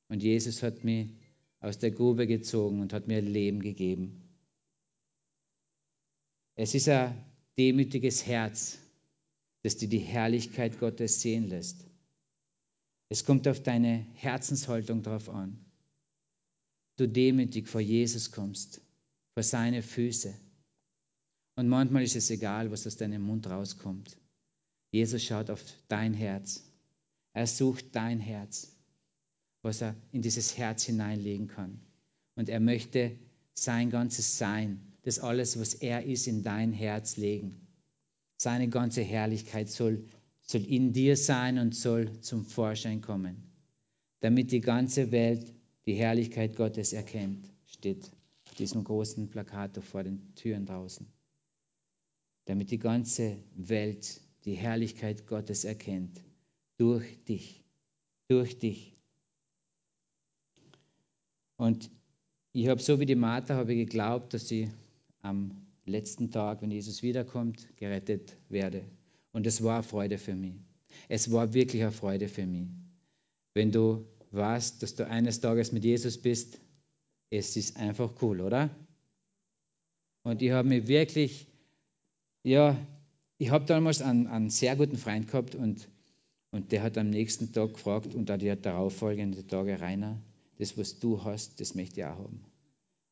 Und 0.07 0.23
Jesus 0.23 0.63
hat 0.63 0.84
mich 0.84 1.09
aus 1.59 1.77
der 1.77 1.91
Grube 1.91 2.25
gezogen 2.25 2.82
und 2.82 2.93
hat 2.93 3.05
mir 3.07 3.21
Leben 3.21 3.61
gegeben. 3.61 4.23
Es 6.55 6.73
ist 6.73 6.89
ein 6.89 7.15
demütiges 7.59 8.25
Herz, 8.25 8.79
das 9.61 9.77
dir 9.77 9.88
die 9.88 9.99
Herrlichkeit 9.99 10.79
Gottes 10.79 11.21
sehen 11.21 11.47
lässt. 11.47 11.91
Es 13.12 13.26
kommt 13.26 13.45
auf 13.49 13.62
deine 13.62 14.07
Herzenshaltung 14.14 15.03
drauf 15.03 15.28
an. 15.28 15.59
Du 16.95 17.09
demütig 17.09 17.68
vor 17.68 17.82
Jesus 17.82 18.32
kommst, 18.32 18.80
vor 19.34 19.43
seine 19.43 19.84
Füße. 19.84 20.34
Und 21.57 21.68
manchmal 21.68 22.03
ist 22.03 22.16
es 22.16 22.30
egal, 22.30 22.72
was 22.72 22.88
aus 22.88 22.95
deinem 22.95 23.24
Mund 23.24 23.47
rauskommt. 23.47 24.18
Jesus 24.93 25.26
schaut 25.26 25.49
auf 25.49 25.62
dein 25.89 26.14
Herz. 26.14 26.64
Er 27.34 27.47
sucht 27.47 27.93
dein 27.97 28.22
Herz, 28.22 28.72
was 29.62 29.82
er 29.82 29.93
in 30.14 30.22
dieses 30.22 30.57
Herz 30.57 30.86
hineinlegen 30.86 31.49
kann. 31.49 31.82
Und 32.36 32.47
er 32.47 32.62
möchte 32.62 33.20
sein 33.53 33.89
ganzes 33.89 34.38
Sein, 34.38 34.93
das 35.01 35.20
alles, 35.20 35.59
was 35.59 35.74
er 35.74 36.05
ist, 36.05 36.28
in 36.28 36.43
dein 36.43 36.72
Herz 36.72 37.18
legen. 37.18 37.68
Seine 38.38 38.70
ganze 38.70 39.01
Herrlichkeit 39.01 39.68
soll 39.68 40.05
soll 40.42 40.66
in 40.66 40.94
dir 40.94 41.16
sein 41.16 41.58
und 41.58 41.76
soll 41.76 42.20
zum 42.22 42.46
Vorschein 42.46 43.02
kommen, 43.02 43.52
damit 44.20 44.52
die 44.52 44.62
ganze 44.62 45.12
Welt 45.12 45.54
die 45.86 45.94
Herrlichkeit 45.94 46.56
Gottes 46.56 46.94
erkennt, 46.94 47.50
steht 47.66 48.12
auf 48.46 48.56
diesem 48.56 48.84
großen 48.84 49.30
Plakat 49.30 49.78
vor 49.84 50.04
den 50.04 50.36
Türen 50.36 50.66
draußen. 50.66 51.08
Damit 52.46 52.72
die 52.72 52.80
ganze 52.80 53.38
Welt 53.56 54.20
die 54.46 54.56
Herrlichkeit 54.56 55.28
Gottes 55.28 55.64
erkennt, 55.64 56.22
durch 56.78 57.24
dich, 57.26 57.64
durch 58.28 58.58
dich. 58.58 58.98
Und 61.58 61.92
ich 62.54 62.68
habe 62.68 62.82
so 62.82 63.00
wie 63.00 63.06
die 63.06 63.16
Martha 63.16 63.56
habe 63.56 63.76
geglaubt, 63.76 64.34
dass 64.34 64.48
sie 64.48 64.72
am 65.22 65.52
letzten 65.86 66.32
Tag, 66.32 66.62
wenn 66.62 66.72
Jesus 66.72 67.04
wiederkommt, 67.04 67.68
gerettet 67.78 68.36
werde. 68.50 68.84
Und 69.32 69.47
es 69.47 69.63
war 69.63 69.75
eine 69.75 69.84
Freude 69.84 70.17
für 70.17 70.36
mich. 70.36 70.53
Es 71.07 71.32
war 71.32 71.53
wirklich 71.53 71.82
eine 71.82 71.91
Freude 71.91 72.27
für 72.27 72.45
mich. 72.45 72.67
Wenn 73.53 73.71
du 73.71 74.05
weißt, 74.32 74.82
dass 74.82 74.95
du 74.95 75.07
eines 75.07 75.41
Tages 75.41 75.71
mit 75.71 75.84
Jesus 75.84 76.17
bist, 76.17 76.59
es 77.29 77.55
ist 77.55 77.77
einfach 77.77 78.11
cool, 78.21 78.41
oder? 78.41 78.69
Und 80.23 80.41
ich 80.41 80.51
habe 80.51 80.67
mich 80.67 80.88
wirklich, 80.88 81.47
ja, 82.43 82.77
ich 83.38 83.49
habe 83.49 83.65
damals 83.65 84.01
einen, 84.01 84.27
einen, 84.27 84.49
sehr 84.49 84.75
guten 84.75 84.97
Freund 84.97 85.27
gehabt 85.27 85.55
und, 85.55 85.88
und 86.51 86.71
der 86.71 86.84
hat 86.84 86.97
am 86.97 87.09
nächsten 87.09 87.51
Tag 87.53 87.73
gefragt 87.73 88.13
und 88.13 88.29
auch 88.29 88.38
die 88.38 88.55
darauffolgenden 88.55 89.47
Tage, 89.47 89.79
Rainer, 89.79 90.21
das, 90.59 90.77
was 90.77 90.99
du 90.99 91.23
hast, 91.23 91.59
das 91.59 91.73
möchte 91.73 92.01
ich 92.01 92.05
auch 92.05 92.19
haben. 92.19 92.43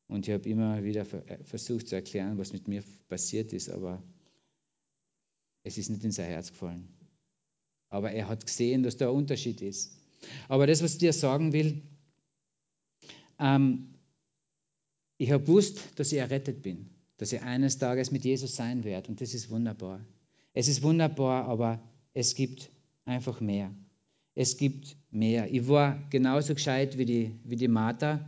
Und 0.07 0.27
ich 0.27 0.33
habe 0.33 0.47
immer 0.49 0.83
wieder 0.83 1.01
äh, 1.01 1.43
versucht 1.43 1.87
zu 1.87 1.95
erklären, 1.95 2.37
was 2.37 2.53
mit 2.53 2.67
mir 2.67 2.83
passiert 3.07 3.53
ist, 3.53 3.69
aber 3.69 4.03
es 5.69 5.77
ist 5.77 5.89
nicht 5.89 6.03
in 6.03 6.11
sein 6.11 6.27
Herz 6.27 6.51
gefallen. 6.51 6.87
Aber 7.89 8.11
er 8.11 8.27
hat 8.27 8.45
gesehen, 8.45 8.83
dass 8.83 8.97
da 8.97 9.09
ein 9.09 9.15
Unterschied 9.15 9.61
ist. 9.61 9.97
Aber 10.47 10.67
das, 10.67 10.83
was 10.83 10.93
ich 10.93 10.99
dir 10.99 11.13
sagen 11.13 11.53
will, 11.53 11.81
ähm, 13.39 13.93
ich 15.17 15.31
habe 15.31 15.43
gewusst, 15.43 15.79
dass 15.95 16.11
ich 16.11 16.17
errettet 16.17 16.61
bin, 16.61 16.89
dass 17.17 17.33
ich 17.33 17.41
eines 17.41 17.77
Tages 17.77 18.11
mit 18.11 18.25
Jesus 18.25 18.55
sein 18.55 18.83
werde. 18.83 19.09
Und 19.09 19.21
das 19.21 19.33
ist 19.33 19.49
wunderbar. 19.49 20.03
Es 20.53 20.67
ist 20.67 20.81
wunderbar, 20.81 21.45
aber 21.45 21.81
es 22.13 22.35
gibt 22.35 22.69
einfach 23.05 23.39
mehr. 23.39 23.71
Es 24.35 24.57
gibt 24.57 24.95
mehr. 25.11 25.51
Ich 25.53 25.67
war 25.67 26.01
genauso 26.09 26.55
gescheit 26.55 26.97
wie 26.97 27.05
die, 27.05 27.31
wie 27.43 27.55
die 27.55 27.67
Martha. 27.67 28.27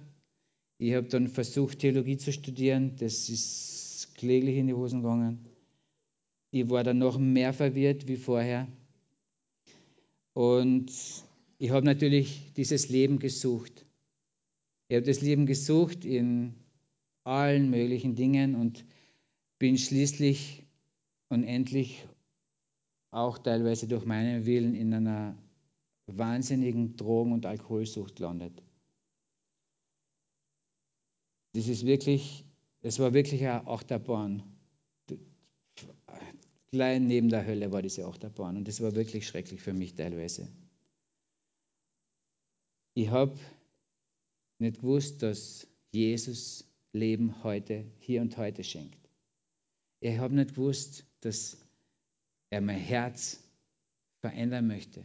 Ich 0.78 0.94
habe 0.94 1.08
dann 1.08 1.28
versucht, 1.28 1.80
Theologie 1.80 2.18
zu 2.18 2.32
studieren. 2.32 2.96
Das 2.98 3.30
ist 3.30 4.10
kläglich 4.16 4.58
in 4.58 4.68
die 4.68 4.74
Hosen 4.74 5.02
gegangen. 5.02 5.46
Ich 6.52 6.70
war 6.70 6.84
dann 6.84 6.98
noch 6.98 7.18
mehr 7.18 7.54
verwirrt 7.54 8.08
wie 8.08 8.18
vorher. 8.18 8.68
Und 10.34 10.92
ich 11.58 11.70
habe 11.72 11.86
natürlich 11.86 12.54
dieses 12.56 12.90
Leben 12.90 13.20
gesucht. 13.20 13.86
Ich 14.90 14.98
habe 14.98 15.06
das 15.06 15.22
Leben 15.22 15.46
gesucht 15.46 16.04
in 16.04 16.56
allen 17.24 17.70
möglichen 17.70 18.16
Dingen 18.16 18.56
und 18.56 18.86
bin 19.60 19.78
schließlich 19.78 20.66
und 21.30 21.46
endlich 21.46 22.04
auch 23.12 23.38
teilweise 23.38 23.88
durch 23.88 24.06
meinen 24.06 24.46
Willen 24.46 24.76
in 24.76 24.94
einer 24.94 25.38
wahnsinnigen 26.08 26.98
Drogen- 26.98 27.32
und 27.32 27.46
Alkoholsucht 27.46 28.18
gelandet. 28.18 28.62
Das 31.54 31.68
ist 31.68 31.86
wirklich, 31.86 32.46
es 32.82 33.00
war 33.00 33.14
wirklich 33.14 33.42
eine 33.42 33.68
Achterbahn 33.68 34.44
Klein 36.72 37.08
neben 37.08 37.30
der 37.30 37.46
Hölle 37.46 37.72
war 37.72 37.82
diese 37.82 38.06
Achterbahn 38.06 38.56
und 38.56 38.68
das 38.68 38.80
war 38.82 38.96
wirklich 38.96 39.28
schrecklich 39.28 39.62
für 39.62 39.74
mich 39.74 39.94
teilweise. 39.94 40.48
Ich 42.94 43.10
habe 43.10 43.38
nicht 44.58 44.78
gewusst, 44.80 45.22
dass 45.22 45.68
Jesus 45.92 46.66
Leben 46.94 47.44
heute, 47.44 47.86
hier 48.00 48.22
und 48.22 48.38
heute 48.38 48.64
schenkt. 48.64 49.10
Ich 50.00 50.18
habe 50.18 50.34
nicht 50.34 50.56
gewusst, 50.56 51.06
dass 51.20 51.58
er 52.50 52.62
mein 52.62 52.80
Herz 52.80 53.44
verändern 54.22 54.68
möchte, 54.68 55.04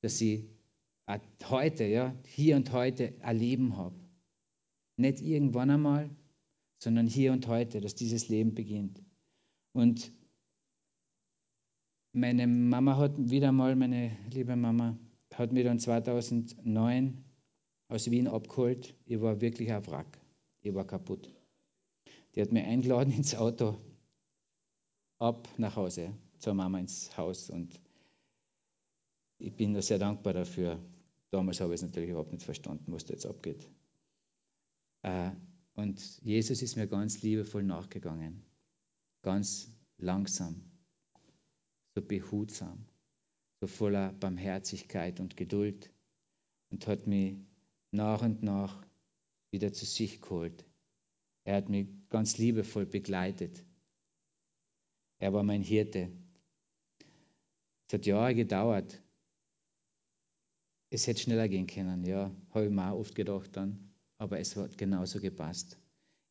dass 0.00 0.20
ich 0.20 0.44
heute, 1.44 1.84
ja, 1.84 2.14
hier 2.24 2.56
und 2.56 2.72
heute 2.72 3.14
ein 3.22 3.38
Leben 3.38 3.76
habe. 3.76 3.98
Nicht 4.96 5.20
irgendwann 5.20 5.70
einmal, 5.70 6.10
sondern 6.78 7.06
hier 7.06 7.32
und 7.32 7.46
heute, 7.46 7.80
dass 7.80 7.94
dieses 7.94 8.28
Leben 8.28 8.54
beginnt. 8.54 9.02
Und 9.72 10.12
meine 12.12 12.46
Mama 12.46 12.96
hat 12.96 13.12
wieder 13.16 13.52
mal, 13.52 13.76
meine 13.76 14.16
liebe 14.32 14.56
Mama, 14.56 14.98
hat 15.34 15.52
mich 15.52 15.64
dann 15.64 15.78
2009 15.78 17.24
aus 17.88 18.10
Wien 18.10 18.28
abgeholt. 18.28 18.94
Ich 19.06 19.20
war 19.20 19.40
wirklich 19.40 19.72
ein 19.72 19.86
Wrack. 19.86 20.18
Ich 20.60 20.74
war 20.74 20.86
kaputt. 20.86 21.32
Die 22.34 22.42
hat 22.42 22.52
mich 22.52 22.64
eingeladen 22.64 23.12
ins 23.16 23.34
Auto, 23.34 23.78
ab 25.18 25.48
nach 25.58 25.76
Hause, 25.76 26.12
zur 26.38 26.54
Mama 26.54 26.78
ins 26.78 27.16
Haus. 27.16 27.50
Und 27.50 27.80
ich 29.38 29.54
bin 29.54 29.74
da 29.74 29.82
sehr 29.82 29.98
dankbar 29.98 30.32
dafür. 30.32 30.78
Damals 31.30 31.60
habe 31.60 31.74
ich 31.74 31.80
es 31.80 31.86
natürlich 31.86 32.10
überhaupt 32.10 32.32
nicht 32.32 32.44
verstanden, 32.44 32.92
was 32.92 33.04
da 33.04 33.14
jetzt 33.14 33.26
abgeht. 33.26 33.70
Äh, 35.02 35.30
und 35.74 36.20
Jesus 36.22 36.60
ist 36.62 36.76
mir 36.76 36.86
ganz 36.86 37.22
liebevoll 37.22 37.62
nachgegangen. 37.62 38.42
Ganz 39.22 39.70
langsam, 39.96 40.69
so 41.94 42.02
behutsam, 42.02 42.86
so 43.60 43.66
voller 43.66 44.12
Barmherzigkeit 44.12 45.20
und 45.20 45.36
Geduld 45.36 45.90
und 46.70 46.86
hat 46.86 47.06
mich 47.06 47.36
nach 47.90 48.22
und 48.22 48.42
nach 48.42 48.84
wieder 49.50 49.72
zu 49.72 49.84
sich 49.84 50.20
geholt. 50.20 50.64
Er 51.44 51.56
hat 51.56 51.68
mich 51.68 51.88
ganz 52.08 52.38
liebevoll 52.38 52.86
begleitet. 52.86 53.64
Er 55.18 55.32
war 55.32 55.42
mein 55.42 55.62
Hirte. 55.62 56.10
Es 57.88 57.94
hat 57.94 58.06
Jahre 58.06 58.34
gedauert. 58.34 59.02
Es 60.90 61.06
hätte 61.06 61.20
schneller 61.20 61.48
gehen 61.48 61.66
können, 61.66 62.04
ja, 62.04 62.34
habe 62.50 62.66
ich 62.66 62.70
mir 62.70 62.90
auch 62.90 62.98
oft 62.98 63.14
gedacht 63.14 63.56
dann, 63.56 63.92
aber 64.18 64.40
es 64.40 64.56
hat 64.56 64.76
genauso 64.76 65.20
gepasst. 65.20 65.78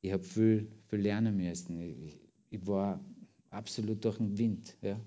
Ich 0.02 0.12
habe 0.12 0.24
viel, 0.24 0.70
viel 0.88 1.00
lernen 1.00 1.38
müssen. 1.38 1.80
Ich, 1.80 2.20
ich 2.50 2.68
war 2.68 3.04
absolut 3.50 4.04
durch 4.04 4.18
den 4.18 4.38
Wind. 4.38 4.78
Ja. 4.82 5.00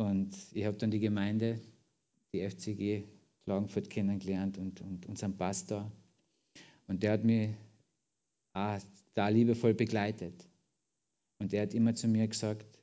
Und 0.00 0.34
ich 0.54 0.64
habe 0.64 0.78
dann 0.78 0.90
die 0.90 0.98
Gemeinde, 0.98 1.60
die 2.32 2.48
FCG 2.48 3.04
Klagenfurt 3.44 3.90
kennengelernt 3.90 4.56
und, 4.56 4.80
und 4.80 5.04
unseren 5.04 5.36
Pastor. 5.36 5.92
Und 6.86 7.02
der 7.02 7.12
hat 7.12 7.24
mich 7.24 7.50
auch 8.54 8.78
da 9.12 9.28
liebevoll 9.28 9.74
begleitet. 9.74 10.48
Und 11.38 11.52
er 11.52 11.64
hat 11.64 11.74
immer 11.74 11.94
zu 11.94 12.08
mir 12.08 12.26
gesagt, 12.28 12.78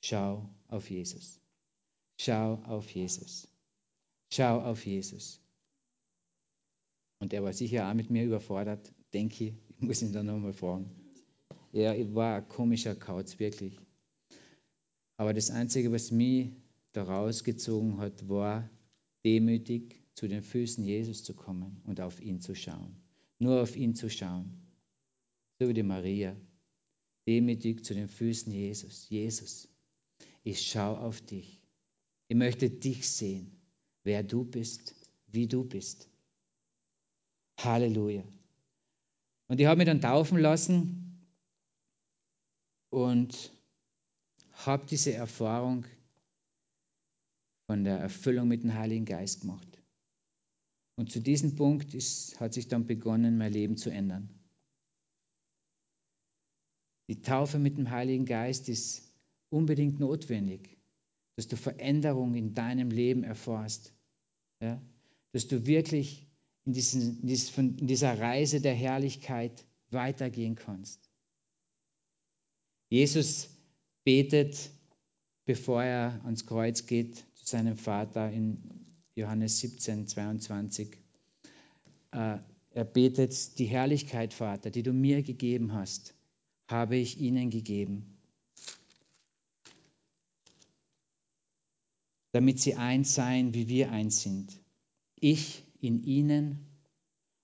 schau 0.00 0.48
auf 0.68 0.88
Jesus. 0.88 1.40
Schau 2.20 2.62
auf 2.62 2.88
Jesus. 2.92 3.48
Schau 4.32 4.60
auf 4.60 4.86
Jesus. 4.86 5.40
Und 7.18 7.32
er 7.32 7.42
war 7.42 7.52
sicher 7.52 7.90
auch 7.90 7.94
mit 7.94 8.10
mir 8.10 8.24
überfordert, 8.24 8.92
denke 9.12 9.44
ich. 9.46 9.54
Ich 9.70 9.80
muss 9.80 10.02
ihn 10.02 10.12
dann 10.12 10.26
nochmal 10.26 10.52
fragen. 10.52 10.88
Ich 11.72 12.14
war 12.14 12.36
ein 12.36 12.48
komischer 12.48 12.94
Kauz, 12.94 13.40
wirklich. 13.40 13.76
Aber 15.20 15.34
das 15.34 15.50
Einzige, 15.50 15.92
was 15.92 16.10
mich 16.10 16.50
da 16.92 17.02
rausgezogen 17.02 17.98
hat, 17.98 18.26
war 18.30 18.70
demütig 19.22 20.02
zu 20.14 20.26
den 20.26 20.42
Füßen 20.42 20.82
Jesus 20.82 21.22
zu 21.24 21.34
kommen 21.34 21.82
und 21.84 22.00
auf 22.00 22.22
ihn 22.22 22.40
zu 22.40 22.54
schauen. 22.54 22.96
Nur 23.38 23.60
auf 23.60 23.76
ihn 23.76 23.94
zu 23.94 24.08
schauen. 24.08 24.50
So 25.58 25.68
wie 25.68 25.74
die 25.74 25.82
Maria. 25.82 26.34
Demütig 27.26 27.84
zu 27.84 27.92
den 27.92 28.08
Füßen 28.08 28.50
Jesus. 28.50 29.10
Jesus, 29.10 29.68
ich 30.42 30.66
schaue 30.66 30.98
auf 30.98 31.20
dich. 31.20 31.60
Ich 32.28 32.36
möchte 32.36 32.70
dich 32.70 33.06
sehen, 33.06 33.60
wer 34.04 34.22
du 34.22 34.42
bist, 34.42 34.94
wie 35.26 35.46
du 35.46 35.64
bist. 35.64 36.08
Halleluja. 37.58 38.24
Und 39.48 39.60
ich 39.60 39.66
habe 39.66 39.76
mich 39.76 39.86
dann 39.86 40.00
taufen 40.00 40.38
lassen 40.38 41.26
und 42.88 43.52
habe 44.66 44.86
diese 44.86 45.12
Erfahrung 45.12 45.84
von 47.66 47.84
der 47.84 47.98
Erfüllung 47.98 48.48
mit 48.48 48.62
dem 48.62 48.74
Heiligen 48.74 49.04
Geist 49.04 49.42
gemacht. 49.42 49.80
Und 50.96 51.10
zu 51.10 51.20
diesem 51.20 51.54
Punkt 51.54 51.94
ist, 51.94 52.38
hat 52.40 52.52
sich 52.52 52.68
dann 52.68 52.86
begonnen, 52.86 53.38
mein 53.38 53.52
Leben 53.52 53.76
zu 53.76 53.90
ändern. 53.90 54.28
Die 57.08 57.22
Taufe 57.22 57.58
mit 57.58 57.76
dem 57.78 57.90
Heiligen 57.90 58.26
Geist 58.26 58.68
ist 58.68 59.02
unbedingt 59.48 59.98
notwendig, 59.98 60.78
dass 61.36 61.48
du 61.48 61.56
Veränderung 61.56 62.34
in 62.34 62.54
deinem 62.54 62.90
Leben 62.90 63.24
erfährst. 63.24 63.94
Ja? 64.60 64.80
Dass 65.32 65.48
du 65.48 65.66
wirklich 65.66 66.26
in, 66.64 66.72
diesen, 66.72 67.22
in 67.78 67.86
dieser 67.86 68.18
Reise 68.18 68.60
der 68.60 68.74
Herrlichkeit 68.74 69.64
weitergehen 69.90 70.54
kannst. 70.54 71.10
Jesus 72.90 73.48
betet, 74.10 74.70
bevor 75.44 75.84
er 75.84 76.20
ans 76.24 76.44
Kreuz 76.44 76.86
geht, 76.86 77.24
seinem 77.44 77.76
Vater 77.76 78.28
in 78.32 78.58
Johannes 79.14 79.60
17, 79.60 80.08
22. 80.08 80.96
Äh, 82.10 82.38
er 82.72 82.84
betet, 82.84 83.56
die 83.60 83.66
Herrlichkeit, 83.66 84.34
Vater, 84.34 84.70
die 84.70 84.82
du 84.82 84.92
mir 84.92 85.22
gegeben 85.22 85.74
hast, 85.74 86.14
habe 86.66 86.96
ich 86.96 87.20
ihnen 87.20 87.50
gegeben, 87.50 88.18
damit 92.32 92.58
sie 92.58 92.74
eins 92.74 93.14
seien, 93.14 93.54
wie 93.54 93.68
wir 93.68 93.92
eins 93.92 94.22
sind. 94.22 94.60
Ich 95.20 95.62
in 95.80 96.02
ihnen 96.02 96.66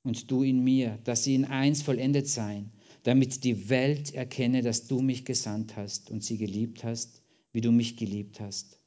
und 0.02 0.32
du 0.32 0.42
in 0.42 0.64
mir, 0.64 0.98
dass 1.04 1.22
sie 1.22 1.36
in 1.36 1.44
eins 1.44 1.82
vollendet 1.82 2.26
seien, 2.26 2.72
damit 3.06 3.44
die 3.44 3.68
Welt 3.68 4.14
erkenne, 4.14 4.62
dass 4.62 4.88
du 4.88 5.00
mich 5.00 5.24
gesandt 5.24 5.76
hast 5.76 6.10
und 6.10 6.24
sie 6.24 6.38
geliebt 6.38 6.82
hast, 6.82 7.22
wie 7.52 7.60
du 7.60 7.70
mich 7.70 7.96
geliebt 7.96 8.40
hast. 8.40 8.80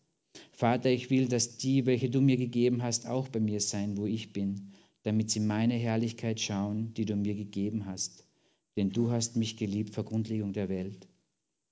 Vater, 0.52 0.90
ich 0.90 1.10
will, 1.10 1.30
dass 1.30 1.56
die, 1.56 1.86
welche 1.86 2.10
du 2.10 2.20
mir 2.20 2.36
gegeben 2.36 2.84
hast, 2.84 3.08
auch 3.08 3.30
bei 3.30 3.40
mir 3.40 3.62
sein, 3.62 3.96
wo 3.96 4.06
ich 4.06 4.34
bin, 4.34 4.74
damit 5.04 5.32
sie 5.32 5.40
meine 5.40 5.76
Herrlichkeit 5.76 6.42
schauen, 6.42 6.94
die 6.96 7.06
du 7.06 7.16
mir 7.16 7.34
gegeben 7.34 7.86
hast. 7.86 8.28
Denn 8.76 8.90
du 8.90 9.10
hast 9.10 9.38
mich 9.38 9.56
geliebt 9.56 9.96
vor 9.96 10.04
Grundlegung 10.04 10.52
der 10.52 10.68
Welt. 10.68 11.08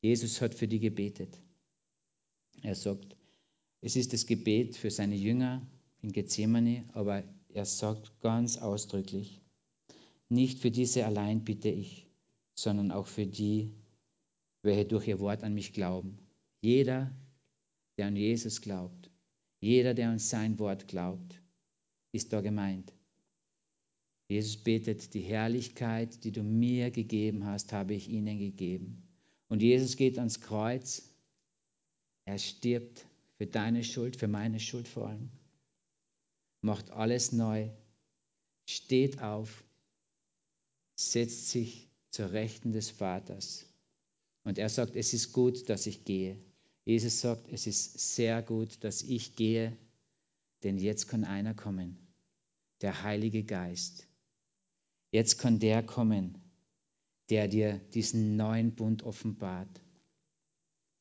Jesus 0.02 0.40
hat 0.40 0.56
für 0.56 0.70
die 0.70 0.80
gebetet. 0.80 1.42
Er 2.62 2.76
sagt, 2.76 3.18
es 3.82 3.98
ist 3.98 4.14
das 4.14 4.26
Gebet 4.26 4.78
für 4.78 4.90
seine 4.90 5.16
Jünger 5.16 5.68
in 6.02 6.14
Gethsemane, 6.14 6.86
aber 6.94 7.26
er 7.50 7.66
sagt 7.66 8.22
ganz 8.22 8.56
ausdrücklich, 8.56 9.42
nicht 10.30 10.60
für 10.60 10.72
diese 10.72 11.06
allein 11.06 11.44
bitte 11.44 11.68
ich, 11.68 12.07
sondern 12.58 12.92
auch 12.92 13.08
für 13.08 13.28
die, 13.28 13.72
welche 14.64 14.86
durch 14.86 15.08
ihr 15.08 15.20
Wort 15.20 15.44
an 15.44 15.54
mich 15.54 15.74
glauben. 15.74 16.18
Jeder, 16.62 17.16
der 17.98 18.08
an 18.08 18.16
Jesus 18.16 18.62
glaubt, 18.62 19.12
jeder, 19.60 19.94
der 19.94 20.10
an 20.10 20.20
sein 20.20 20.58
Wort 20.60 20.88
glaubt, 20.88 21.42
ist 22.12 22.34
da 22.34 22.42
gemeint. 22.42 22.94
Jesus 24.28 24.58
betet, 24.58 25.14
die 25.14 25.22
Herrlichkeit, 25.22 26.24
die 26.24 26.32
du 26.32 26.44
mir 26.44 26.92
gegeben 26.92 27.46
hast, 27.46 27.72
habe 27.72 27.94
ich 27.94 28.10
ihnen 28.10 28.40
gegeben. 28.40 29.08
Und 29.48 29.62
Jesus 29.62 29.96
geht 29.96 30.18
ans 30.18 30.42
Kreuz. 30.42 31.10
Er 32.26 32.38
stirbt 32.38 33.06
für 33.38 33.46
deine 33.46 33.84
Schuld, 33.84 34.18
für 34.18 34.28
meine 34.28 34.60
Schuld 34.60 34.88
vor 34.88 35.08
allem. 35.08 35.30
Macht 36.62 36.90
alles 36.90 37.32
neu, 37.32 37.70
steht 38.68 39.22
auf, 39.22 39.64
setzt 40.96 41.50
sich 41.50 41.87
zur 42.12 42.32
Rechten 42.32 42.72
des 42.72 42.90
Vaters. 42.90 43.66
Und 44.44 44.58
er 44.58 44.70
sagt, 44.70 44.96
es 44.96 45.14
ist 45.14 45.34
gut, 45.34 45.70
dass 45.70 45.88
ich 45.88 46.06
gehe. 46.06 46.38
Jesus 46.86 47.20
sagt, 47.20 47.52
es 47.52 47.68
ist 47.68 48.16
sehr 48.16 48.42
gut, 48.42 48.84
dass 48.84 49.02
ich 49.02 49.36
gehe, 49.36 49.78
denn 50.64 50.78
jetzt 50.78 51.08
kann 51.08 51.26
einer 51.26 51.54
kommen, 51.54 51.98
der 52.82 53.04
Heilige 53.04 53.44
Geist. 53.44 54.08
Jetzt 55.12 55.38
kann 55.38 55.60
der 55.60 55.84
kommen, 55.84 56.38
der 57.30 57.48
dir 57.48 57.80
diesen 57.94 58.38
neuen 58.38 58.74
Bund 58.74 59.04
offenbart. 59.04 59.82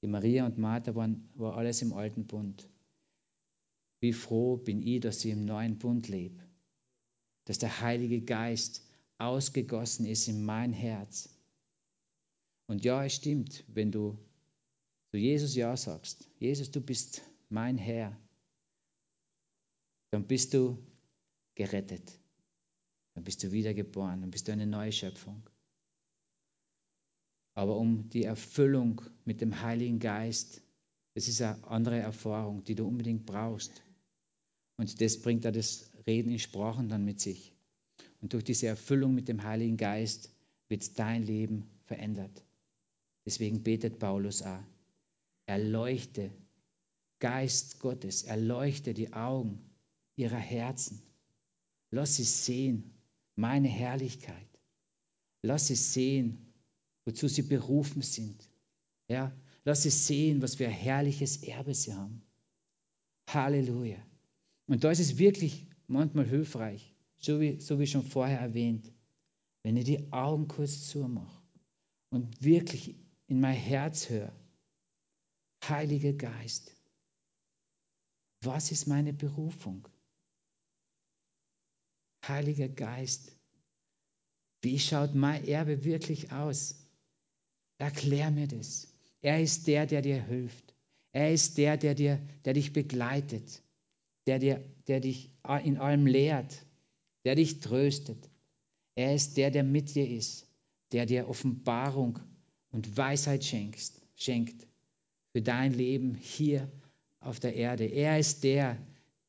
Die 0.02 0.08
Maria 0.08 0.46
und 0.46 0.58
Martha 0.58 0.94
waren 0.94 1.28
war 1.34 1.56
alles 1.56 1.82
im 1.82 1.92
alten 1.92 2.26
Bund. 2.26 2.68
Wie 4.00 4.12
froh 4.12 4.56
bin 4.56 4.82
ich, 4.82 5.00
dass 5.00 5.24
ich 5.24 5.32
im 5.32 5.44
neuen 5.44 5.78
Bund 5.78 6.08
lebe, 6.08 6.42
dass 7.44 7.58
der 7.58 7.80
Heilige 7.80 8.20
Geist 8.20 8.85
ausgegossen 9.18 10.06
ist 10.06 10.28
in 10.28 10.44
mein 10.44 10.72
Herz. 10.72 11.28
Und 12.66 12.84
ja, 12.84 13.04
es 13.04 13.14
stimmt, 13.14 13.64
wenn 13.68 13.92
du 13.92 14.18
du 15.16 15.18
Jesus 15.18 15.54
Ja 15.54 15.76
sagst, 15.76 16.28
Jesus, 16.38 16.70
du 16.70 16.80
bist 16.80 17.22
mein 17.48 17.78
Herr, 17.78 18.14
dann 20.10 20.26
bist 20.26 20.52
du 20.52 20.78
gerettet. 21.54 22.18
Dann 23.14 23.24
bist 23.24 23.42
du 23.42 23.50
wiedergeboren, 23.50 24.20
dann 24.20 24.30
bist 24.30 24.46
du 24.46 24.52
eine 24.52 24.66
neue 24.66 24.92
Schöpfung. 24.92 25.48
Aber 27.54 27.78
um 27.78 28.10
die 28.10 28.24
Erfüllung 28.24 29.00
mit 29.24 29.40
dem 29.40 29.62
Heiligen 29.62 29.98
Geist, 29.98 30.62
das 31.14 31.28
ist 31.28 31.40
eine 31.40 31.64
andere 31.64 31.98
Erfahrung, 31.98 32.62
die 32.64 32.74
du 32.74 32.86
unbedingt 32.86 33.24
brauchst. 33.24 33.82
Und 34.76 35.00
das 35.00 35.22
bringt 35.22 35.46
da 35.46 35.50
das 35.50 35.90
Reden 36.06 36.30
in 36.30 36.38
Sprachen 36.38 36.90
dann 36.90 37.06
mit 37.06 37.20
sich. 37.20 37.55
Und 38.26 38.32
durch 38.32 38.42
diese 38.42 38.66
Erfüllung 38.66 39.14
mit 39.14 39.28
dem 39.28 39.44
Heiligen 39.44 39.76
Geist 39.76 40.32
wird 40.68 40.98
dein 40.98 41.22
Leben 41.22 41.70
verändert. 41.84 42.42
Deswegen 43.24 43.62
betet 43.62 44.00
Paulus 44.00 44.42
auch. 44.42 44.64
Erleuchte, 45.46 46.32
Geist 47.20 47.78
Gottes, 47.78 48.24
erleuchte 48.24 48.94
die 48.94 49.12
Augen 49.12 49.60
ihrer 50.16 50.40
Herzen. 50.40 51.00
Lass 51.92 52.16
sie 52.16 52.24
sehen, 52.24 52.94
meine 53.36 53.68
Herrlichkeit. 53.68 54.48
Lass 55.42 55.68
sie 55.68 55.76
sehen, 55.76 56.52
wozu 57.04 57.28
sie 57.28 57.42
berufen 57.42 58.02
sind. 58.02 58.42
Ja, 59.06 59.30
lass 59.64 59.84
sie 59.84 59.90
sehen, 59.90 60.42
was 60.42 60.56
für 60.56 60.66
ein 60.66 60.72
herrliches 60.72 61.44
Erbe 61.44 61.76
sie 61.76 61.94
haben. 61.94 62.22
Halleluja. 63.28 64.04
Und 64.66 64.82
da 64.82 64.90
ist 64.90 64.98
es 64.98 65.16
wirklich 65.16 65.68
manchmal 65.86 66.26
hilfreich, 66.26 66.95
so 67.18 67.40
wie, 67.40 67.60
so 67.60 67.78
wie 67.78 67.86
schon 67.86 68.04
vorher 68.04 68.40
erwähnt, 68.40 68.92
wenn 69.62 69.76
ich 69.76 69.84
die 69.84 70.12
Augen 70.12 70.48
kurz 70.48 70.88
zumache 70.88 71.42
und 72.10 72.42
wirklich 72.42 72.94
in 73.26 73.40
mein 73.40 73.56
Herz 73.56 74.08
höre, 74.08 74.32
Heiliger 75.68 76.12
Geist, 76.12 76.76
was 78.42 78.70
ist 78.70 78.86
meine 78.86 79.12
Berufung? 79.12 79.88
Heiliger 82.26 82.68
Geist, 82.68 83.36
wie 84.62 84.78
schaut 84.78 85.14
mein 85.14 85.46
Erbe 85.46 85.84
wirklich 85.84 86.32
aus? 86.32 86.76
Erklär 87.78 88.30
mir 88.30 88.48
das. 88.48 88.92
Er 89.20 89.40
ist 89.40 89.66
der, 89.66 89.86
der 89.86 90.02
dir 90.02 90.22
hilft. 90.22 90.74
Er 91.12 91.32
ist 91.32 91.56
der, 91.58 91.76
der, 91.76 91.94
dir, 91.94 92.20
der 92.44 92.52
dich 92.52 92.72
begleitet, 92.72 93.62
der, 94.26 94.38
dir, 94.38 94.62
der 94.86 95.00
dich 95.00 95.32
in 95.64 95.78
allem 95.78 96.06
lehrt, 96.06 96.65
der 97.26 97.34
dich 97.34 97.58
tröstet. 97.58 98.30
Er 98.94 99.12
ist 99.12 99.36
der, 99.36 99.50
der 99.50 99.64
mit 99.64 99.96
dir 99.96 100.08
ist, 100.08 100.46
der 100.92 101.06
dir 101.06 101.28
Offenbarung 101.28 102.20
und 102.70 102.96
Weisheit 102.96 103.44
schenkt, 103.44 103.90
schenkt 104.14 104.64
für 105.32 105.42
dein 105.42 105.74
Leben 105.74 106.14
hier 106.14 106.70
auf 107.18 107.40
der 107.40 107.56
Erde. 107.56 107.84
Er 107.84 108.16
ist 108.20 108.44
der, 108.44 108.78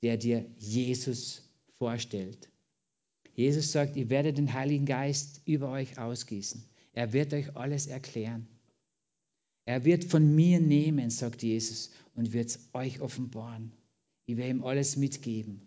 der 0.04 0.18
dir 0.18 0.46
Jesus 0.60 1.50
vorstellt. 1.80 2.50
Jesus 3.34 3.72
sagt, 3.72 3.96
ihr 3.96 4.12
werdet 4.12 4.38
den 4.38 4.54
Heiligen 4.54 4.86
Geist 4.86 5.42
über 5.46 5.72
euch 5.72 5.98
ausgießen. 5.98 6.64
Er 6.94 7.14
wird 7.14 7.34
euch 7.34 7.56
alles 7.56 7.88
erklären. 7.88 8.48
Er 9.66 9.86
wird 9.86 10.04
von 10.04 10.36
mir 10.36 10.60
nehmen, 10.60 11.10
sagt 11.10 11.42
Jesus, 11.42 11.90
und 12.14 12.32
wird 12.32 12.50
es 12.50 12.60
euch 12.74 13.02
offenbaren. 13.02 13.72
Ich 14.28 14.38
werde 14.38 14.52
ihm 14.52 14.64
alles 14.64 14.98
mitgeben. 14.98 15.67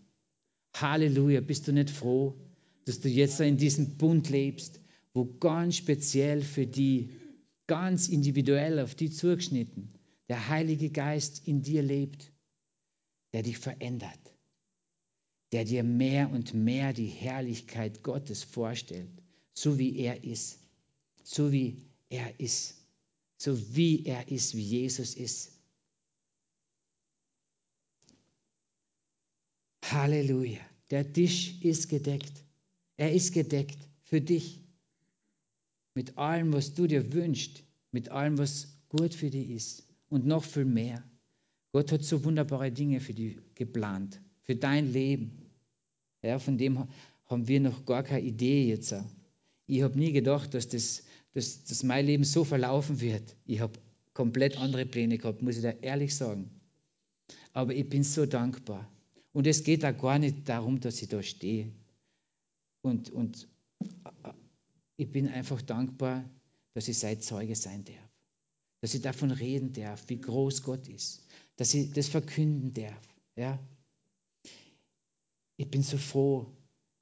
Halleluja, 0.75 1.41
bist 1.41 1.69
du 1.69 1.73
nicht 1.73 1.91
froh, 1.91 2.35
dass 2.85 3.01
du 3.01 3.09
jetzt 3.09 3.41
in 3.41 3.57
diesem 3.57 3.97
Bund 3.97 4.31
lebst, 4.31 4.81
wo 5.13 5.25
ganz 5.25 5.77
speziell 5.77 6.43
für 6.43 6.67
die, 6.67 7.11
ganz 7.67 8.09
individuell 8.09 8.81
auf 8.81 8.95
die 8.95 9.11
zugeschnitten, 9.11 9.93
der 10.29 10.49
Heilige 10.49 10.91
Geist 10.91 11.47
in 11.47 11.63
dir 11.63 11.83
lebt, 11.83 12.33
der 13.33 13.43
dich 13.43 13.59
verändert, 13.59 14.19
der 15.53 15.65
dir 15.65 15.85
mehr 15.85 16.31
und 16.31 16.55
mehr 16.55 16.93
die 16.93 17.07
Herrlichkeit 17.07 18.03
Gottes 18.03 18.43
vorstellt, 18.43 19.11
so 19.55 19.79
wie 19.79 19.99
er 19.99 20.25
ist, 20.25 20.59
so 21.23 21.53
wie 21.53 21.83
er 22.09 22.41
ist, 22.41 22.75
so 23.37 23.57
wie 23.75 24.05
er 24.05 24.29
ist, 24.29 24.57
wie 24.57 24.63
Jesus 24.63 25.15
ist. 25.15 25.60
Halleluja. 29.93 30.61
Der 30.91 31.13
Tisch 31.13 31.61
ist 31.63 31.89
gedeckt. 31.89 32.33
Er 32.97 33.13
ist 33.13 33.33
gedeckt 33.33 33.79
für 34.03 34.21
dich. 34.21 34.61
Mit 35.95 36.19
allem, 36.19 36.53
was 36.53 36.75
du 36.75 36.87
dir 36.87 37.13
wünschst, 37.13 37.63
mit 37.93 38.09
allem, 38.09 38.39
was 38.39 38.69
gut 38.89 39.15
für 39.15 39.31
dich 39.31 39.51
ist 39.51 39.87
und 40.09 40.27
noch 40.27 40.45
viel 40.45 40.65
mehr. 40.65 41.03
Gott 41.73 41.93
hat 41.93 42.03
so 42.03 42.25
wunderbare 42.25 42.73
Dinge 42.73 43.01
für 43.01 43.15
dich 43.15 43.39
geplant, 43.55 44.21
für 44.43 44.57
dein 44.57 44.93
Leben. 44.93 45.51
Ja, 46.23 46.39
von 46.39 46.59
dem 46.59 46.89
haben 47.27 47.49
wir 47.49 47.61
noch 47.61 47.87
gar 47.87 48.03
keine 48.03 48.27
Idee 48.27 48.69
jetzt. 48.69 48.95
Ich 49.67 49.83
habe 49.83 49.99
nie 49.99 50.13
gedacht, 50.13 50.53
dass, 50.55 50.69
das, 50.69 51.05
dass, 51.33 51.65
dass 51.65 51.83
mein 51.85 52.07
Leben 52.07 52.25
so 52.25 52.45
verlaufen 52.45 53.01
wird. 53.01 53.37
Ich 53.47 53.61
habe 53.61 53.79
komplett 54.15 54.59
andere 54.59 54.85
Pläne 54.85 55.19
gehabt, 55.19 55.43
muss 55.43 55.57
ich 55.57 55.63
da 55.63 55.71
ehrlich 55.71 56.15
sagen. 56.15 56.51
Aber 57.53 57.75
ich 57.75 57.89
bin 57.89 58.03
so 58.03 58.27
dankbar. 58.27 58.89
Und 59.33 59.47
es 59.47 59.63
geht 59.63 59.83
da 59.83 59.93
gar 59.93 60.19
nicht 60.19 60.49
darum, 60.49 60.81
dass 60.81 61.01
ich 61.03 61.09
da 61.09 61.23
stehe. 61.23 61.73
Und, 62.83 63.11
und 63.11 63.49
ich 64.97 65.11
bin 65.11 65.29
einfach 65.29 65.63
dankbar, 65.63 66.29
dass 66.75 66.89
ich 66.89 66.99
sein 66.99 67.21
Zeuge 67.21 67.55
sein 67.55 67.85
darf. 67.85 67.97
Dass 68.81 68.95
ich 68.95 69.03
davon 69.03 69.31
reden 69.31 69.73
darf, 69.73 70.05
wie 70.09 70.21
groß 70.21 70.63
Gott 70.63 70.89
ist. 70.89 71.27
Dass 71.57 71.75
ich 71.75 71.93
das 71.93 72.09
verkünden 72.09 72.73
darf. 72.73 73.09
Ja? 73.37 73.59
Ich 75.57 75.71
bin 75.71 75.83
so 75.83 75.99
froh, 75.99 76.51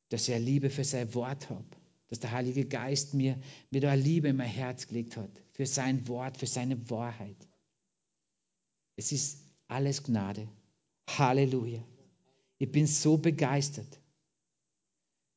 dass 0.09 0.29
ich 0.29 0.35
eine 0.35 0.45
Liebe 0.45 0.71
für 0.71 0.85
sein 0.85 1.15
Wort 1.15 1.49
habe. 1.49 1.65
Dass 2.09 2.21
der 2.21 2.33
Heilige 2.33 2.65
Geist 2.65 3.15
mir, 3.15 3.39
mir 3.71 3.81
da 3.81 3.91
eine 3.91 4.03
Liebe 4.03 4.29
in 4.29 4.37
mein 4.37 4.49
Herz 4.49 4.89
gelegt 4.89 5.17
hat. 5.17 5.31
Für 5.53 5.67
sein 5.67 6.09
Wort, 6.09 6.39
für 6.39 6.47
seine 6.47 6.91
Wahrheit. 6.91 7.37
Es 8.97 9.13
ist 9.13 9.45
alles 9.69 10.03
Gnade. 10.03 10.49
Halleluja. 11.09 11.85
Ich 12.59 12.71
bin 12.71 12.87
so 12.87 13.17
begeistert. 13.17 14.01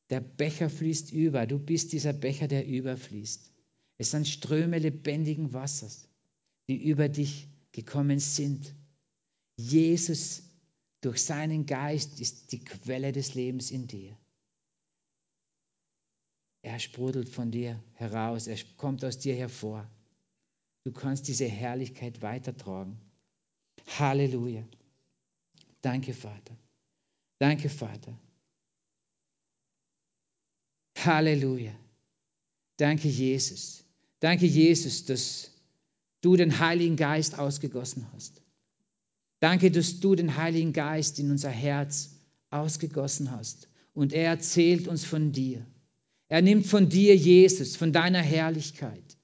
Der 0.09 0.19
Becher 0.19 0.69
fließt 0.69 1.13
über. 1.13 1.47
Du 1.47 1.57
bist 1.57 1.93
dieser 1.93 2.13
Becher, 2.13 2.47
der 2.47 2.67
überfließt. 2.67 3.51
Es 3.97 4.11
sind 4.11 4.27
Ströme 4.27 4.79
lebendigen 4.79 5.53
Wassers, 5.53 6.09
die 6.67 6.83
über 6.83 7.07
dich 7.07 7.47
gekommen 7.71 8.19
sind. 8.19 8.73
Jesus 9.55 10.43
durch 11.01 11.23
seinen 11.23 11.65
Geist 11.65 12.19
ist 12.19 12.51
die 12.51 12.63
Quelle 12.63 13.11
des 13.11 13.33
Lebens 13.33 13.71
in 13.71 13.87
dir. 13.87 14.17
Er 16.63 16.79
sprudelt 16.79 17.29
von 17.29 17.49
dir 17.49 17.83
heraus, 17.93 18.47
er 18.47 18.57
kommt 18.77 19.03
aus 19.03 19.17
dir 19.17 19.35
hervor. 19.35 19.89
Du 20.83 20.91
kannst 20.91 21.27
diese 21.27 21.47
Herrlichkeit 21.47 22.21
weitertragen. 22.21 22.99
Halleluja. 23.97 24.63
Danke, 25.81 26.13
Vater. 26.13 26.55
Danke, 27.41 27.69
Vater. 27.69 28.15
Halleluja. 30.95 31.71
Danke, 32.77 33.07
Jesus. 33.07 33.83
Danke, 34.19 34.45
Jesus, 34.45 35.05
dass 35.05 35.49
du 36.21 36.35
den 36.35 36.59
Heiligen 36.59 36.97
Geist 36.97 37.39
ausgegossen 37.39 38.05
hast. 38.13 38.43
Danke, 39.39 39.71
dass 39.71 39.99
du 39.99 40.13
den 40.13 40.37
Heiligen 40.37 40.71
Geist 40.71 41.17
in 41.17 41.31
unser 41.31 41.49
Herz 41.49 42.11
ausgegossen 42.51 43.31
hast. 43.31 43.67
Und 43.95 44.13
er 44.13 44.25
erzählt 44.25 44.87
uns 44.87 45.03
von 45.03 45.31
dir. 45.31 45.65
Er 46.27 46.43
nimmt 46.43 46.67
von 46.67 46.89
dir, 46.89 47.15
Jesus, 47.15 47.75
von 47.75 47.91
deiner 47.91 48.21
Herrlichkeit. 48.21 49.17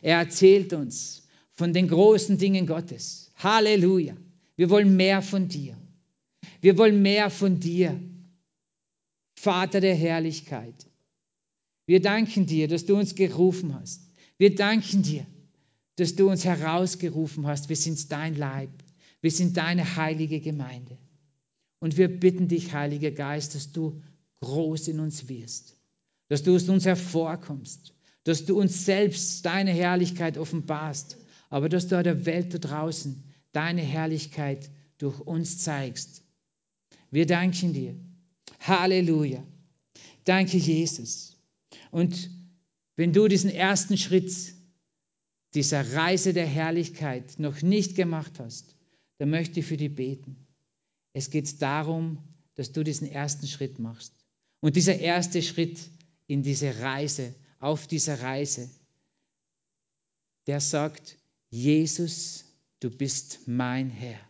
Er 0.00 0.16
erzählt 0.16 0.72
uns 0.72 1.28
von 1.52 1.74
den 1.74 1.88
großen 1.88 2.38
Dingen 2.38 2.66
Gottes. 2.66 3.32
Halleluja. 3.36 4.16
Wir 4.56 4.70
wollen 4.70 4.96
mehr 4.96 5.20
von 5.20 5.48
dir. 5.48 5.76
Wir 6.60 6.76
wollen 6.76 7.00
mehr 7.02 7.30
von 7.30 7.58
dir, 7.58 7.98
Vater 9.34 9.80
der 9.80 9.94
Herrlichkeit. 9.94 10.86
Wir 11.86 12.00
danken 12.00 12.46
dir, 12.46 12.68
dass 12.68 12.84
du 12.84 12.96
uns 12.96 13.14
gerufen 13.14 13.74
hast. 13.74 14.02
Wir 14.36 14.54
danken 14.54 15.02
dir, 15.02 15.26
dass 15.96 16.14
du 16.14 16.30
uns 16.30 16.44
herausgerufen 16.44 17.46
hast. 17.46 17.68
Wir 17.68 17.76
sind 17.76 18.12
dein 18.12 18.36
Leib. 18.36 18.70
Wir 19.22 19.30
sind 19.30 19.56
deine 19.56 19.96
heilige 19.96 20.40
Gemeinde. 20.40 20.98
Und 21.78 21.96
wir 21.96 22.08
bitten 22.08 22.48
dich, 22.48 22.74
Heiliger 22.74 23.10
Geist, 23.10 23.54
dass 23.54 23.72
du 23.72 24.02
groß 24.40 24.88
in 24.88 25.00
uns 25.00 25.28
wirst, 25.28 25.76
dass 26.28 26.42
du 26.42 26.54
aus 26.54 26.68
uns 26.68 26.84
hervorkommst, 26.84 27.94
dass 28.24 28.44
du 28.44 28.58
uns 28.58 28.84
selbst 28.84 29.44
deine 29.46 29.72
Herrlichkeit 29.72 30.36
offenbarst, 30.36 31.16
aber 31.48 31.68
dass 31.68 31.88
du 31.88 32.02
der 32.02 32.26
Welt 32.26 32.52
da 32.52 32.58
draußen 32.58 33.24
deine 33.52 33.82
Herrlichkeit 33.82 34.70
durch 34.98 35.20
uns 35.20 35.58
zeigst. 35.58 36.22
Wir 37.10 37.26
danken 37.26 37.72
dir. 37.72 37.94
Halleluja. 38.60 39.44
Danke, 40.24 40.56
Jesus. 40.56 41.36
Und 41.90 42.30
wenn 42.96 43.12
du 43.12 43.26
diesen 43.28 43.50
ersten 43.50 43.96
Schritt 43.96 44.32
dieser 45.54 45.94
Reise 45.94 46.32
der 46.32 46.46
Herrlichkeit 46.46 47.38
noch 47.38 47.62
nicht 47.62 47.96
gemacht 47.96 48.38
hast, 48.38 48.76
dann 49.18 49.30
möchte 49.30 49.60
ich 49.60 49.66
für 49.66 49.76
dich 49.76 49.94
beten. 49.94 50.46
Es 51.12 51.30
geht 51.30 51.60
darum, 51.60 52.18
dass 52.54 52.72
du 52.72 52.84
diesen 52.84 53.10
ersten 53.10 53.46
Schritt 53.46 53.78
machst. 53.78 54.14
Und 54.60 54.76
dieser 54.76 54.98
erste 54.98 55.42
Schritt 55.42 55.80
in 56.26 56.42
diese 56.42 56.78
Reise, 56.80 57.34
auf 57.58 57.86
dieser 57.86 58.20
Reise, 58.20 58.70
der 60.46 60.60
sagt, 60.60 61.16
Jesus, 61.48 62.44
du 62.80 62.90
bist 62.90 63.40
mein 63.46 63.90
Herr. 63.90 64.29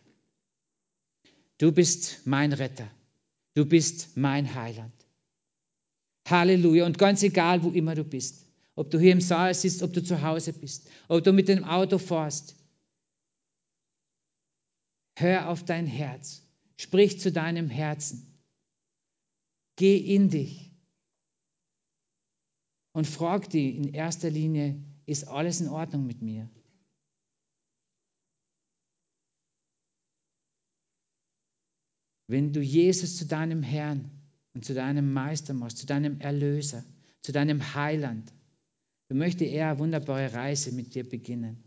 Du 1.61 1.71
bist 1.71 2.25
mein 2.25 2.53
Retter. 2.53 2.89
Du 3.53 3.67
bist 3.67 4.17
mein 4.17 4.55
Heiland. 4.55 4.95
Halleluja. 6.27 6.87
Und 6.87 6.97
ganz 6.97 7.21
egal, 7.21 7.61
wo 7.61 7.69
immer 7.69 7.93
du 7.93 8.03
bist, 8.03 8.47
ob 8.73 8.89
du 8.89 8.99
hier 8.99 9.11
im 9.11 9.21
Saal 9.21 9.53
sitzt, 9.53 9.83
ob 9.83 9.93
du 9.93 10.03
zu 10.03 10.23
Hause 10.23 10.53
bist, 10.53 10.89
ob 11.07 11.23
du 11.23 11.31
mit 11.31 11.47
dem 11.49 11.63
Auto 11.63 11.99
fährst, 11.99 12.55
hör 15.19 15.49
auf 15.49 15.63
dein 15.63 15.85
Herz. 15.85 16.41
Sprich 16.77 17.19
zu 17.19 17.31
deinem 17.31 17.69
Herzen. 17.69 18.25
Geh 19.75 19.97
in 19.97 20.31
dich 20.31 20.71
und 22.93 23.05
frag 23.05 23.51
dich 23.51 23.75
in 23.75 23.93
erster 23.93 24.31
Linie, 24.31 24.81
ist 25.05 25.27
alles 25.27 25.61
in 25.61 25.69
Ordnung 25.69 26.07
mit 26.07 26.23
mir? 26.23 26.49
Wenn 32.31 32.53
du 32.53 32.61
Jesus 32.61 33.17
zu 33.17 33.25
deinem 33.25 33.61
Herrn 33.61 34.09
und 34.53 34.63
zu 34.63 34.73
deinem 34.73 35.11
Meister 35.11 35.53
machst, 35.53 35.79
zu 35.79 35.85
deinem 35.85 36.21
Erlöser, 36.21 36.85
zu 37.23 37.33
deinem 37.33 37.75
Heiland, 37.75 38.31
dann 39.09 39.17
möchte 39.17 39.43
er 39.43 39.71
eine 39.71 39.79
wunderbare 39.79 40.31
Reise 40.31 40.71
mit 40.71 40.95
dir 40.95 41.03
beginnen. 41.03 41.61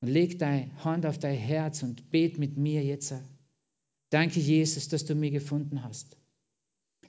Und 0.00 0.08
leg 0.08 0.38
deine 0.38 0.70
Hand 0.82 1.04
auf 1.04 1.18
dein 1.18 1.36
Herz 1.36 1.82
und 1.82 2.10
bet 2.10 2.38
mit 2.38 2.56
mir 2.56 2.82
jetzt. 2.82 3.12
Danke, 4.08 4.40
Jesus, 4.40 4.88
dass 4.88 5.04
du 5.04 5.14
mich 5.14 5.32
gefunden 5.32 5.82
hast. 5.82 6.16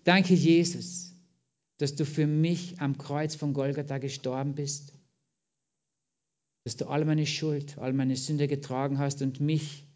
Danke, 0.03 0.33
Jesus, 0.33 1.13
dass 1.77 1.95
du 1.95 2.05
für 2.05 2.27
mich 2.27 2.81
am 2.81 2.97
Kreuz 2.97 3.35
von 3.35 3.53
Golgatha 3.53 3.99
gestorben 3.99 4.53
bist. 4.53 4.91
Dass 6.65 6.75
du 6.75 6.87
all 6.87 7.05
meine 7.05 7.25
Schuld, 7.25 7.77
all 7.77 7.93
meine 7.93 8.17
Sünde 8.17 8.49
getragen 8.49 8.97
hast 8.97 9.21
und 9.21 9.39
mich 9.39 9.87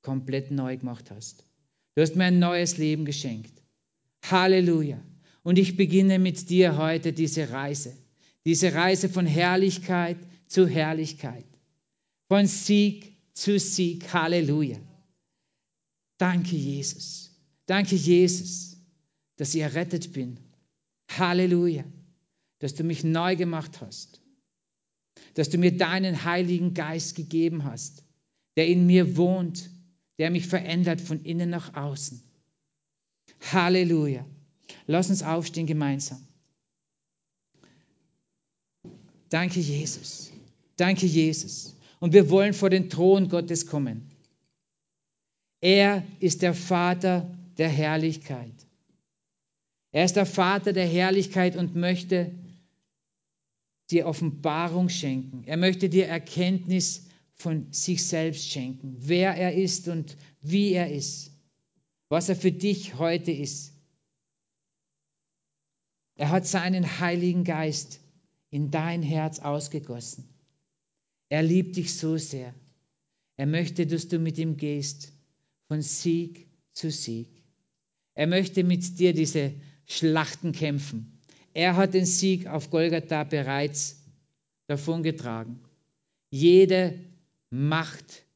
komplett 0.00 0.50
neu 0.50 0.78
gemacht 0.78 1.10
hast. 1.10 1.44
Du 1.94 2.02
hast 2.02 2.16
mir 2.16 2.24
ein 2.24 2.38
neues 2.38 2.76
Leben 2.76 3.04
geschenkt. 3.04 3.52
Halleluja. 4.24 5.00
Und 5.42 5.58
ich 5.58 5.76
beginne 5.76 6.18
mit 6.18 6.50
dir 6.50 6.76
heute 6.76 7.12
diese 7.12 7.50
Reise. 7.50 7.96
Diese 8.44 8.74
Reise 8.74 9.08
von 9.08 9.26
Herrlichkeit 9.26 10.18
zu 10.46 10.66
Herrlichkeit. 10.66 11.44
Von 12.28 12.46
Sieg 12.46 13.16
zu 13.32 13.58
Sieg. 13.58 14.12
Halleluja. 14.12 14.78
Danke, 16.18 16.56
Jesus. 16.56 17.30
Danke, 17.66 17.94
Jesus, 17.94 18.76
dass 19.36 19.54
ich 19.54 19.60
errettet 19.60 20.12
bin. 20.12 20.38
Halleluja. 21.10 21.84
Dass 22.58 22.74
du 22.74 22.82
mich 22.82 23.04
neu 23.04 23.36
gemacht 23.36 23.80
hast. 23.80 24.20
Dass 25.34 25.50
du 25.50 25.58
mir 25.58 25.76
deinen 25.76 26.24
Heiligen 26.24 26.74
Geist 26.74 27.14
gegeben 27.14 27.64
hast, 27.64 28.02
der 28.56 28.66
in 28.66 28.86
mir 28.86 29.16
wohnt 29.16 29.70
der 30.18 30.30
mich 30.30 30.46
verändert 30.46 31.00
von 31.00 31.22
innen 31.24 31.50
nach 31.50 31.74
außen. 31.74 32.22
Halleluja. 33.52 34.24
Lass 34.86 35.10
uns 35.10 35.22
aufstehen 35.22 35.66
gemeinsam. 35.66 36.26
Danke, 39.28 39.60
Jesus. 39.60 40.30
Danke, 40.76 41.06
Jesus. 41.06 41.74
Und 42.00 42.12
wir 42.12 42.30
wollen 42.30 42.54
vor 42.54 42.70
den 42.70 42.90
Thron 42.90 43.28
Gottes 43.28 43.66
kommen. 43.66 44.10
Er 45.60 46.04
ist 46.20 46.42
der 46.42 46.54
Vater 46.54 47.28
der 47.56 47.68
Herrlichkeit. 47.68 48.52
Er 49.92 50.04
ist 50.04 50.16
der 50.16 50.26
Vater 50.26 50.72
der 50.72 50.86
Herrlichkeit 50.86 51.56
und 51.56 51.74
möchte 51.74 52.32
dir 53.90 54.06
Offenbarung 54.06 54.88
schenken. 54.88 55.44
Er 55.46 55.56
möchte 55.56 55.88
dir 55.88 56.06
Erkenntnis 56.06 57.06
von 57.34 57.72
sich 57.72 58.06
selbst 58.06 58.48
schenken, 58.48 58.96
wer 58.98 59.34
er 59.34 59.54
ist 59.54 59.88
und 59.88 60.16
wie 60.40 60.72
er 60.72 60.90
ist, 60.90 61.32
was 62.08 62.28
er 62.28 62.36
für 62.36 62.52
dich 62.52 62.98
heute 62.98 63.32
ist. 63.32 63.72
Er 66.16 66.30
hat 66.30 66.46
seinen 66.46 67.00
Heiligen 67.00 67.44
Geist 67.44 68.00
in 68.50 68.70
dein 68.70 69.02
Herz 69.02 69.40
ausgegossen. 69.40 70.28
Er 71.28 71.42
liebt 71.42 71.76
dich 71.76 71.94
so 71.94 72.16
sehr. 72.16 72.54
Er 73.36 73.46
möchte, 73.46 73.86
dass 73.86 74.06
du 74.06 74.20
mit 74.20 74.38
ihm 74.38 74.56
gehst, 74.56 75.12
von 75.66 75.82
Sieg 75.82 76.46
zu 76.72 76.90
Sieg. 76.90 77.28
Er 78.14 78.28
möchte 78.28 78.62
mit 78.62 78.98
dir 79.00 79.12
diese 79.12 79.52
Schlachten 79.86 80.52
kämpfen. 80.52 81.18
Er 81.52 81.76
hat 81.76 81.94
den 81.94 82.06
Sieg 82.06 82.46
auf 82.46 82.70
Golgatha 82.70 83.24
bereits 83.24 84.04
davongetragen. 84.68 85.58
Jede 86.30 86.98
Macht, 87.56 88.26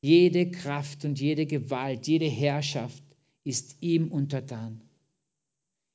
jede 0.00 0.50
Kraft 0.50 1.04
und 1.04 1.20
jede 1.20 1.44
Gewalt, 1.44 2.06
jede 2.06 2.24
Herrschaft 2.24 3.02
ist 3.44 3.76
ihm 3.80 4.10
untertan, 4.10 4.80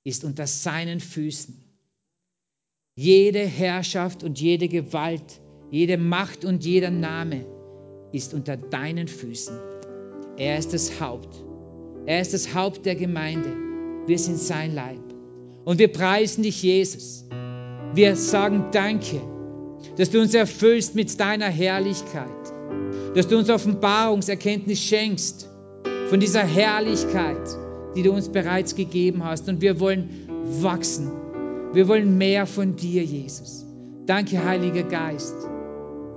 ist 0.03 0.23
unter 0.23 0.45
seinen 0.45 0.99
Füßen. 0.99 1.55
Jede 2.95 3.39
Herrschaft 3.39 4.23
und 4.23 4.39
jede 4.39 4.67
Gewalt, 4.67 5.41
jede 5.71 5.97
Macht 5.97 6.45
und 6.45 6.63
jeder 6.63 6.91
Name 6.91 7.47
ist 8.11 8.35
unter 8.35 8.57
deinen 8.57 9.07
Füßen. 9.07 9.57
Er 10.37 10.59
ist 10.59 10.71
das 10.71 11.01
Haupt. 11.01 11.43
Er 12.05 12.21
ist 12.21 12.35
das 12.35 12.53
Haupt 12.53 12.85
der 12.85 12.95
Gemeinde. 12.95 13.55
Wir 14.05 14.19
sind 14.19 14.37
sein 14.37 14.75
Leib. 14.75 15.01
Und 15.65 15.79
wir 15.79 15.91
preisen 15.91 16.43
dich, 16.43 16.61
Jesus. 16.61 17.25
Wir 17.95 18.15
sagen 18.15 18.69
Danke 18.71 19.19
dass 19.97 20.09
du 20.09 20.21
uns 20.21 20.33
erfüllst 20.33 20.95
mit 20.95 21.19
deiner 21.19 21.47
Herrlichkeit, 21.47 22.50
dass 23.15 23.27
du 23.27 23.37
uns 23.37 23.49
Offenbarungserkenntnis 23.49 24.79
schenkst 24.79 25.49
von 26.09 26.19
dieser 26.19 26.43
Herrlichkeit, 26.43 27.41
die 27.95 28.03
du 28.03 28.11
uns 28.11 28.29
bereits 28.29 28.75
gegeben 28.75 29.23
hast. 29.23 29.49
Und 29.49 29.61
wir 29.61 29.79
wollen 29.79 30.09
wachsen. 30.61 31.11
Wir 31.73 31.87
wollen 31.87 32.17
mehr 32.17 32.45
von 32.45 32.75
dir, 32.75 33.03
Jesus. 33.03 33.65
Danke, 34.05 34.43
Heiliger 34.43 34.83
Geist, 34.83 35.35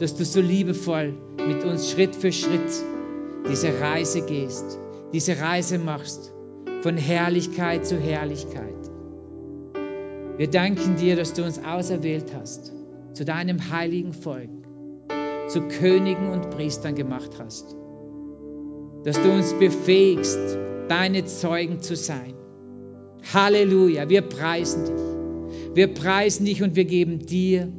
dass 0.01 0.17
du 0.17 0.25
so 0.25 0.41
liebevoll 0.41 1.15
mit 1.47 1.65
uns 1.65 1.91
Schritt 1.91 2.17
für 2.17 2.33
Schritt 2.33 2.61
diese 3.49 3.79
Reise 3.81 4.23
gehst, 4.23 4.79
diese 5.13 5.39
Reise 5.39 5.79
machst 5.79 6.33
von 6.83 6.97
Herrlichkeit 6.97 7.87
zu 7.87 7.99
Herrlichkeit. 7.99 8.75
Wir 10.37 10.51
danken 10.51 10.97
dir, 10.97 11.15
dass 11.15 11.35
du 11.35 11.45
uns 11.45 11.63
auserwählt 11.63 12.35
hast 12.35 12.73
zu 13.13 13.25
deinem 13.25 13.71
heiligen 13.71 14.13
Volk, 14.13 14.51
zu 15.49 15.61
Königen 15.63 16.31
und 16.31 16.51
Priestern 16.51 16.95
gemacht 16.95 17.33
hast. 17.39 17.77
Dass 19.05 19.21
du 19.21 19.31
uns 19.31 19.53
befähigst, 19.55 20.59
deine 20.89 21.25
Zeugen 21.25 21.81
zu 21.81 21.97
sein. 21.97 22.35
Halleluja, 23.33 24.09
wir 24.09 24.23
preisen 24.23 24.85
dich. 24.85 25.75
Wir 25.75 25.93
preisen 25.93 26.47
dich 26.47 26.63
und 26.63 26.77
wir 26.77 26.85
geben 26.85 27.19
dir 27.19 27.73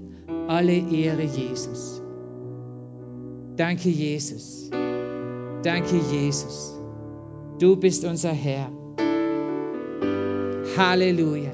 alle 0.47 0.73
Ehre, 0.73 1.23
Jesus. 1.23 2.01
Danke, 3.55 3.89
Jesus. 3.89 4.69
Danke, 5.63 5.95
Jesus. 6.11 6.79
Du 7.59 7.75
bist 7.75 8.03
unser 8.03 8.31
Herr. 8.31 8.69
Halleluja. 10.77 11.51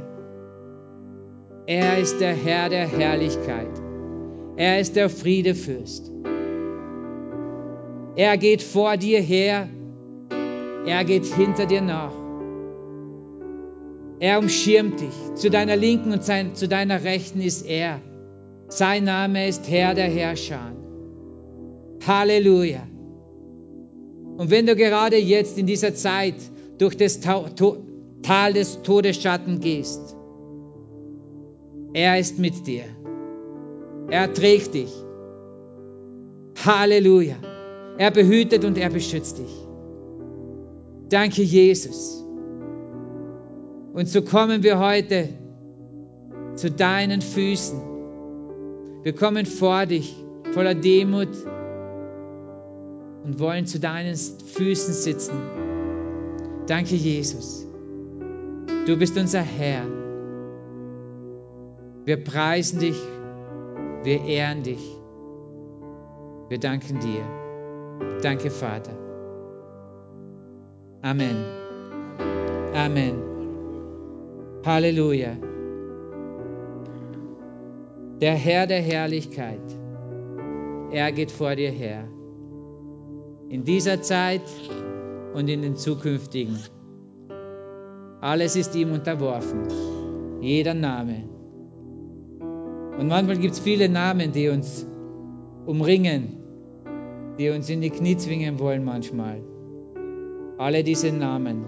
Er 1.68 1.99
ist 1.99 2.20
der 2.20 2.34
Herr 2.34 2.70
der 2.70 2.88
Herrlichkeit. 2.88 3.91
Er 4.62 4.80
ist 4.80 4.95
der 4.95 5.09
Friedefürst. 5.09 6.12
Er 8.16 8.38
geht 8.38 8.62
vor 8.62 8.95
dir 8.95 9.20
her. 9.20 9.68
Er 10.86 11.03
geht 11.03 11.26
hinter 11.26 11.66
dir 11.66 11.82
nach. 11.82 12.14
Er 14.20 14.38
umschirmt 14.38 15.01
dich. 15.01 15.34
Zu 15.34 15.49
deiner 15.49 15.76
Linken 15.76 16.12
und 16.12 16.24
sein, 16.24 16.53
zu 16.53 16.68
deiner 16.68 17.03
Rechten 17.03 17.41
ist 17.41 17.66
er. 17.66 18.01
Sein 18.68 19.05
Name 19.05 19.47
ist 19.47 19.68
Herr 19.68 19.95
der 19.95 20.12
Herrscher. 20.12 20.76
Halleluja. 22.05 22.84
Und 24.38 24.51
wenn 24.51 24.68
du 24.68 24.76
gerade 24.76 25.18
jetzt 25.18 25.57
in 25.57 25.66
dieser 25.66 25.95
Zeit 25.95 26.36
durch 26.78 26.95
das 26.95 27.20
Tal 27.20 28.53
des 28.53 28.84
Todesschatten 28.84 29.59
gehst, 29.59 30.16
er 31.93 32.20
ist 32.20 32.38
mit 32.38 32.68
dir. 32.68 32.84
Er 34.12 34.32
trägt 34.34 34.74
dich. 34.74 34.91
Halleluja. 36.66 37.36
Er 37.97 38.12
behütet 38.12 38.66
und 38.66 38.78
er 38.78 38.89
beschützt 38.89 39.38
dich. 39.38 39.68
Danke, 41.09 41.41
Jesus. 41.41 42.24
Und 43.93 44.07
so 44.07 44.22
kommen 44.22 44.64
wir 44.64 44.80
heute 44.80 45.30
zu 46.55 46.70
deinen 46.70 47.22
Füßen. 47.22 47.82
Wir 49.03 49.14
kommen 49.14 49.45
vor 49.45 49.86
dich 49.86 50.16
voller 50.53 50.76
Demut 50.76 51.30
und 53.24 53.39
wollen 53.39 53.66
zu 53.66 53.80
deinen 53.80 54.16
Füßen 54.16 54.93
sitzen. 54.93 55.34
Danke, 56.68 56.95
Jesus. 56.95 57.66
Du 58.86 58.97
bist 58.97 59.18
unser 59.18 59.41
Herr. 59.41 59.86
Wir 62.05 62.18
preisen 62.24 62.80
dich, 62.80 62.99
wir 64.04 64.24
ehren 64.24 64.64
dich. 64.64 64.97
Wir 66.49 66.60
danken 66.60 66.99
dir. 66.99 67.24
Danke, 68.22 68.49
Vater. 68.49 68.97
Amen. 71.02 71.36
Amen. 72.74 73.16
Halleluja. 74.66 75.38
Der 78.22 78.34
Herr 78.34 78.68
der 78.68 78.82
Herrlichkeit, 78.82 79.62
er 80.91 81.12
geht 81.12 81.32
vor 81.32 81.56
dir 81.56 81.72
her. 81.72 82.08
In 83.49 83.64
dieser 83.64 84.02
Zeit 84.02 84.43
und 85.34 85.49
in 85.49 85.62
den 85.62 85.76
zukünftigen. 85.76 86.60
Alles 88.22 88.56
ist 88.56 88.76
ihm 88.76 88.91
unterworfen. 88.91 89.68
Jeder 90.41 90.76
Name. 90.76 91.31
Und 92.98 93.08
manchmal 93.08 93.38
gibt 93.38 93.54
es 93.54 93.60
viele 93.60 93.89
Namen, 93.89 94.32
die 94.32 94.50
uns 94.50 94.86
umringen, 95.66 96.38
die 97.38 97.50
uns 97.50 97.70
in 97.70 97.82
die 97.82 97.89
Knie 97.89 98.18
zwingen 98.18 98.60
wollen 98.60 98.84
manchmal. 98.84 99.42
Alle 100.58 100.84
diese 100.84 101.12
Namen, 101.12 101.66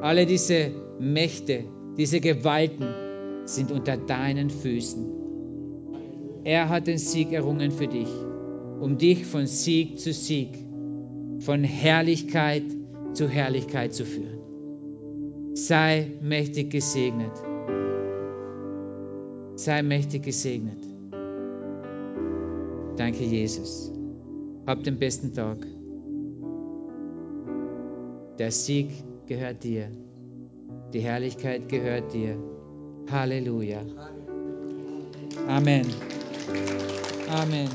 alle 0.00 0.26
diese 0.26 0.70
Mächte, 0.98 1.64
diese 1.96 2.20
Gewalten 2.20 2.86
sind 3.44 3.70
unter 3.70 3.96
deinen 3.96 4.50
Füßen. 4.50 5.04
Er 6.44 6.68
hat 6.68 6.86
den 6.86 6.98
Sieg 6.98 7.32
errungen 7.32 7.70
für 7.70 7.86
dich, 7.86 8.08
um 8.80 8.98
dich 8.98 9.24
von 9.24 9.46
Sieg 9.46 9.98
zu 9.98 10.12
Sieg, 10.12 10.50
von 11.40 11.64
Herrlichkeit 11.64 12.64
zu 13.12 13.28
Herrlichkeit 13.28 13.94
zu 13.94 14.04
führen. 14.04 14.38
Sei 15.54 16.10
mächtig 16.20 16.70
gesegnet. 16.70 17.32
Sei 19.56 19.82
mächtig 19.82 20.24
gesegnet. 20.24 20.78
Danke, 22.96 23.24
Jesus. 23.24 23.92
Hab 24.66 24.82
den 24.82 24.98
besten 24.98 25.32
Tag. 25.34 25.58
Der 28.38 28.50
Sieg 28.50 28.90
gehört 29.26 29.62
dir. 29.62 29.90
Die 30.92 31.00
Herrlichkeit 31.00 31.68
gehört 31.68 32.12
dir. 32.12 32.36
Halleluja. 33.10 33.82
Amen. 35.46 35.86
Amen. 37.28 37.68